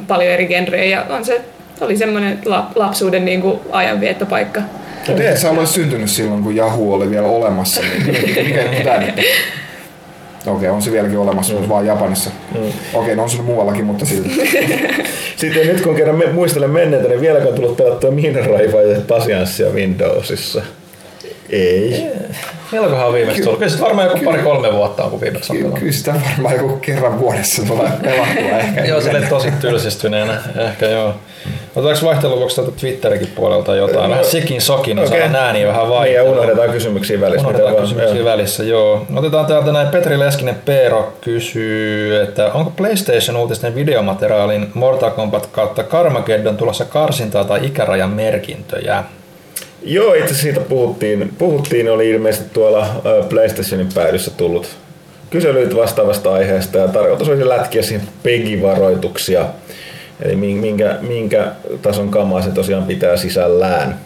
[0.08, 1.42] paljon eri genrejä ja on se
[1.82, 2.40] oli semmoinen
[2.76, 4.62] lapsuuden niin kuin ajanviettopaikka.
[5.08, 7.82] Miten sä olet syntynyt silloin, kun Yahoo oli vielä olemassa?
[7.82, 8.06] Niin
[8.48, 11.70] mikä tämä nyt Okei, okay, on se vieläkin olemassa, mm.
[11.70, 12.30] vaan Japanissa.
[12.30, 12.60] Mm.
[12.60, 14.30] Okei, okay, no on se muuallakin, mutta silti.
[15.36, 20.62] Sitten nyt kun kerran me, muistelen menneitä, niin vieläkään tullut pelattua Minraiva ja Pasianssia Windowsissa.
[21.52, 22.12] Ei.
[22.72, 23.60] Milloinkohan on viimeksi tullut?
[23.60, 25.80] Kyllä varmaan joku pari-kolme vuotta on, kun viimeksi on pelannut.
[25.80, 28.86] Kyllä sitä varmaan joku kerran vuodessa tulee pelattua ehkä.
[28.86, 30.42] joo, silleen tosi tylsistyneenä.
[30.58, 31.14] Ehkä joo.
[31.76, 34.12] Otetaanko vaihteluvuoksi tuolta Twitterikin puolelta jotain?
[34.12, 35.20] Vähän sikin sokin, niin okay.
[35.20, 36.04] saadaan ääniä vähän vaihtaa.
[36.04, 37.48] Niin, ja unohdetaan kysymyksiä välissä.
[37.48, 38.26] Unohdetaan kysymyksiä joo.
[38.26, 39.06] välissä, joo.
[39.16, 39.88] Otetaan täältä näin.
[39.88, 47.44] Petri Leskinen Peero kysyy, että onko PlayStation uutisten videomateriaalin Mortal Kombat kautta Carmageddon tulossa karsintaa
[47.44, 49.04] tai ikärajan merkintöjä?
[49.84, 51.34] Joo, itse siitä puhuttiin.
[51.38, 54.68] Puhuttiin, oli ilmeisesti tuolla PlayStationin päädyssä tullut
[55.30, 59.46] kyselyitä vastaavasta aiheesta ja tarkoitus olisi lätkiä siihen PEGI-varoituksia,
[60.22, 61.52] eli minkä, minkä
[61.82, 64.00] tason kamaa se tosiaan pitää sisällään.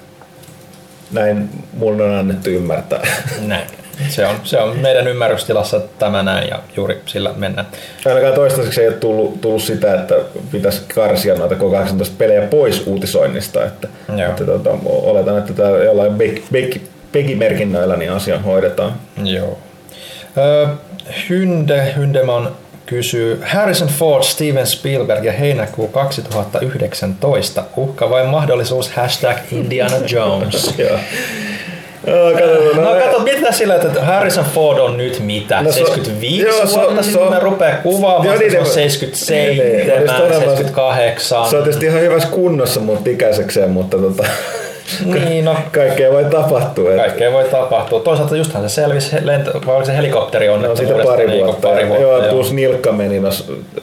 [1.11, 3.07] Näin mun on annettu ymmärtää.
[3.47, 3.67] Näin.
[4.09, 7.67] Se on, se on meidän ymmärrystilassa tämä näin ja juuri sillä mennään.
[8.05, 10.15] Ainakaan toistaiseksi ei ole tullut, tullut sitä, että
[10.51, 13.65] pitäisi karsia noita koko 18 pelejä pois uutisoinnista.
[13.65, 13.87] Että,
[14.29, 16.13] että tota, oletan, että tämä jollain
[17.11, 18.93] Peggy-merkinnöillä niin asia hoidetaan.
[19.23, 19.57] Joo.
[21.29, 27.63] Hynde, Hyndemon kysyy Harrison Ford, Steven Spielberg ja heinäkuu 2019.
[27.77, 30.75] Uhka vai mahdollisuus hashtag Indiana Jones.
[32.07, 35.61] No, kato, no, no kato, mitä sillä, että Harrison Ford on nyt mitä?
[35.61, 39.85] No, 75 joo, vuotta so, sitten so, rupeaa kuvaamaan, joo, niin, se on 77, niin,
[39.85, 41.41] 78.
[41.41, 44.23] Niin, se on tietysti ihan hyvässä kunnossa mutta ikäisekseen, mutta tota,
[45.05, 45.55] niin, no.
[45.71, 46.89] Kaikkea voi tapahtua.
[46.89, 47.03] Että...
[47.03, 47.99] Kaikkea voi tapahtua.
[47.99, 51.67] Toisaalta justhan se selvisi, lento, vai se helikopteri on no, siitä pari niin vuotta.
[51.67, 52.03] Pari vuotta.
[52.03, 53.21] Joo, plus Nilkka meni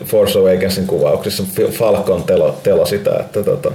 [0.05, 1.43] Force Awakensin kuvauksissa.
[1.71, 3.73] Falcon telo, telo sitä, että tota...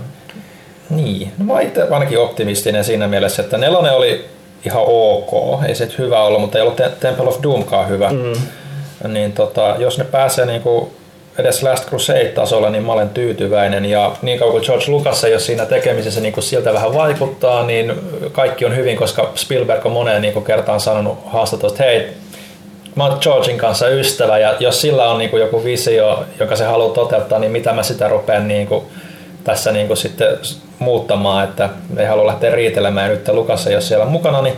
[0.90, 4.26] Niin, no mä itse ainakin optimistinen siinä mielessä, että nelonen oli
[4.66, 5.64] ihan ok.
[5.68, 8.10] Ei se hyvä ollut, mutta ei ollut Temple of Doomkaan hyvä.
[8.10, 8.34] Mm.
[9.14, 10.92] Niin tota, jos ne pääsee niinku
[11.38, 13.86] edes Last Crusade-tasolla, niin mä olen tyytyväinen.
[13.86, 17.64] Ja niin kauan kuin George Lucas ei ole siinä tekemisessä niin kuin siltä vähän vaikuttaa,
[17.64, 17.94] niin
[18.32, 22.08] kaikki on hyvin, koska Spielberg on moneen niin kertaan sanonut haastattelusta, että hei,
[22.96, 26.66] mä oon Georgin kanssa ystävä, ja jos sillä on niin kuin joku visio, joka se
[26.66, 28.86] haluaa toteuttaa, niin mitä mä sitä rupean niin kuin
[29.44, 30.38] tässä niin kuin sitten
[30.80, 34.56] muuttamaan, että ei halua lähteä riitelemään, nyt Lukas ei ole siellä mukana, niin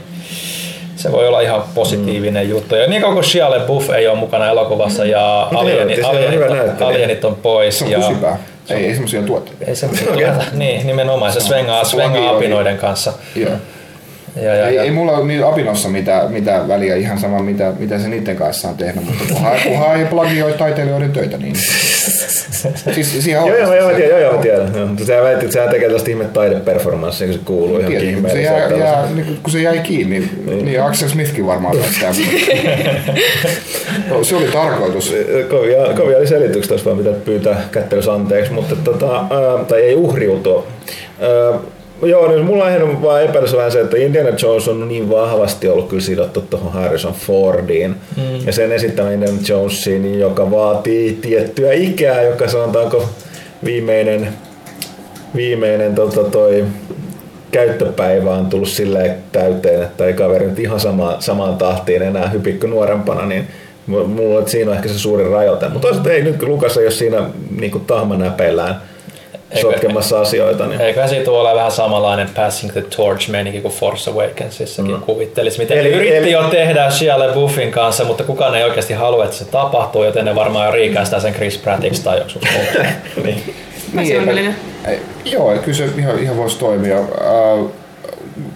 [0.96, 2.50] se voi olla ihan positiivinen mm.
[2.50, 2.76] juttu.
[2.76, 6.42] Ja niin kauan kuin Shia LaBeouf ei ole mukana elokuvassa ja alienit, on alienit,
[6.82, 7.80] on, alienit on pois.
[7.80, 8.38] Se on ja, kusipää.
[8.70, 9.66] Ei, ei semmosia tuotteita.
[9.66, 13.14] ei semmoisia tuota, niin, nimenomaan se svengaa, se on svengaa apinoiden kanssa.
[13.36, 13.52] Joo.
[14.36, 17.74] Ja, ja, Ei, ja, ei mulla ole niin apinossa mitä, mitä väliä ihan sama, mitä,
[17.80, 21.56] mitä se niiden kanssa on tehnyt, mutta kunhan, kunhan ei plagioi taiteilijoiden töitä, niin...
[23.02, 24.98] siis Joo, joo, joo, joo, joo, tiedän.
[25.06, 28.42] Sehän väitti, että sehän tekee tällaista ihme taideperformanssia, kun se kuuluu ihan Tiedän, kun se,
[28.42, 32.16] ihmeelliseen jää, niin, kun se jäi kiinni, niin, niin Axel Smithkin varmaan päästään.
[34.10, 35.14] no, se oli tarkoitus.
[35.50, 39.96] Kovia, kovia oli selityksiä, jos vaan pitää pyytää kättelys anteeksi, mutta tota, ää, tai ei
[39.96, 40.68] uhriutua.
[41.22, 41.60] Ää,
[42.02, 45.68] Joo, niin mulla on ihan vaan epäilys vähän se, että Indiana Jones on niin vahvasti
[45.68, 48.46] ollut kyllä sidottu tuohon Harrison Fordiin mm.
[48.46, 53.10] ja sen esittämä Indiana Jonesiin, joka vaatii tiettyä ikää, joka sanotaanko
[53.66, 54.28] viimeinen,
[55.36, 56.66] viimeinen tota toi,
[57.52, 62.68] käyttöpäivä on tullut silleen täyteen, että ei kaveri nyt ihan sama, samaan tahtiin enää hypikko
[62.68, 63.48] nuorempana, niin
[63.88, 65.70] mulla on, että siinä on ehkä se suurin rajoite.
[65.70, 67.30] Mutta toisaalta ei nyt, Lukas ei ole siinä
[67.60, 68.82] niin tahmanäpeillään
[69.52, 70.68] Eikö- sotkemassa asioita.
[70.68, 70.82] Niin.
[70.82, 75.02] Eiköhän siitä ole vähän samanlainen Passing the Torch meininki kuin Force Awakensissakin mm.
[75.02, 79.24] kuvittelisi, mitä Eli- yritti eli- jo tehdä Shia LaBeoufin kanssa, mutta kukaan ei oikeasti halua,
[79.26, 82.78] että se tapahtuu, joten ne varmaan jo riikäistää sen Chris Prattiksi tai joku muuksi.
[83.24, 83.56] niin.
[84.08, 84.54] Se.
[84.92, 86.98] Ei, joo, kyllä se ihan, ihan voisi toimia.
[86.98, 87.66] Äh,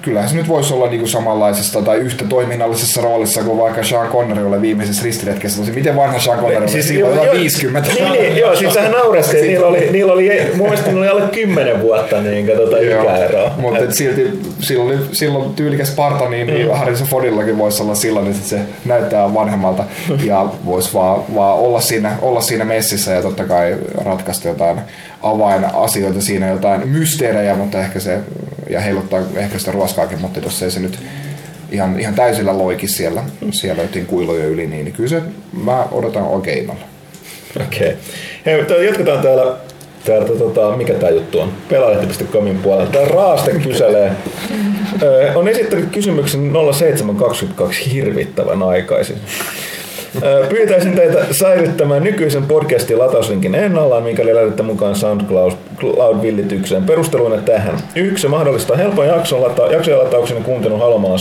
[0.01, 4.47] kyllähän se nyt voisi olla niinku samanlaisessa tai yhtä toiminnallisessa roolissa kuin vaikka Sean Connery
[4.47, 5.59] oli viimeisessä ristiretkessä.
[5.59, 6.71] Tosi miten vanha Sean Connery oli?
[6.71, 7.93] Siis, Siinä oli 50.
[7.93, 11.21] Niin, niin, joo, siis sehän nauresti, että niillä oli, niillä oli, mun mielestä niillä oli
[11.21, 13.51] alle 10 vuotta niin, tota, ikäeroa.
[13.57, 16.77] Mutta silti silloin, silloin tyylikäs parta, niin, niin Mm.
[16.77, 19.83] Harrison Fordillakin voisi olla silloin, että se näyttää vanhemmalta
[20.23, 24.79] ja voisi vaan, vaan olla, siinä, olla siinä messissä ja totta kai ratkaista jotain
[25.23, 28.19] avainasioita siinä, jotain mysteerejä, mutta ehkä se,
[28.73, 30.99] ja heiluttaa ehkä sitä ruoskaakin, mutta jos ei se nyt
[31.71, 35.21] ihan, ihan täysillä loiki siellä, siellä jotain kuiluja yli, niin, niin kyllä se,
[35.63, 36.71] mä odotan oikein.
[37.67, 37.97] Okei.
[38.63, 38.85] Okay.
[38.85, 39.55] Jatketaan täällä,
[40.05, 41.53] täällä tota, mikä tää juttu on?
[41.69, 42.91] Pelaajalehti.comin puolella.
[42.91, 44.11] Tää Raaste kyselee.
[45.35, 49.17] On esittänyt kysymyksen 0722 hirvittävän aikaisin.
[50.49, 56.83] Pyytäisin teitä säilyttämään nykyisen podcastin latauslinkin ennallaan, mikäli lähdette mukaan SoundCloud-villitykseen.
[56.83, 57.77] Perusteluina tähän.
[57.95, 61.17] Yksi, se mahdollistaa helpon jakson lata- jaksojen latauksen ja kuuntelun haluamalla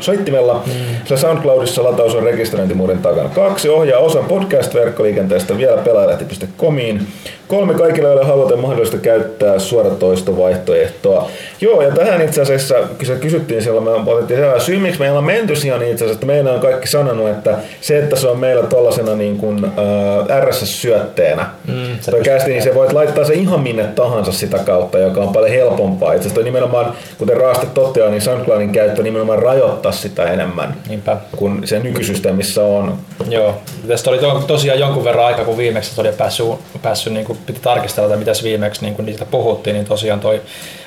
[0.00, 0.72] soittimella, mm.
[1.04, 3.28] sillä SoundCloudissa lataus on rekisteröintimuuden takana.
[3.28, 7.06] Kaksi, ohjaa osan podcast-verkkoliikenteestä vielä pelaajalehti.comiin.
[7.52, 11.30] Kolme, kaikille joille haluatte mahdollista käyttää suoratoistovaihtoehtoa.
[11.60, 15.18] Joo, ja tähän itse asiassa, kun se kysyttiin silloin, me otettiin selvää syy, miksi meillä
[15.18, 18.28] on menty siihen niin itse asiassa, että meillä on kaikki sanonut, että se, että se
[18.28, 23.24] on meillä tollasena niin kuin, äh, RSS-syötteenä, mm, se toi kästi, niin se voit laittaa
[23.24, 26.12] se ihan minne tahansa sitä kautta, joka on paljon helpompaa.
[26.12, 31.16] Itse asiassa nimenomaan, kuten Raaste toteaa, niin SoundCloudin käyttö nimenomaan rajoittaa sitä enemmän Niinpä.
[31.36, 32.98] kuin se nykysysteemissä on.
[33.28, 33.54] Joo,
[33.88, 36.46] tästä oli to, tosiaan jonkun verran aika, kun viimeksi oli päässyt,
[36.82, 40.42] päässyt niin kuin piti tarkistella, että mitäs viimeksi niin kuin niistä puhuttiin, niin tosiaan toi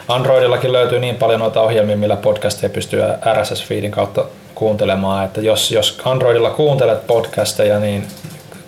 [0.07, 3.01] Androidillakin löytyy niin paljon noita ohjelmia, millä podcasteja pystyy
[3.33, 4.25] RSS-feedin kautta
[4.55, 8.07] kuuntelemaan, että jos, jos Androidilla kuuntelet podcasteja, niin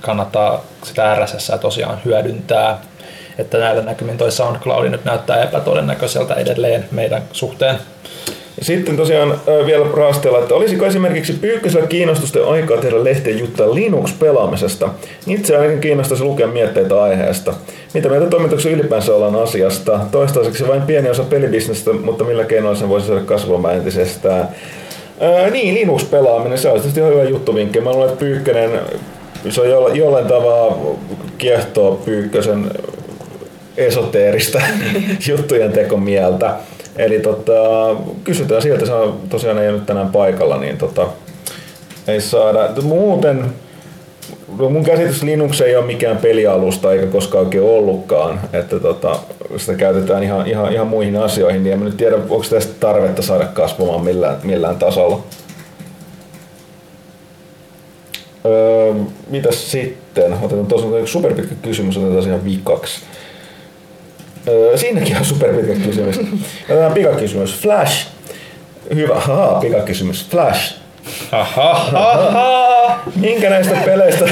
[0.02, 2.82] kannattaa sitä RSS tosiaan hyödyntää.
[3.38, 7.80] Että näillä näkymin toi SoundCloud nyt näyttää epätodennäköiseltä edelleen meidän suhteen.
[8.62, 14.90] Sitten tosiaan vielä Raastella, että olisiko esimerkiksi Pyykkösellä kiinnostusta aikaa tehdä lehteen juttua Linux-pelaamisesta?
[15.28, 17.54] Itse ainakin kiinnostaisi lukea mietteitä aiheesta.
[17.94, 20.00] Mitä mieltä toimituksessa ylipäänsä ollaan asiasta?
[20.12, 24.50] Toistaiseksi vain pieni osa pelibisnestä, mutta millä keinoilla sen voisi saada kasvamaan entisestään?
[25.20, 27.82] Ää, niin, Linux-pelaaminen, se on tietysti ihan hyvä juttuvinkki.
[27.82, 28.72] Mä luulen, että Pyykkönen,
[29.50, 30.96] se on jollain, jollain tavalla
[31.38, 32.72] kiehtoo Pyykkösen
[33.78, 34.62] esoteerista
[35.30, 36.54] juttujen tekomieltä.
[36.98, 41.08] Eli tota, kysytään sieltä, se on tosiaan ei ole nyt tänään paikalla, niin tota,
[42.08, 42.70] ei saada.
[42.82, 43.46] Muuten
[44.58, 49.20] no mun käsitys Linux ei ole mikään pelialusta eikä koskaan oikein ollutkaan, että tota,
[49.58, 53.22] sitä käytetään ihan, ihan, ihan muihin asioihin, niin en mä nyt tiedä, onko tästä tarvetta
[53.22, 55.24] saada kasvamaan millään, millään tasolla.
[58.46, 58.94] Öö,
[59.30, 60.34] mitäs sitten?
[60.42, 63.02] Otetaan tuossa yksi superpitkä kysymys, otetaan siihen vikaksi.
[64.48, 66.20] Öö, siinäkin on superpitkä kysymys.
[66.70, 67.60] Otetaan pikakysymys.
[67.62, 68.08] Flash.
[68.96, 70.30] Hyvä, haha, pikakysymys.
[70.30, 70.76] Flash.
[71.32, 73.00] Aha, aha.
[73.16, 74.26] Minkä näistä peleistä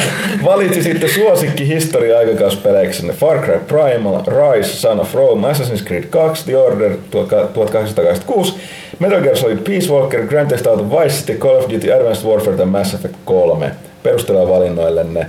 [0.45, 3.07] valitsisitte suosikki historia aikakauspeleiksi?
[3.07, 8.55] Far Cry Primal, Rise, Son of Rome, Assassin's Creed 2, The Order 1886,
[8.99, 12.57] Metal Gear Solid Peace Walker, Grand Theft Auto Vice City, Call of Duty Advanced Warfare
[12.57, 13.71] ja Mass Effect 3.
[14.03, 15.25] Perustelua valinnoillenne.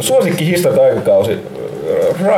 [0.00, 1.38] Suosikki historia aikakausi.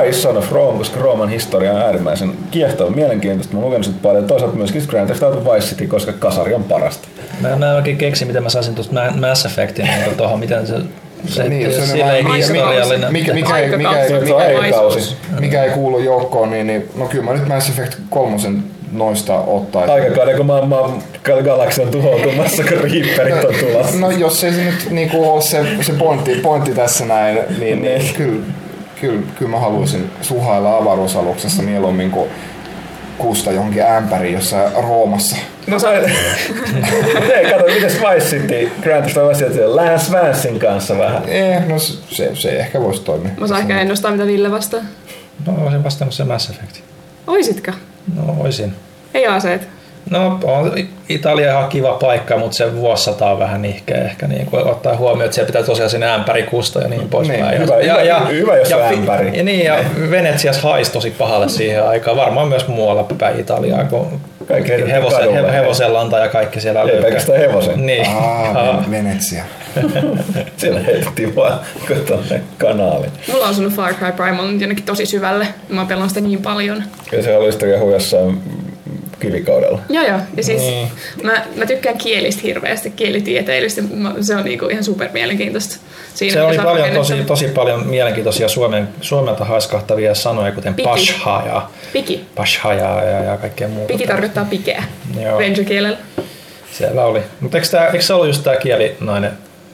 [0.05, 3.57] Rise Son of Rome, koska Rooman historia on äärimmäisen kiehtova, mielenkiintoista.
[3.57, 4.25] Mä lukenut sitä paljon.
[4.25, 7.09] Toisaalta myöskin Grand Theft Auto Vice City, koska kasari on parasta.
[7.41, 10.67] Mä, mä en oikein keksi, miten mä saisin tuosta Ma- Mass Effectin niin tuohon, miten
[10.67, 10.75] se...
[11.27, 13.13] Se, Niin, niin, se on sillä ei vähän- historiallinen.
[13.13, 15.17] Mikä, mikä, ei, mikä, ei, Se mikä, ei, aikakausi.
[15.41, 18.63] mikä ei kuulu joukkoon, niin, niin no kyllä mä nyt Mass Effect kolmosen
[18.93, 19.95] noista ottaisin.
[19.95, 21.03] Aikakauden, kun maailman
[21.45, 23.97] galaksi on tuhoutumassa, kun Reaperit on tulossa.
[23.99, 28.03] No jos ei se nyt niinku ole se, se pointti, pointti tässä näin, niin, niin
[28.17, 28.43] kyllä,
[29.01, 32.31] kyllä, kyllä mä haluaisin suhailla avaruusaluksessa mieluummin kuin
[33.19, 35.37] kuusta johonkin ämpäriin jossain Roomassa.
[35.67, 35.77] No.
[35.77, 41.29] Mut ei, kato, mites Vice City Grand Theft Auto City Lance Vansin kanssa vähän.
[41.29, 43.31] Eh, no se, se ehkä voisi toimia.
[43.41, 44.81] Mä saan ehkä ennustaa, mitä Ville vastaa.
[45.47, 46.77] No, olisin vastannut se Mass Effect.
[47.27, 47.73] Oisitka?
[48.17, 48.75] No, olisin.
[49.15, 49.69] Ei aseet.
[50.11, 50.73] No, on
[51.09, 55.25] Italia ihan kiva paikka, mutta se vuosisata on vähän nihkeä ehkä niin kuin ottaa huomioon,
[55.25, 57.41] että siellä pitää tosiaan sinne ämpäri kusta ja niin poispäin.
[57.43, 59.37] Niin, ja, hyvä- hyvä- hyvä, jos on fi- ämpäri.
[59.39, 59.77] Ja niin, ja
[60.11, 62.17] Venetsias haisi tosi pahalle siihen aikaan.
[62.17, 67.03] Varmaan myös muualla päin Italiaa, kun Kaikki hevosen, he, hevosenlanta ja kaikki siellä Ei löytää.
[67.03, 67.87] pelkästään hevosen.
[67.87, 68.07] Niin.
[68.09, 68.85] Aa, Aa.
[68.91, 69.45] Venetsia.
[70.57, 71.61] Siellä heitettiin vaan
[72.07, 73.13] tuonne kanaaliin.
[73.33, 75.47] Mulla on asunut Far Cry Primal nyt jonnekin tosi syvälle.
[75.69, 76.83] Mä pelannut sitä niin paljon.
[77.13, 78.43] Ja se oli sitten jossain
[79.21, 79.79] kivikaudella.
[79.89, 80.19] Joo joo.
[80.37, 80.89] Ja siis Niin.
[81.23, 83.83] mä, mä tykkään kielistä hirveästi, kielitieteilijöistä.
[83.95, 85.77] Mä- Se on niinku ihan super mielenkiintoista.
[86.15, 90.89] Siinä, Se oli paljon, tosi, tosi paljon mielenkiintoisia Suomen, suomelta haiskahtavia sanoja, kuten Piki.
[90.89, 92.25] pasha ja, Piki.
[92.35, 93.93] pasha ja, ja, ja kaikkea muuta.
[93.93, 94.83] Piki tarkoittaa pikeä.
[95.23, 95.41] Joo.
[95.41, 95.99] Ranger-kielellä.
[96.73, 97.21] Siellä oli.
[97.41, 99.33] Mutta eikö, tää, eikö se ollut just tämä kielinainen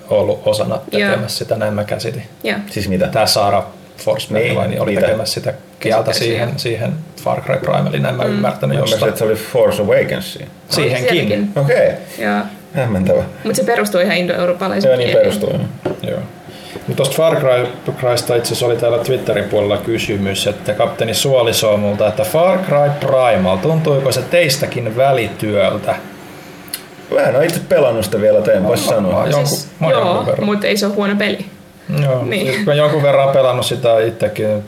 [0.08, 1.10] ollut osana Joo.
[1.10, 2.22] tekemässä sitä, näin mä käsitin.
[2.44, 2.58] Joo.
[2.70, 3.06] Siis mitä?
[3.08, 3.66] Tämä Saara
[3.96, 5.06] Forsberg Niin, niin, niin oli mitä?
[5.06, 6.92] tekemässä sitä kieltä siihen, siihen
[7.24, 9.08] Far Cry Primaliin, näin mä ymmärtänyt Mä jostain.
[9.08, 10.48] että se oli Force Awakensiin.
[10.68, 11.50] Siihenkin.
[11.56, 12.40] Okei, Joo.
[12.74, 13.22] hämmentävä.
[13.44, 15.50] Mutta se perustuu ihan indo-eurooppalaisen Joo, niin perustuu.
[15.50, 15.94] joo.
[16.10, 16.20] Joo.
[16.74, 17.66] Mutta tuosta Far Cry,
[18.00, 22.90] Crysta itse asiassa oli täällä Twitterin puolella kysymys, että kapteeni suolisoo multa, että Far Cry
[23.00, 25.94] Primal, tuntuiko se teistäkin välityöltä?
[27.14, 29.26] Mä en ole itse pelannut sitä vielä, teen vois sanoa.
[29.26, 31.46] Jonkun- Siis, mä joo, mutta ei se ole huono peli.
[32.02, 32.64] Joo, Niin.
[32.64, 34.62] mä jonkun verran pelannut sitä itsekin.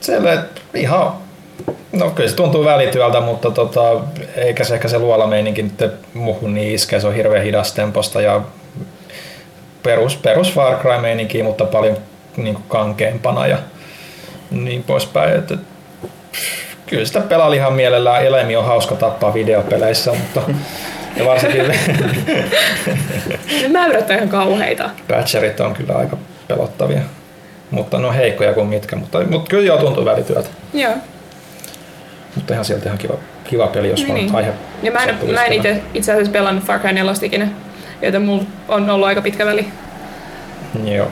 [0.00, 0.38] Silleen,
[0.74, 1.12] ihan,
[1.92, 4.00] no kyllä se tuntuu välityöltä, mutta tota,
[4.36, 8.40] eikä se ehkä se luolameininki nyt muhun niin iske, se on hirveän hidas temposta ja
[9.82, 11.96] perus, perus Far Cry meininki, mutta paljon
[12.36, 13.58] niin kuin kankeampana ja
[14.50, 15.34] niin poispäin.
[15.38, 15.54] Että,
[16.86, 20.40] kyllä sitä pelaili ihan mielellään, eläimiä on hauska tappaa videopeleissä, mutta
[21.16, 21.64] ja varsinkin
[23.62, 24.90] Ne mäyrät on ihan kauheita.
[25.08, 26.16] Patcherit on kyllä aika
[26.48, 27.00] pelottavia.
[27.70, 30.48] Mutta ne on heikkoja kuin mitkä, mutta, mutta kyllä joo tuntuu välityöltä.
[30.74, 30.92] Joo.
[32.34, 33.14] Mutta ihan sieltä ihan kiva,
[33.44, 34.34] kiva peli, jos Niin, vaan niin.
[34.34, 34.52] aihe
[34.82, 37.48] Ja mä en, mä en itse, itse asiassa pelannut Far Cry 4 ikinä,
[38.02, 39.66] joten mulla on ollut aika pitkä väli.
[40.84, 41.06] Joo.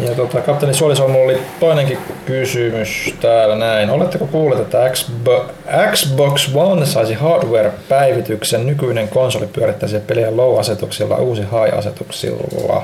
[0.00, 3.90] Ja tota, kapteeni Suoliso, mulla oli toinenkin kysymys täällä näin.
[3.90, 5.44] Oletteko kuulleet, että Xbo-
[5.92, 8.66] Xbox One saisi hardware-päivityksen?
[8.66, 12.82] Nykyinen konsoli pyörittäisi peliä low-asetuksilla, uusi high-asetuksilla.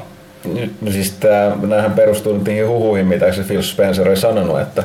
[0.81, 4.85] No siis tää, näähän perustuu nyt niihin huhuihin, mitä se Phil Spencer oli sanonut, että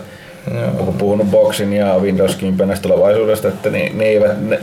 [0.54, 0.86] Joo.
[0.86, 4.60] kun puhunut Boxin ja Windows 10 tulevaisuudesta, että ne, ne eivät, ne,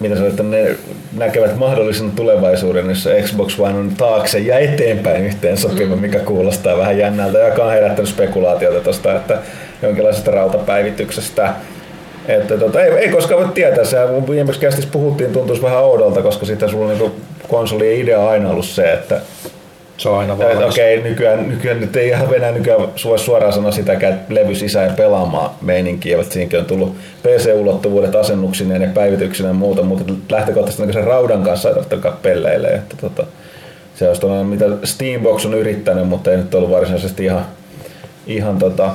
[0.00, 0.76] mitä sanoit, että ne
[1.16, 6.98] näkevät mahdollisen tulevaisuuden, jossa Xbox One on taakse ja eteenpäin yhteen sopiva, mikä kuulostaa vähän
[6.98, 9.38] jännältä, joka on herättänyt spekulaatiota tuosta, että
[9.82, 11.54] jonkinlaisesta rautapäivityksestä.
[12.28, 16.22] Että tota, ei, ei koskaan voi tietää, sehän kun viimeksi kästissä puhuttiin, tuntuisi vähän oudolta,
[16.22, 17.12] koska sitä sulla niinku
[17.48, 19.20] konsolien idea on aina ollut se, että
[19.96, 20.64] Se on aina valmis.
[20.64, 24.94] Okei, nykyään, nykyään nyt ei ihan enää nykyään voi suoraan sanoa sitäkään, että levy sisään
[24.94, 30.92] pelaamaan meininkiä, että siinäkin on tullut PC-ulottuvuudet asennuksineen ja päivityksineen ja muuta, mutta lähtökohtaisesti niin
[30.92, 32.68] sen raudan kanssa ei tarvitse pelleille.
[32.68, 33.26] Että tota,
[33.94, 37.46] se olisi tuollainen, mitä Steambox on yrittänyt, mutta ei nyt ollut varsinaisesti ihan,
[38.26, 38.90] ihan tota,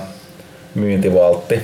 [0.76, 1.60] myyntivaltti.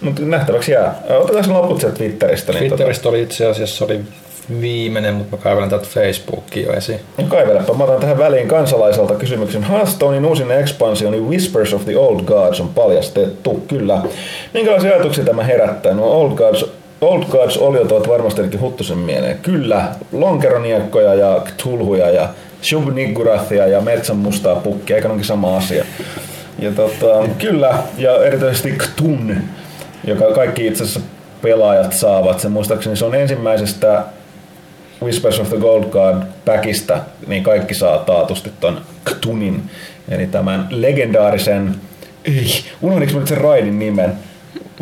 [0.00, 0.94] Mutta nähtäväksi jää.
[1.08, 2.52] Otetaan loput sieltä Twitteristä.
[2.52, 4.00] Niin Twitteristä oli itse asiassa oli
[4.60, 7.00] viimeinen, mutta mä kaivelen täältä Facebookia jo esiin.
[7.18, 7.74] No kaivelepa.
[7.74, 9.62] Mä otan tähän väliin kansalaiselta kysymyksen.
[9.62, 13.64] Hearthstonein uusin ekspansioni Whispers of the Old Gods on paljastettu.
[13.68, 14.02] Kyllä.
[14.54, 15.94] Minkälaisia ajatuksia tämä herättää?
[15.94, 16.64] No Old Gods,
[17.00, 19.38] Old Gods oliot ovat varmasti ainakin Huttusen mieleen.
[19.38, 19.88] Kyllä.
[20.12, 22.28] Lonkeroniekkoja ja Cthulhuja ja
[22.62, 22.84] Shub
[23.70, 24.96] ja metsän mustaa pukkia.
[24.96, 25.84] Eikä onkin sama asia.
[26.58, 29.36] Ja tota, kyllä, ja erityisesti Ktun,
[30.04, 31.00] joka kaikki itse asiassa
[31.42, 32.40] pelaajat saavat.
[32.40, 34.04] Se muistaakseni se on ensimmäisestä
[35.04, 39.62] Whispers of the Gold Guard backista, niin kaikki saa taatusti ton Ktunin.
[40.08, 41.74] Eli tämän legendaarisen,
[42.24, 44.12] ei, unohdinko mä nyt sen raidin nimen?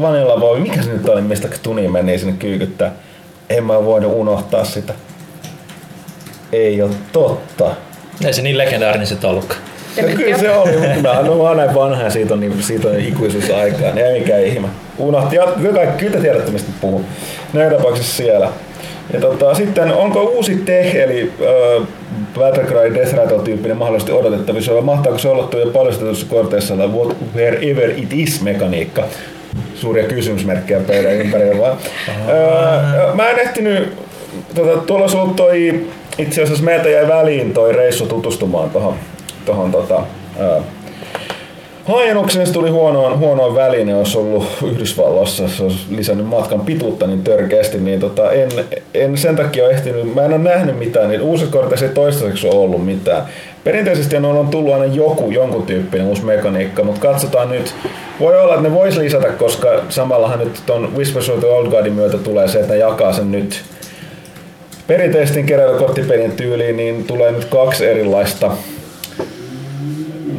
[0.01, 2.93] Vanilla voi, mikä se nyt oli, mistä Ktuni meni sinne kyykyttää?
[3.51, 4.94] En mä voinut unohtaa sitä.
[6.53, 7.70] Ei ole totta.
[8.24, 9.61] Ei se niin legendaarinen sitten ollutkaan.
[9.97, 12.62] Ja No, kyllä se oli, mutta mä, no, oon näin vanha ja siitä on, niin,
[12.62, 14.69] siitä on ikuisuusaikaa, niin ei mikään ihme.
[14.99, 17.05] Unohti, kyllä, kaikki, kyllä te tiedätte mistä puhun.
[17.55, 18.49] Joka tapauksessa siellä.
[19.12, 21.87] Ja tota, sitten onko uusi tech, eli äh,
[22.35, 26.89] Battlecry Death Rattle-tyyppinen mahdollisesti odotettavissa, vai mahtaako se olla tuo jo paljastetussa korteissa tai
[27.35, 29.05] wherever it is mekaniikka?
[29.74, 31.77] Suuria kysymysmerkkejä pöydän ympärillä vaan.
[32.29, 33.93] Öö, mä en ehtinyt,
[34.55, 35.87] tota, tuolla olisi ollut toi,
[36.19, 38.95] itse asiassa meiltä jäi väliin toi reissu tutustumaan tuohon
[39.47, 40.03] tohon, tota,
[40.41, 40.61] öö,
[41.85, 47.07] Haajennuksen se tuli huonoon, huonoon väliin, ja olisi ollut Yhdysvalloissa, se olisi lisännyt matkan pituutta
[47.07, 48.49] niin törkeästi, niin tota, en,
[48.95, 52.47] en, sen takia ole ehtinyt, mä en ole nähnyt mitään, niin uusissa korteissa ei toistaiseksi
[52.47, 53.23] ole ollut mitään.
[53.65, 57.75] Perinteisesti on, on tullut aina joku, jonkun tyyppinen uusi mekaniikka, mutta katsotaan nyt.
[58.21, 61.93] Voi olla, että ne vois lisätä, koska samallahan nyt ton Whispers of the Old Guardin
[61.93, 63.63] myötä tulee se, että ne jakaa sen nyt
[64.87, 68.51] perinteisten keräilykorttipelien tyyliin, niin tulee nyt kaksi erilaista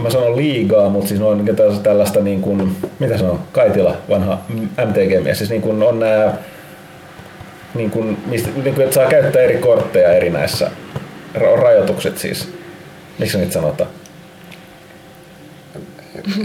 [0.04, 1.46] mä sanon liigaa, mutta siis on
[1.84, 4.42] tällaista, niin kuin, mitä on, Kaitila, vanha
[4.86, 6.34] MTG-mies, siis niin kuin on nämä,
[7.76, 10.72] niin kuin, mistä, niin kuin, että saa käyttää eri kortteja eri näissä,
[11.36, 12.54] ra- rajoitukset siis.
[13.20, 13.90] Miksi niitä sanotaan?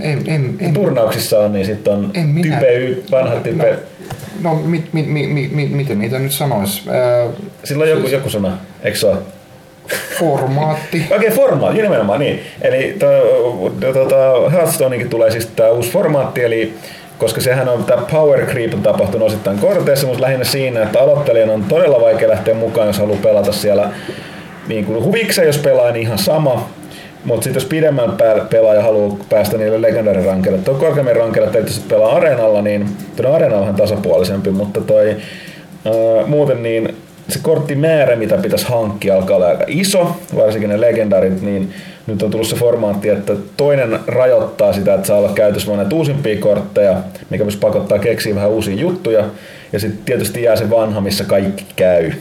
[0.03, 3.79] En, en, en, Turnauksissa on, niin sitten on En minä- type Y, vanha type,
[4.43, 6.85] no mit, mit, mit, mit, mit, miten niitä nyt sanois?
[6.89, 9.19] Äh, sillä on joku, joku sana, eikö se ole?
[10.19, 11.07] Formaatti.
[11.17, 12.41] Okei, formaatti, nimenomaan niin.
[12.63, 12.97] Eli
[13.93, 16.75] tota, Hearthstoneinkin tulee siis tämä uusi formaatti, eli
[17.19, 21.51] koska sehän on tämä power creep on tapahtunut osittain korteissa, mutta lähinnä siinä, että aloittelijan
[21.51, 23.91] on todella vaikea lähteä mukaan, jos haluaa pelata siellä
[24.69, 26.69] niin kuin huvikseen, jos pelaa, niin ihan sama.
[27.25, 28.13] Mutta sitten jos pidemmän
[28.51, 33.35] pelaaja haluaa päästä niille legendary rankeille, tuo korkeammin rankeille, että jos pelaa areenalla, niin tuo
[33.35, 35.17] areena on vähän tasapuolisempi, mutta toi
[35.85, 36.97] ää, muuten niin
[37.29, 41.73] se korttimäärä, mitä pitäisi hankkia, alkaa olla aika iso, varsinkin ne legendarit, niin
[42.07, 46.41] nyt on tullut se formaatti, että toinen rajoittaa sitä, että saa olla käytössä näitä uusimpia
[46.41, 46.97] kortteja,
[47.31, 49.25] mikä myös pakottaa keksiä vähän uusia juttuja,
[49.73, 52.13] ja sitten tietysti jää se vanha, missä kaikki käy.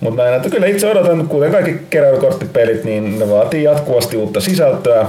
[0.00, 5.06] Mutta näin, että kyllä itse odotan, kuten kaikki keräilykorttipelit, niin ne vaatii jatkuvasti uutta sisältöä.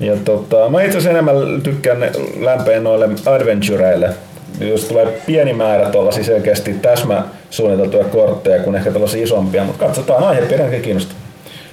[0.00, 2.10] Ja tota, mä itse asiassa enemmän tykkään
[2.40, 4.10] lämpeen noille adventureille.
[4.60, 10.24] Jos tulee pieni määrä tuollaisia selkeästi täsmä suunniteltuja kortteja, kun ehkä tällaisia isompia, mutta katsotaan
[10.24, 11.16] aihepiirin kiinnostaa.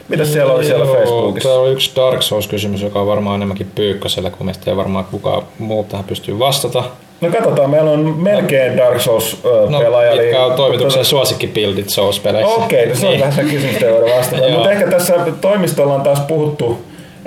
[0.07, 1.49] Mitäs siellä oli siellä Joo, Facebookissa?
[1.49, 5.41] Täällä on yksi Dark Souls-kysymys, joka on varmaan enemmänkin pyykkösellä, kun meistä ei varmaan kukaan
[5.59, 6.83] muu tähän pystyy vastata.
[7.21, 10.15] No katsotaan, meillä on melkein Dark No, Souls-pelaaja.
[10.21, 12.55] mitkä on toimituksen suosikkipildit Souls-peleissä?
[12.55, 13.19] Okei, no se on Niin.
[13.21, 13.75] vähän se kysymys,
[14.17, 14.49] vastata.
[14.53, 16.77] Mutta ehkä tässä toimistolla on taas puhuttu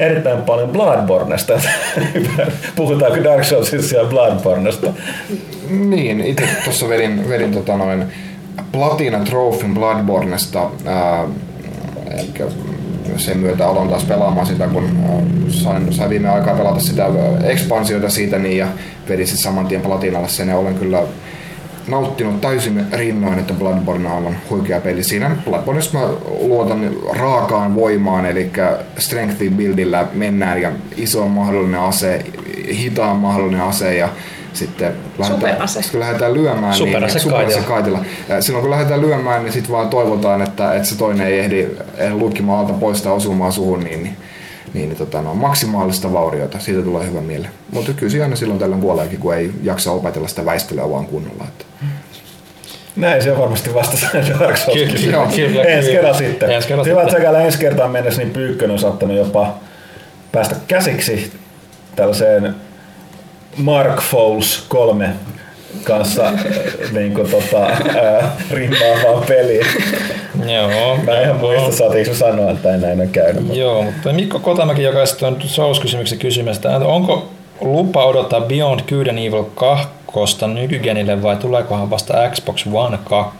[0.01, 1.61] erittäin paljon Bloodbornesta.
[2.77, 4.93] Puhutaanko Dark Soulsissa ja Bloodbornesta?
[5.71, 8.05] Niin, itse tuossa vedin, vedin tota noin
[8.73, 10.71] Platina Trophyn Bloodbornesta.
[10.87, 11.25] Ää,
[12.19, 12.45] elikkä
[13.17, 14.91] sen myötä aloin taas pelaamaan sitä, kun
[15.49, 17.07] sain, sain viime aikaa pelata sitä
[17.45, 18.67] ekspansiota siitä niin, ja
[19.09, 21.03] vedin sitten saman tien Platinalle sen ja olen kyllä
[21.91, 25.05] nauttinut täysin rinnoin, että Bloodborne on aivan huikea peli.
[25.05, 26.09] Siinä Bloodborneissa mä
[26.41, 28.51] luotan raakaan voimaan, eli
[28.99, 32.25] strength buildillä mennään ja iso mahdollinen ase,
[32.69, 34.09] hitaan mahdollinen ase ja
[34.53, 34.93] sitten
[35.23, 35.73] Superase.
[35.73, 38.05] sitten kun lähdetään lyömään, Superase niin, superase kaitila.
[38.29, 41.67] Ja silloin kun lähdetään lyömään, niin sitten vaan toivotaan, että, että se toinen ei ehdi,
[41.97, 44.17] ehdi lukkimaan alta poistaa osumaan suhun, niin, niin,
[44.75, 46.59] niin, niin tota, no, maksimaalista vauriota.
[46.59, 47.47] Siitä tulee hyvä mieli.
[47.73, 51.45] Mutta kyllä se aina silloin tällöin kuoleekin, kun ei jaksa opetella sitä väistelyä vaan kunnolla.
[51.45, 51.65] Että.
[53.01, 54.07] Näin se on varmasti vastasi
[54.41, 54.79] Dark Souls.
[54.79, 55.27] Kyllä, Joo.
[55.37, 56.51] kyllä, Ensi kerran sitten.
[56.51, 57.21] Ensi kerran Hyvä, että sitten.
[57.21, 59.55] säkäällä ensi kertaan mennessä, niin Pyykkönen on saattanut jopa
[60.33, 61.33] päästä käsiksi
[61.97, 62.55] tällaiseen
[63.57, 65.09] Mark Fowles 3
[65.85, 66.35] kanssa äh,
[66.93, 69.67] niin kuin, tota, äh, rimmaavaan peliin.
[70.55, 70.97] Joo.
[70.97, 73.43] Mä en muista, saatiinko sanoa, että ei näin ole käynyt.
[73.43, 79.19] mutta- Joo, mutta Mikko Kotamäki, joka on Souls-kysymyksen kysymästä, onko lupa odottaa Beyond Good and
[79.19, 79.89] Evil 2
[80.47, 83.39] nykygenille vai tuleekohan vasta Xbox One 2?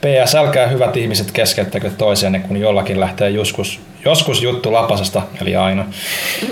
[0.00, 5.84] PS, älkää hyvät ihmiset keskeyttäkö toisenne, kun jollakin lähtee joskus, joskus juttu lapasesta, eli aina.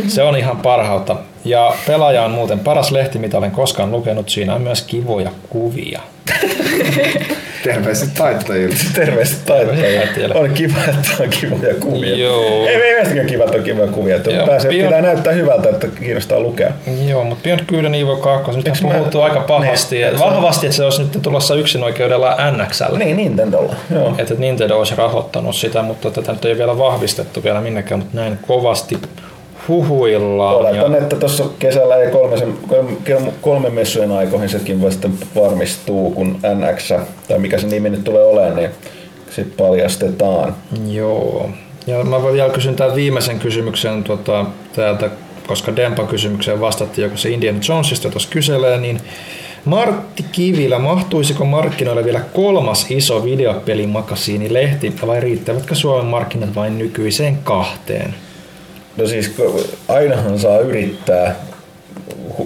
[0.08, 1.16] Se on ihan parhautta.
[1.44, 4.28] Ja pelaaja on muuten paras lehti, mitä olen koskaan lukenut.
[4.28, 6.00] Siinä on myös kivoja kuvia.
[7.64, 8.74] Terveiset taittajille.
[8.94, 10.34] Terveiset taittajille.
[10.34, 12.16] On kiva, että on kivoja kuvia.
[12.16, 12.66] Joo.
[12.66, 14.16] Ei ei mielestäni kiva, että on kivoja kuvia.
[14.16, 16.72] Joo, pääsee, Beyond- pitää näyttää hyvältä, että kiinnostaa lukea.
[17.08, 20.00] Joo, mutta Beyond Good and Evil 2, nyt on Eiks mä- puhuttu aika pahasti, Niin,
[20.00, 22.96] niin, että se on- vahvasti, että se olisi nyt tulossa yksinoikeudella NXL.
[22.96, 23.74] Niin, Nintendolla.
[23.94, 24.14] Joo.
[24.18, 28.38] Että Nintendo olisi rahoittanut sitä, mutta tätä nyt ei vielä vahvistettu vielä minnekään, mutta näin
[28.46, 28.98] kovasti
[29.70, 30.56] huhuillaan.
[30.56, 36.38] Oletan, Ja, että tuossa kesällä ja kolmesen, kolme, kolme messujen aikoihin sekin sitten varmistuu, kun
[36.54, 36.92] NX,
[37.28, 38.70] tai mikä se nimi nyt tulee olemaan, niin
[39.30, 40.54] sitten paljastetaan.
[40.88, 41.50] joo.
[41.86, 45.10] Ja mä vielä kysyn tämän viimeisen kysymyksen tota, täältä,
[45.46, 49.00] koska Dempa-kysymykseen vastattiin joku se Indiana Jonesista tuossa kyselee, niin
[49.64, 58.14] Martti Kivilä, mahtuisiko markkinoille vielä kolmas iso videopelimakasiinilehti vai riittävätkö Suomen markkinat vain nykyiseen kahteen?
[58.96, 59.32] No siis
[59.88, 61.36] ainahan saa yrittää.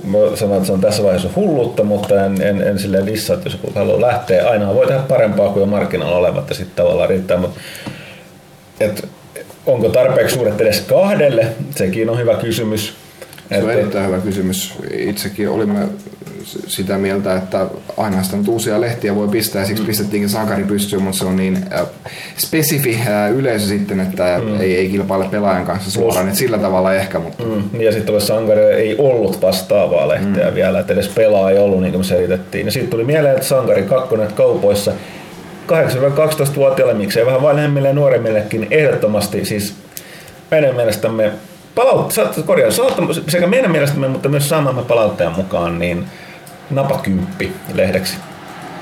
[0.05, 3.47] Mä sanoin, että se on tässä vaiheessa hullutta, mutta en, en, en silleen lissaa, että
[3.47, 4.49] jos joku haluaa lähteä.
[4.49, 7.37] Aina voi tehdä parempaa kuin jo markkinoilla olevat ja sitten tavallaan riittää.
[7.37, 7.61] Mutta,
[8.81, 9.09] et,
[9.67, 11.47] onko tarpeeksi suuret edes kahdelle?
[11.77, 12.95] Sekin on hyvä kysymys.
[13.49, 14.75] Se on erittäin hyvä kysymys.
[14.91, 15.89] Itsekin olimme
[16.45, 17.67] sitä mieltä, että
[17.97, 19.87] aina sitä nyt uusia lehtiä voi pistää ja siksi mm.
[19.87, 21.87] pistettiinkin sankari pystyyn, mutta se on niin äh,
[22.37, 24.61] spesifi äh, yleisö sitten, että mm.
[24.61, 27.19] ei, ei kilpaile pelaajan kanssa suoraan, että sillä tavalla ehkä.
[27.19, 27.45] Mutta...
[27.45, 27.81] Mm.
[27.81, 30.55] Ja sitten sankari ei ollut vastaavaa lehteä mm.
[30.55, 32.67] vielä, että edes pelaa ei ollut niin kuin me selitettiin.
[32.67, 34.93] Ja sitten tuli mieleen, että sankari 2 kaupoissa
[35.67, 39.75] 8-12-vuotiaille, miksei vähän vanhemmille ja nuoremmillekin ehdottomasti siis
[40.51, 41.33] meidän mielestämme
[41.75, 42.71] palautta, korjaa,
[43.29, 46.05] sekä meidän mielestämme, mutta myös saamamme palautteen mukaan, niin
[46.71, 48.17] napakymppi lehdeksi.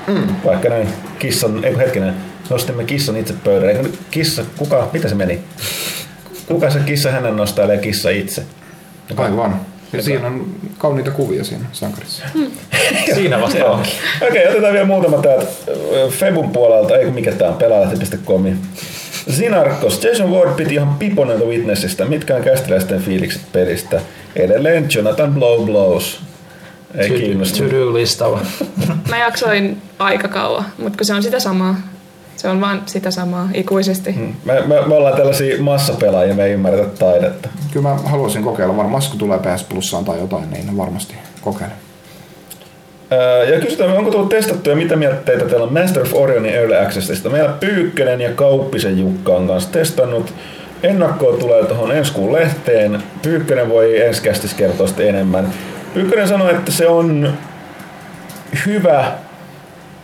[0.07, 0.35] Mm.
[0.45, 0.87] Vaikka näin
[1.19, 2.13] kissan, ei hetkinen,
[2.49, 3.71] nostimme kissan itse pöydälle.
[3.71, 5.39] Eikö kissa, kuka, mitä se meni?
[6.47, 8.43] Kuka se kissa hänen nostailee kissa itse?
[9.17, 9.61] Aivan.
[9.93, 10.45] Ja siinä on
[10.77, 12.25] kauniita kuvia siinä sankarissa.
[12.33, 12.51] Hmm.
[13.15, 13.93] siinä vasta onkin.
[14.21, 15.45] Okei, okay, otetaan vielä muutama täältä
[16.09, 18.45] Febun puolelta, ei mikä tää on, pelaalehti.com.
[19.29, 22.05] Sinarkos, Jason Ward piti ihan piponen Witnessistä.
[22.05, 24.01] Mitkä on kästiläisten fiilikset pelistä?
[24.35, 26.21] Edelleen Jonathan Blow Blows.
[26.95, 27.63] Ei kiinnosta.
[29.09, 31.75] Mä jaksoin aika kauan, mutta kun se on sitä samaa.
[32.35, 34.15] Se on vaan sitä samaa ikuisesti.
[34.15, 34.33] Hmm.
[34.45, 37.49] Me, me, me ollaan tällaisia massapelaajia, me ei ymmärretä taidetta.
[37.71, 38.77] Kyllä mä haluaisin kokeilla.
[38.77, 41.75] Varmaan kun tulee PS Plussaan tai jotain, niin varmasti kokeilen.
[43.53, 44.95] Ja kysytään, onko tullut testattu ja mitä
[45.25, 47.29] teitä teillä on Master of Orionin Early Accessista?
[47.29, 50.33] Meillä Pyykkönen ja Kauppisen Jukka on kanssa testannut.
[50.83, 53.03] Ennakkoa tulee tuohon ensi kuun lehteen.
[53.21, 54.21] Pyykkönen voi ensi
[54.57, 55.53] kertoa enemmän.
[55.93, 57.33] Pyykkönen sanoi, että se on
[58.65, 59.11] hyvä,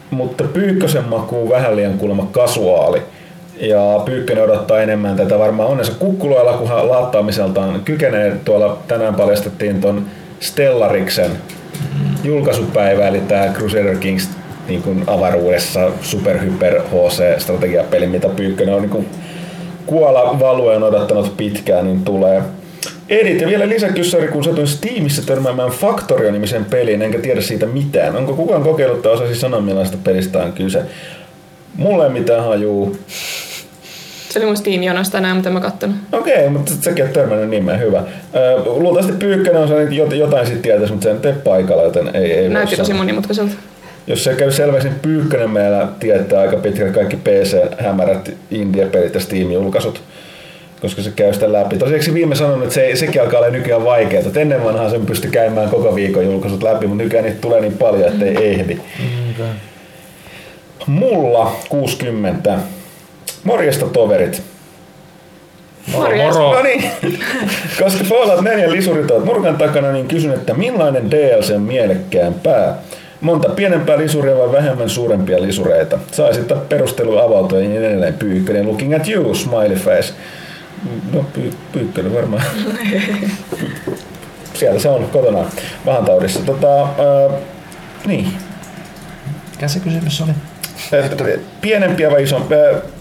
[0.09, 3.01] mutta Pyykkösen maku vähän liian kuulemma kasuaali.
[3.59, 8.37] Ja Pyykkönen odottaa enemmän tätä varmaan onnensa kukkuloilla, kunhan laattaamiseltaan kykenee.
[8.45, 10.05] Tuolla tänään paljastettiin ton
[10.39, 11.31] Stellariksen
[12.23, 14.29] julkaisupäivä, eli tämä Crusader Kings
[14.67, 19.09] niin kuin avaruudessa super hyper HC strategiapeli, mitä Pyykkönen on niin kuin
[19.85, 22.41] kuola valuen odottanut pitkään, niin tulee.
[23.09, 28.15] Edit ja vielä lisäkyssäri, kun satuin Steamissa törmäämään Factorio-nimisen peliin, enkä tiedä siitä mitään.
[28.15, 30.81] Onko kukaan kokeillut tai osasi sanoa millaista pelistä on kyse?
[31.75, 32.97] Mulle ei mitään hajuu.
[34.29, 35.93] Se oli mun Steam-jonossa tänään, mitä mä katson.
[36.11, 38.03] Okei, okay, mutta säkin oot törmännyt nimeen, hyvä.
[38.65, 42.49] luultavasti Pyykkönen on sellainen, jotain sitten tietäisi, mutta se ei tee paikalla, joten ei, ei
[42.49, 43.53] Näytti tosi monimutkaiselta.
[44.07, 50.01] Jos se käy selväksi, niin Pyykkönen meillä tietää aika pitkälti kaikki PC-hämärät, indie-pelit ja Steam-julkaisut
[50.81, 51.77] koska se käy sitä läpi.
[51.77, 54.23] Tosiaan viime sanonut, että se, sekin alkaa olla nykyään vaikeaa.
[54.27, 57.77] Että ennen vanhaa sen pysty käymään koko viikon julkaisut läpi, mutta nykyään niitä tulee niin
[57.77, 58.77] paljon, että ei ehdi.
[60.87, 62.59] Mulla 60.
[63.43, 64.41] Morjesta toverit.
[65.91, 66.53] Moro, moro.
[66.53, 66.91] No niin,
[67.83, 72.77] koska Fallout 4 lisurit ovat nurkan takana, niin kysyn, että millainen DLC mielekkäämpää?
[73.21, 75.99] Monta pienempää lisuria vai vähemmän suurempia lisureita?
[76.11, 78.67] Saisit perustelu avautua ja niin edelleen pyykkönen.
[78.67, 80.13] Looking at you, smiley face.
[81.13, 82.43] No py, pyykkönen varmaan.
[84.53, 85.45] Siellä se on kotona
[86.05, 86.39] taudissa.
[86.39, 87.39] Tota, äh,
[88.05, 88.27] niin.
[89.51, 90.31] Mikä se kysymys oli?
[90.91, 91.23] Että
[91.61, 92.57] pienempiä vai isompia?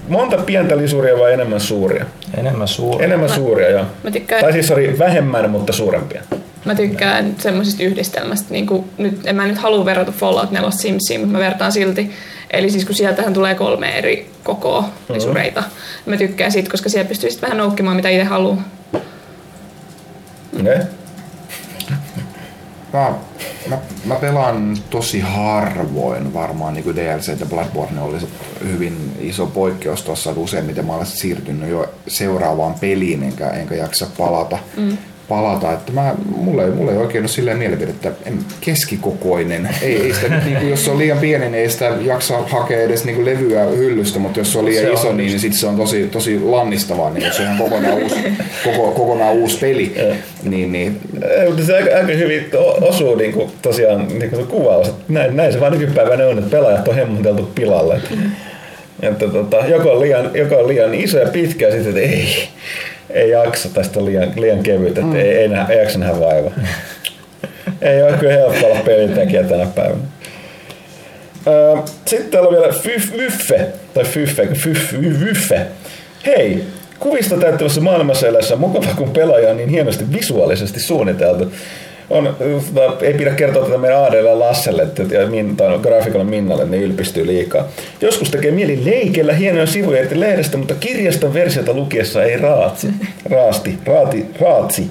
[0.08, 2.04] Monta pientä lisuria vai enemmän suuria?
[2.36, 3.06] Enemmän suuria.
[3.06, 3.84] Enemmän mä, suuria, joo.
[4.04, 6.22] Mä tykkään, tai siis sorry, vähemmän, mutta suurempia.
[6.64, 8.46] Mä tykkään semmoisesta yhdistelmästä.
[8.50, 12.10] Niin kuin, nyt, en mä nyt halua verrata Fallout 4 Simsiin, mutta mä vertaan silti.
[12.50, 15.14] Eli siis kun sieltähän tulee kolme eri kokoa mm-hmm.
[15.14, 15.62] lisureita.
[16.06, 18.62] Mä tykkään siitä, koska siellä pystyy sitten vähän noukkimaan mitä itse haluaa.
[20.60, 20.78] Okay.
[22.92, 23.12] Mä,
[23.68, 28.18] mä, mä pelaan tosi harvoin varmaan niin DLC ja Bloodborne oli
[28.64, 34.06] hyvin iso poikkeus tuossa, että useimmiten mä olen siirtynyt jo seuraavaan peliin enkä, enkä jaksa
[34.18, 34.58] palata.
[34.76, 34.98] Mm
[35.28, 35.72] palata.
[35.72, 39.68] Että mä, mulle, mulle ei oikein ole silleen mielipidettä, en, keskikokoinen.
[39.82, 42.82] Ei, ei sitä, niin kuin, jos se on liian pieni, niin ei sitä jaksa hakea
[42.82, 45.40] edes niin kuin levyä hyllystä, mutta jos se on liian se iso, on niin, niin
[45.40, 48.14] sitten se on tosi, tosi lannistavaa, niin jos se on ihan kokonaan uusi,
[48.64, 49.94] koko, kokonaan uusi peli.
[50.42, 51.00] niin, niin.
[51.46, 52.46] Mutta se aika, aika hyvin
[52.80, 54.92] osuu niin kuin, tosiaan niin kuin kuvaus.
[55.08, 58.00] Näin, näin se vaan nykypäivänä on, että pelaajat on hemmoteltu pilalle.
[59.02, 62.48] Että, tota, joko, on liian, joko on liian iso ja pitkä ja sitten, että ei,
[63.10, 65.16] ei jaksa tästä liian, liian kevyt, että mm.
[65.16, 66.52] ei, ei, ei jaksa nähdä vaivaa.
[67.82, 70.02] ei ole kyllä helppo olla pelintekijä tänä päivänä.
[72.06, 75.66] Sitten täällä on vielä Fyffe, tai Fyffe, Fyffe.
[76.26, 76.64] Hei,
[76.98, 81.52] Kuvista täyttävässä maailmassa eläessä on mukava, kun pelaaja on niin hienosti visuaalisesti suunniteltu.
[82.10, 82.36] On,
[83.02, 86.76] ei pidä kertoa tätä meidän Aadelle ja Lasselle että, ja min, tai graafikolle Minnalle, ne
[86.76, 87.64] ylpistyy liikaa.
[88.00, 92.88] Joskus tekee mieli leikellä hienoja sivuja irti lehdestä, mutta kirjaston versiota lukiessa ei raatsi.
[93.30, 94.90] Raasti, raati, raatsi.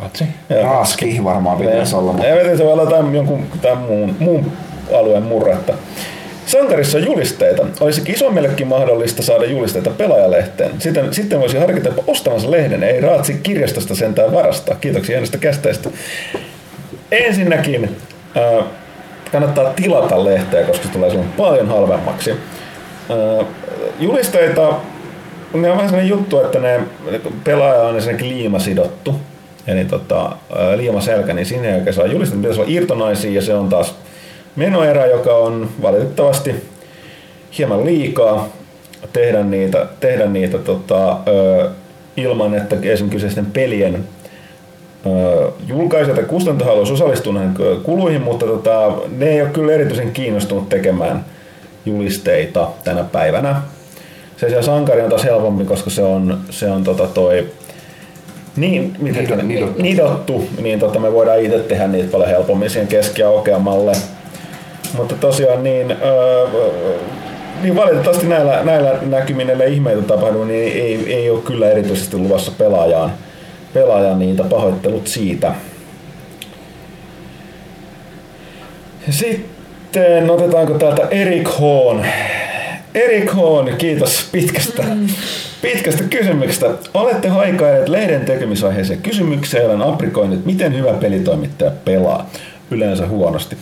[0.00, 0.24] Ruotsi.
[0.50, 0.62] Joo.
[0.62, 4.52] Raaski varmaan pitäisi olla, mutta Ei vetä se voi olla jotain jonkun tämän muun, muun
[4.94, 5.74] alueen murretta.
[6.48, 7.66] Sankarissa on julisteita.
[7.80, 10.70] Olisikin isommillekin mahdollista saada julisteita pelaajalehteen.
[10.78, 12.82] Sitten, sitten voisi harkita ostamansa lehden.
[12.82, 14.74] Ei raatsi kirjastosta sentään varastaa.
[14.74, 15.90] Kiitoksia hienosta kästeestä.
[17.10, 17.96] Ensinnäkin
[18.36, 18.64] äh,
[19.32, 22.30] kannattaa tilata lehteä, koska se tulee silloin paljon halvemmaksi.
[22.30, 23.46] Äh,
[24.00, 24.74] julisteita,
[25.54, 26.80] ne on vähän sellainen juttu, että ne
[27.44, 29.20] pelaaja on ensinnäkin liimasidottu.
[29.66, 30.22] Eli tota,
[30.56, 32.38] ää, liimaselkä, niin sinne oikein saa julistaa.
[32.38, 33.94] Pitäisi olla irtonaisia ja se on taas
[34.58, 36.54] menoerä, joka on valitettavasti
[37.58, 38.48] hieman liikaa
[39.12, 41.70] tehdä niitä, tehdä niitä tota, ö,
[42.16, 44.04] ilman, että esimerkiksi kyseisten pelien
[45.68, 50.68] julkaisijat ja kustantaja haluaisi osallistua näihin kuluihin, mutta tota, ne ei ole kyllä erityisen kiinnostunut
[50.68, 51.24] tekemään
[51.86, 53.62] julisteita tänä päivänä.
[54.36, 57.46] Se siellä sankari on taas helpompi, koska se on, se on tota toi,
[58.56, 59.82] niin, miten Nido- nidottu.
[59.82, 60.44] nidottu.
[60.62, 63.28] niin tota, me voidaan itse tehdä niitä paljon helpommin siihen keski- ja.
[64.96, 66.46] Mutta tosiaan niin, öö,
[67.62, 72.52] niin valitettavasti näillä, näillä näkymin, ellei ihmeitä tapahdu, niin ei, ei ole kyllä erityisesti luvassa
[72.58, 73.12] pelaajaan,
[73.74, 75.54] pelaajaan niitä pahoittelut siitä.
[79.10, 82.04] Sitten otetaanko täältä Erik Hoon.
[82.94, 84.84] Erik Hoon, kiitos pitkästä,
[85.62, 86.66] pitkästä kysymyksestä.
[86.94, 92.30] Olette haikailleet lehden tekemisaiheeseen kysymykseen olen aprikoinut, miten hyvä pelitoimittaja pelaa.
[92.70, 93.56] Yleensä huonosti.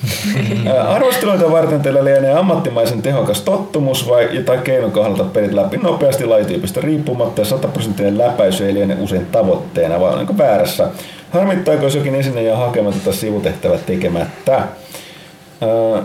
[0.88, 6.80] Arvosteluita varten teillä lienee ammattimaisen tehokas tottumus vai tai keino kohdalta pelit läpi nopeasti lajityypistä
[6.80, 10.88] riippumatta ja 100 prosenttinen läpäisy ei liene usein tavoitteena, vaan onko väärässä?
[11.30, 14.52] Harmittaako, jos jokin esine jää hakematta tai sivutehtävät tekemättä?
[14.52, 16.02] Ää,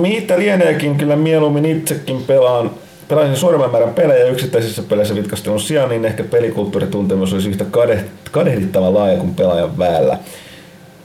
[0.00, 2.70] mitä lieneekin, kyllä mieluummin itsekin pelaan
[3.08, 8.94] pelaisin suuremman määrän pelejä yksittäisissä peleissä vitkastelun sijaan, niin ehkä pelikulttuurituntemus olisi yhtä kade, kadehdittava
[8.94, 10.18] laaja kuin pelaajan väellä.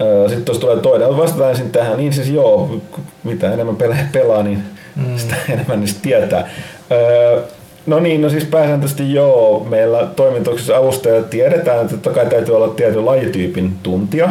[0.01, 1.17] Öö, Sitten tuossa tulee toinen.
[1.17, 1.97] Vastataan ensin tähän.
[1.97, 2.77] Niin siis joo,
[3.23, 4.63] mitä enemmän pelejä pelaa, niin
[4.95, 5.17] mm.
[5.17, 6.49] sitä enemmän niistä tietää.
[6.91, 7.41] Öö,
[7.85, 9.67] No niin, no siis pääsääntöisesti joo.
[9.69, 14.29] Meillä toimituksessa avustajat tiedetään, että totta kai täytyy olla tietyn lajityypin tuntija,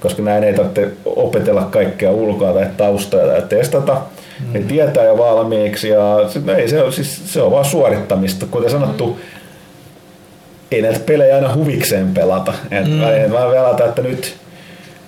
[0.00, 4.00] koska näin ei tarvitse opetella kaikkea ulkoa tai taustoja tai testata.
[4.40, 4.52] Mm.
[4.52, 8.46] Ne tietää jo valmiiksi ja sit, no ei, se, on, siis, se on vaan suorittamista.
[8.50, 9.40] Kuten sanottu, mm
[10.70, 12.52] ei näitä pelejä aina huvikseen pelata.
[12.70, 13.32] Et mm.
[13.32, 14.36] Vaan pelata, että nyt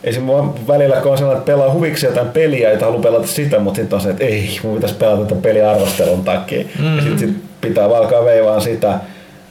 [0.04, 3.76] Esimerkiksi välillä kun on sellainen, että pelaa huvikseen jotain peliä, ei halua pelata sitä, mutta
[3.76, 6.64] sitten on se, että ei, mun pitäisi pelata tätä peliä arvostelun takia.
[6.78, 6.96] Mm.
[6.96, 8.98] Ja sitten sit pitää valkaa veivaan sitä.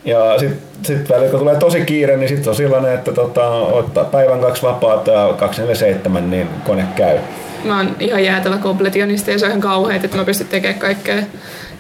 [0.06, 4.06] Ja sitten sit välillä kun tulee tosi kiire, niin sitten on sellainen, että tota, ottaa
[4.06, 7.18] päivän kaksi vapaata ja 247, niin kone käy.
[7.64, 11.16] Mä oon ihan jäätävä kompletionisti ja se on ihan kauheet, että mä pystyn tekemään kaikkea.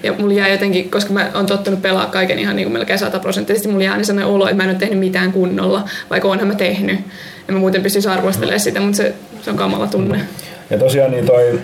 [0.03, 3.68] Ja mulla jää jotenkin, koska mä oon tottunut pelaa kaiken ihan niin kuin melkein sataprosenttisesti,
[3.68, 6.56] mulla jää niin sellainen olo, että mä en ole tehnyt mitään kunnolla, vaikka onhan mä
[6.56, 6.99] tehnyt.
[7.48, 10.19] Ja mä muuten pystyisi arvostelemaan sitä, mutta se, se on kamala tunne.
[10.69, 11.60] Ja tosiaan niin toi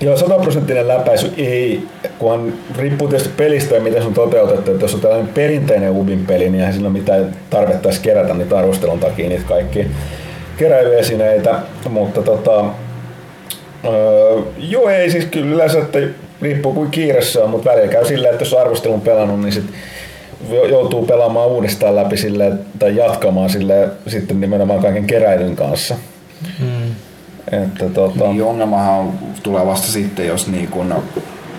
[0.00, 1.82] Joo, sataprosenttinen läpäisy ei,
[2.18, 4.70] kun on, riippuu tietysti pelistä ja miten se on toteutettu.
[4.70, 8.98] Että jos on tällainen perinteinen Ubin peli, niin eihän sillä mitään tarvetta kerätä niitä arvostelun
[8.98, 9.86] takia niitä kaikki
[10.56, 11.58] keräilyesineitä.
[11.88, 12.64] Mutta tota,
[13.84, 15.98] öö, joo ei siis kyllä yleensä, että
[16.42, 19.52] riippuu kuin kiire se on, mutta välillä käy silleen, että jos on arvostelun pelannut, niin
[19.52, 19.64] sit
[20.48, 25.94] joutuu pelaamaan uudestaan läpi sille tai jatkamaan sille sitten nimenomaan kaiken keräilyn kanssa.
[26.58, 26.94] Mm.
[27.62, 29.12] Että, tota, Niin ongelmahan on,
[29.42, 30.94] tulee vasta sitten, jos niin kun,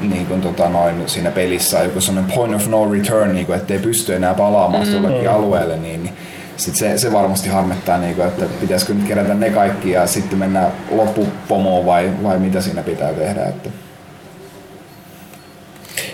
[0.01, 3.55] niin kun, tota, noin, siinä pelissä on joku sellainen point of no return, niin kun,
[3.55, 4.93] ettei pysty enää palaamaan mm.
[4.93, 6.13] jollekin alueelle, niin, niin
[6.57, 10.39] sit se, se varmasti harmittaa, niin kun, että pitäisikö nyt kerätä ne kaikki ja sitten
[10.39, 13.43] mennä loppupomoon vai, vai mitä siinä pitää tehdä.
[13.43, 13.69] Että.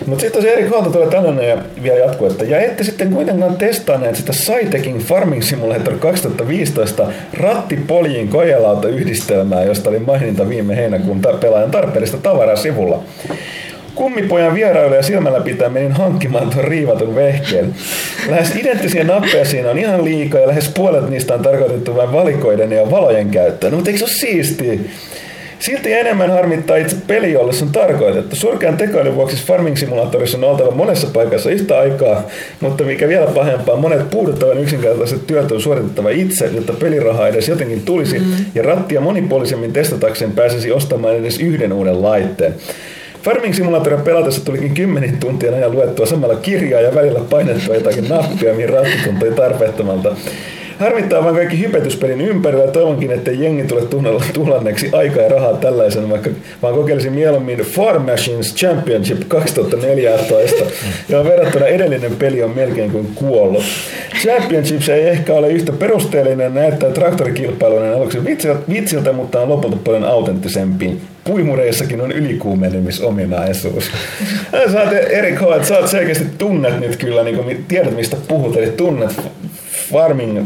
[0.06, 3.56] Mutta sitten tosiaan Erik Huolta tulee tällainen ja vielä jatkuu, että ja ette sitten kuitenkaan
[3.56, 11.70] testanneet sitä Cytekin Farming Simulator 2015 rattipoljin kojelauta yhdistelmää, josta oli maininta viime heinäkuun pelaajan
[11.70, 13.02] tarpeellista tavaraa sivulla.
[13.94, 17.74] Kummipojan vierailuja silmällä pitää menin hankkimaan tuon riivatun vehkeen.
[18.28, 22.72] Lähes identtisiä nappeja siinä on ihan liikaa ja lähes puolet niistä on tarkoitettu vain valikoiden
[22.72, 23.70] ja valojen käyttöön.
[23.70, 24.78] No, mutta eikö se ole siistiä?
[25.58, 28.36] Silti enemmän harmittaa itse peli, jolle se on tarkoitettu.
[28.36, 32.22] Surkean tekoilun vuoksi Farming Simulatorissa on oltava monessa paikassa yhtä aikaa,
[32.60, 37.82] mutta mikä vielä pahempaa, monet puuduttavan yksinkertaiset työt on suoritettava itse, jotta pelirahaa edes jotenkin
[37.84, 38.24] tulisi, mm.
[38.54, 42.54] ja rattia monipuolisemmin testatakseen pääsisi ostamaan edes yhden uuden laitteen.
[43.22, 48.54] Farming Simulatoria pelatessa tulikin kymmenen tuntien ajan luettua samalla kirjaa ja välillä painettua jotakin nappia,
[48.54, 50.16] mihin ratti tuntui tarpeettomalta.
[50.78, 55.52] Harmittaa vaan kaikki hypetyspelin ympärillä ja toivonkin, että jengi tule tunnella tulanneeksi aikaa ja rahaa
[55.52, 56.30] tällaisen, vaikka
[56.62, 60.64] vaan kokeilisin mieluummin Farm Machines Championship 2014,
[61.08, 63.64] johon verrattuna edellinen peli on melkein kuin kuollut.
[64.22, 68.18] Championships ei ehkä ole yhtä perusteellinen, näyttää traktorikilpailuinen aluksi
[68.70, 70.98] vitsiltä, mutta on lopulta paljon autenttisempi.
[71.24, 73.90] Puimureissakin on ylikuumenemisominaisuus.
[74.72, 78.56] Sä oot Erik H., sä oot selkeästi tunnet nyt kyllä, niin kuin, tiedät mistä puhut,
[78.56, 79.12] eli tunnet
[79.92, 80.42] farming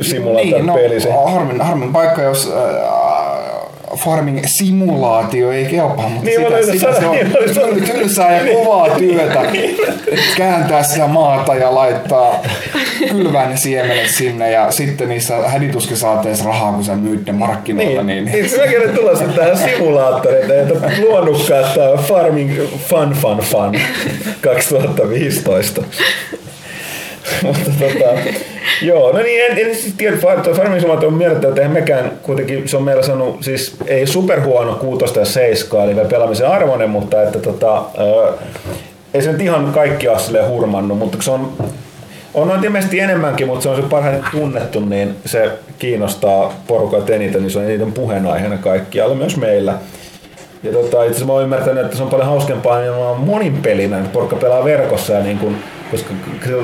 [0.00, 0.98] simulaattor-peli.
[0.98, 3.04] Niin, no, harmin, harmin paikka, jos äh,
[3.96, 7.00] farming-simulaatio ei kelpaa, mutta niin, sitä, sitä
[7.54, 9.42] se on niin, tylsää ja kovaa työtä
[10.36, 12.42] kääntää sitä maata ja laittaa
[13.10, 17.32] kylvää ne siemenet sinne ja sitten niissä hädituskin saa edes rahaa, kun sä myyt ne
[17.32, 18.02] markkinoilla.
[18.02, 18.42] Niin, niin.
[18.42, 18.60] niin.
[18.60, 22.52] Mäkin olen tulossa tähän simulaattoriin, että luonnukkaat tämä Farming
[22.88, 23.80] Fun Fun Fun
[24.40, 25.82] 2015.
[27.42, 28.20] mutta tota,
[28.82, 30.16] joo, no niin, en, en siis tiedä,
[30.56, 35.24] Farming on miellyttävä, että mekään kuitenkin, se on meillä sanonut, siis ei superhuono kuutosta ja
[35.24, 38.32] seiskaa, eli pelaamisen arvoinen, mutta että tota, ää,
[39.14, 41.52] ei se nyt ihan kaikki ole hurmannut, mutta se on
[42.34, 47.42] on noin ilmeisesti enemmänkin, mutta se on se parhaiten tunnettu, niin se kiinnostaa porukat eniten,
[47.42, 49.74] niin se on eniten puheenaiheena kaikkialla, myös meillä.
[50.62, 54.10] Ja tota, itse asiassa mä oon ymmärtänyt, että se on paljon hauskempaa niin moninpelinä, että
[54.12, 55.56] porukka pelaa verkossa ja niin kun
[55.94, 56.14] koska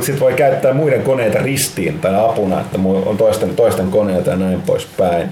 [0.00, 4.62] sit voi käyttää muiden koneita ristiin tai apuna, että on toisten, toisten koneita ja näin
[4.62, 5.28] poispäin.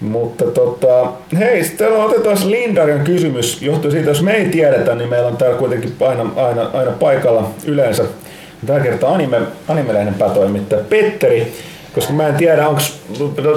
[0.00, 3.62] Mutta tota, hei, sitten otetaan Lindarion kysymys.
[3.62, 7.50] Johtuu siitä, jos me ei tiedetä, niin meillä on täällä kuitenkin aina, aina, aina paikalla
[7.64, 8.04] yleensä.
[8.66, 11.52] Tällä kertaa anime, animelehden päätoimittaja Petteri,
[11.94, 12.80] koska mä en tiedä, onko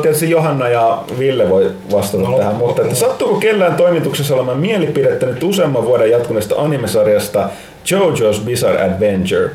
[0.02, 5.26] tietysti Johanna ja Ville voi vastata no, tähän, mutta että sattuuko kellään toimituksessa olemaan mielipidettä
[5.26, 7.50] nyt useamman vuoden jatkuneesta animesarjasta
[7.92, 9.50] JoJo's Bizarre Adventure.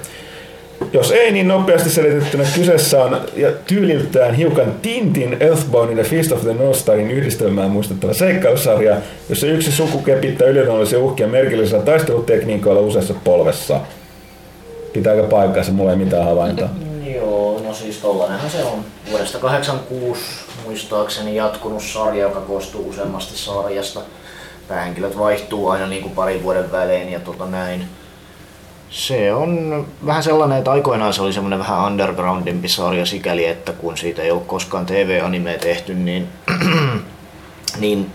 [0.92, 6.42] Jos ei, niin nopeasti selitettynä kyseessä on ja tyyliltään hiukan Tintin, Earthboundin ja Feast of
[6.42, 8.96] the North Starin yhdistelmään muistuttava seikkailusarja,
[9.28, 13.80] jossa yksi suku kepittää yliluonnollisia uhkia merkillisellä taistelutekniikoilla useassa polvessa.
[14.92, 15.72] Pitääkö paikkaansa?
[15.72, 16.68] Mulla ei mitään havaintoa.
[17.14, 18.84] Joo, no siis tollanenhan se on.
[19.10, 20.20] Vuodesta 86
[20.64, 24.00] muistaakseni jatkunut sarja, joka koostuu useammasta sarjasta.
[24.68, 27.88] Päähenkilöt vaihtuu aina niin kuin parin vuoden välein ja tota näin.
[28.90, 33.96] Se on vähän sellainen, että aikoinaan se oli semmoinen vähän undergroundimpi sarja sikäli, että kun
[33.96, 36.28] siitä ei ole koskaan TV-animea tehty, niin,
[37.80, 38.10] niin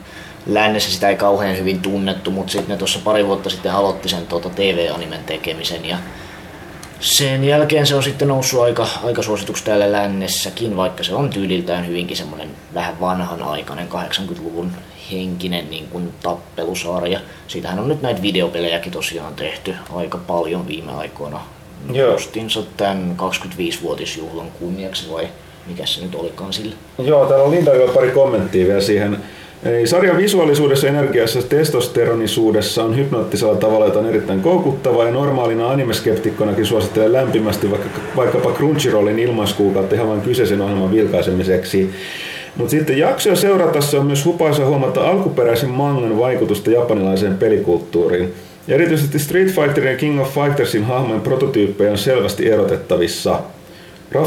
[0.46, 4.28] lännessä sitä ei kauhean hyvin tunnettu, mutta sitten ne tuossa pari vuotta sitten aloitti sen
[4.28, 5.98] tuota TV-animen tekemisen ja
[7.00, 11.88] sen jälkeen se on sitten noussut aika, aika suosituksi täällä lännessäkin, vaikka se on tyyliltään
[11.88, 14.72] hyvinkin semmoinen vähän vanhanaikainen 80-luvun
[15.12, 17.20] henkinen niin kuin tappelusarja.
[17.48, 21.40] Siitähän on nyt näitä videopelejäkin tosiaan tehty aika paljon viime aikoina.
[21.92, 22.12] Joo.
[22.12, 25.28] Justinsa tämän 25-vuotisjuhlan kunniaksi vai
[25.68, 26.76] mikä se nyt olikaan sille?
[26.98, 29.18] Joo, täällä on Linda jo pari kommenttia vielä siihen.
[29.64, 36.66] Eli sarjan visuaalisuudessa, energiassa ja testosteronisuudessa on hypnoottisella tavalla jotain erittäin koukuttavaa ja normaalina animeskeptikkonakin
[36.66, 41.90] suosittelen lämpimästi vaikka, vaikkapa Crunchyrollin ilmaiskuukautta ihan vain kyseisen ohjelman vilkaisemiseksi.
[42.56, 48.34] Mutta sitten jaksoja seuratessa on myös hupaisa huomata alkuperäisen mangan vaikutusta japanilaiseen pelikulttuuriin.
[48.68, 53.40] Erityisesti Street Fighterin ja King of Fightersin hahmojen prototyyppejä on selvästi erotettavissa.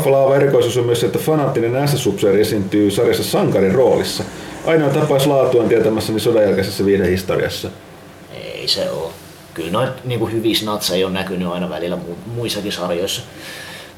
[0.04, 2.08] Laava erikoisuus on myös että fanaattinen s
[2.38, 4.24] esiintyy sarjassa sankarin roolissa.
[4.70, 7.70] Ainoa tapaus laatuaan tietämässäni sodan jälkeisessä viihdehistoriassa.
[8.34, 9.12] Ei se ole.
[9.54, 13.22] Kyllä noita niin hyvissä natseja on näkynyt aina välillä muissakin sarjoissa.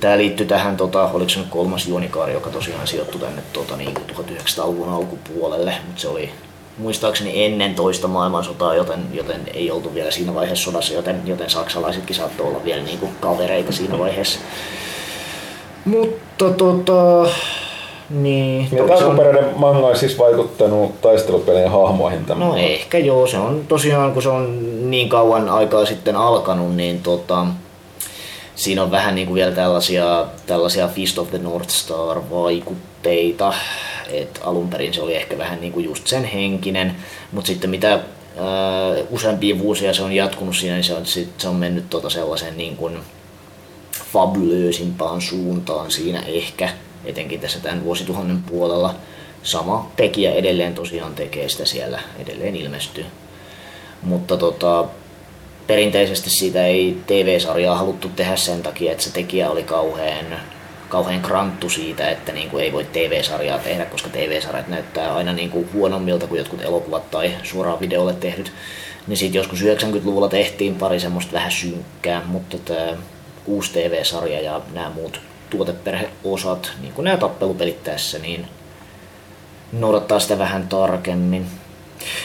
[0.01, 3.95] Tämä liittyy tähän, tota, oliko se nyt kolmas juonikaari, joka tosiaan sijoittui tänne tota, niin
[3.97, 6.31] 1900-luvun alkupuolelle, mutta se oli
[6.79, 12.17] muistaakseni ennen toista maailmansotaa, joten, joten ei oltu vielä siinä vaiheessa sodassa, joten, joten saksalaisetkin
[12.17, 14.39] saattoi olla vielä niin kuin kavereita siinä vaiheessa.
[15.85, 17.29] Mutta tota,
[18.13, 18.69] niin.
[18.73, 19.51] Ja alkuperäinen on...
[19.57, 24.29] manga on siis vaikuttanut taistelupelien hahmoihin tämän No ehkä joo, se on tosiaan kun se
[24.29, 24.59] on
[24.91, 27.47] niin kauan aikaa sitten alkanut, niin tota,
[28.55, 33.53] siinä on vähän niin kuin vielä tällaisia, tällaisia Fist of the North Star vaikutteita.
[34.13, 36.97] Et alun perin se oli ehkä vähän niin kuin just sen henkinen,
[37.33, 38.01] mutta sitten mitä ää,
[39.11, 42.57] useampia vuosia se on jatkunut siinä, niin se on, sit, se on mennyt tota sellaisen
[42.57, 42.99] niin kuin
[44.13, 46.69] fabulöösimpaan suuntaan siinä ehkä,
[47.05, 48.95] etenkin tässä tämän vuosituhannen puolella.
[49.43, 53.05] Sama tekijä edelleen tosiaan tekee sitä siellä, edelleen ilmestyy.
[54.03, 54.85] Mutta tota,
[55.67, 60.27] perinteisesti siitä ei TV-sarjaa haluttu tehdä sen takia, että se tekijä oli kauhean,
[60.89, 65.51] kauhean kranttu siitä, että niin kuin ei voi TV-sarjaa tehdä, koska TV-sarjat näyttää aina niin
[65.51, 68.53] kuin huonommilta kuin jotkut elokuvat tai suoraan videolle tehdyt.
[69.07, 72.97] Niin sitten joskus 90-luvulla tehtiin pari semmoista vähän synkkää, mutta tämä
[73.47, 75.21] uusi TV-sarja ja nämä muut
[75.53, 78.47] tuoteperheosat, niin kuin nämä tappelupelit tässä, niin
[79.73, 81.47] noudattaa sitä vähän tarkemmin.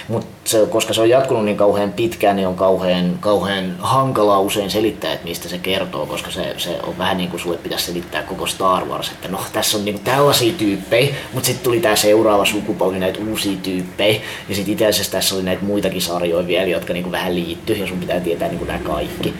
[0.08, 5.14] Mutta koska se on jatkunut niin kauhean pitkään, niin on kauhean, kauhean hankalaa usein selittää,
[5.14, 8.48] että mistä se kertoo, koska se, se on vähän niin kuin sulle pitäisi selittää koko
[8.48, 13.00] Star Wars, että no tässä on niin tällaisia tyyppejä, mutta sitten tuli tämä seuraava sukupolvi
[13.00, 17.04] näitä uusia tyyppejä, ja sitten itse asiassa tässä oli näitä muitakin sarjoja vielä, jotka niin
[17.04, 19.34] kuin vähän liittyy, ja sun pitää tietää niin kuin nämä kaikki.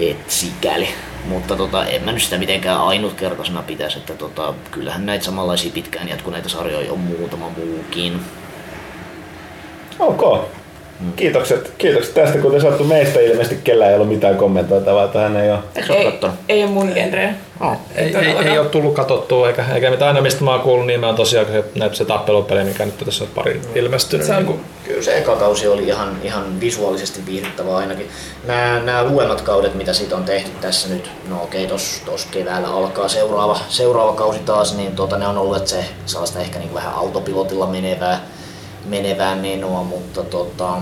[0.00, 0.88] Et sikäli.
[1.24, 6.08] Mutta tota, en mä nyt sitä mitenkään ainutkertaisena pitäisi, että tota, kyllähän näitä samanlaisia pitkään
[6.08, 8.20] jatkuneita sarjoja on muutama muukin.
[9.98, 10.44] Ok.
[11.16, 15.50] Kiitokset, kiitokset tästä, kun te saattu meistä ilmeisesti kellään ei ollut mitään kommentoitavaa tähän ei
[15.50, 15.58] ole.
[15.76, 16.36] Eikö ole Ei, kattonut?
[16.48, 17.34] ei ole mun genreä.
[17.60, 17.72] Oh.
[17.94, 18.46] Ei, ei, todellakaan.
[18.46, 21.16] ei ole tullut katsottua, eikä, eikä mitään aina mistä mä oon kuullut, niin mä oon
[21.16, 24.26] tosiaan se, se tappelupeli, mikä nyt tässä on pari ilmestynyt.
[24.26, 28.08] Se on- niin kuin, Kyllä se eka kausi oli ihan, ihan visuaalisesti viihdyttävä ainakin.
[28.44, 32.68] Nämä, nämä luemmat kaudet, mitä siitä on tehty tässä nyt, no okei, tos, tos keväällä
[32.68, 36.74] alkaa seuraava, seuraava kausi taas, niin tota, ne on ollut, että se sellaista ehkä niin
[36.74, 38.20] vähän autopilotilla menevää,
[38.84, 40.72] menevää menoa, mutta tota,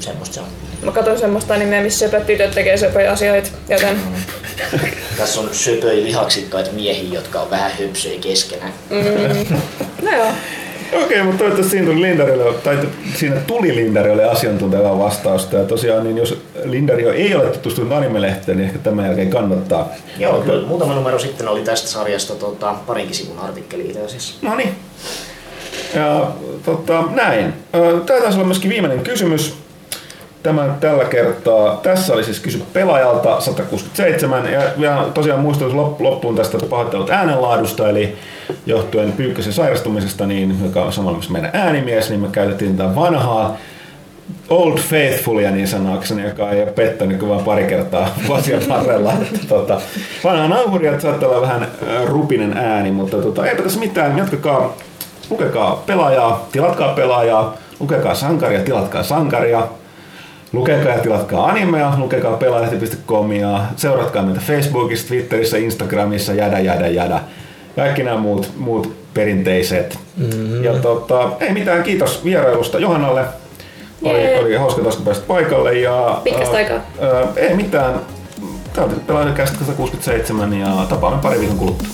[0.00, 0.46] semmoista se on.
[0.82, 4.00] Mä katson semmoista animea, missä söpöt tytöt tekee söpöjä asioita, joten
[5.18, 8.72] Tässä on söpöjä lihaksikkaita miehiä, jotka on vähän höpsöjä keskenään.
[10.02, 10.32] no joo.
[10.92, 12.78] Okei, mutta toivottavasti siinä tuli Lindarille, tai
[13.14, 15.56] siinä tuli Lindarille asiantuntevaa vastausta.
[15.56, 19.88] Ja tosiaan, niin jos Lindari ei ole tutustunut animelehteen, niin ehkä tämän jälkeen kannattaa.
[20.18, 24.34] Joo, kyllä muutama numero sitten oli tästä sarjasta tota, parinkin sivun artikkeli itse asiassa.
[24.42, 24.74] No niin.
[25.94, 26.30] Ja
[26.64, 27.52] tota, näin.
[28.06, 29.65] Tämä taisi olla myöskin viimeinen kysymys.
[30.46, 31.76] Tämä tällä kertaa.
[31.82, 34.52] Tässä oli siis kysy pelaajalta 167.
[34.52, 38.16] Ja, ja tosiaan muistutus lop- loppuun tästä pahoittelut äänenlaadusta, eli
[38.66, 43.56] johtuen Pyykkösen sairastumisesta, niin, joka on samalla myös meidän äänimies, niin me käytettiin tätä vanhaa
[44.48, 49.12] Old Faithfulia niin sanakseni, joka ei ole pettänyt kuin vain pari kertaa vuosien varrella.
[49.48, 49.80] Tota,
[50.24, 54.18] vanha nauhuri, että saattaa olla vähän äh, rupinen ääni, mutta tota, eipä tässä mitään.
[54.18, 54.76] Jatkakaa,
[55.30, 59.68] lukekaa pelaajaa, tilatkaa pelaajaa, lukekaa sankaria, tilatkaa sankaria.
[60.52, 67.20] Lukekaa ja tilatkaa animea, lukekaa pelaajalehti.comia, seuratkaa meitä Facebookissa, Twitterissä, Instagramissa, jädä, jädä, jädä.
[67.76, 69.98] Kaikki nämä muut, muut perinteiset.
[70.16, 70.64] Mm-hmm.
[70.64, 73.24] Ja tota, ei mitään, kiitos vierailusta Johannalle.
[74.02, 74.40] Oli, Jee.
[74.40, 75.74] oli hauska taas kun pääsit paikalle.
[75.78, 76.76] Ja, Pitkästä ää, aikaa.
[77.00, 77.94] ää, ei mitään.
[78.72, 81.88] Tämä on pelaajakästä 167 ja tapaamme pari viikon kuluttua.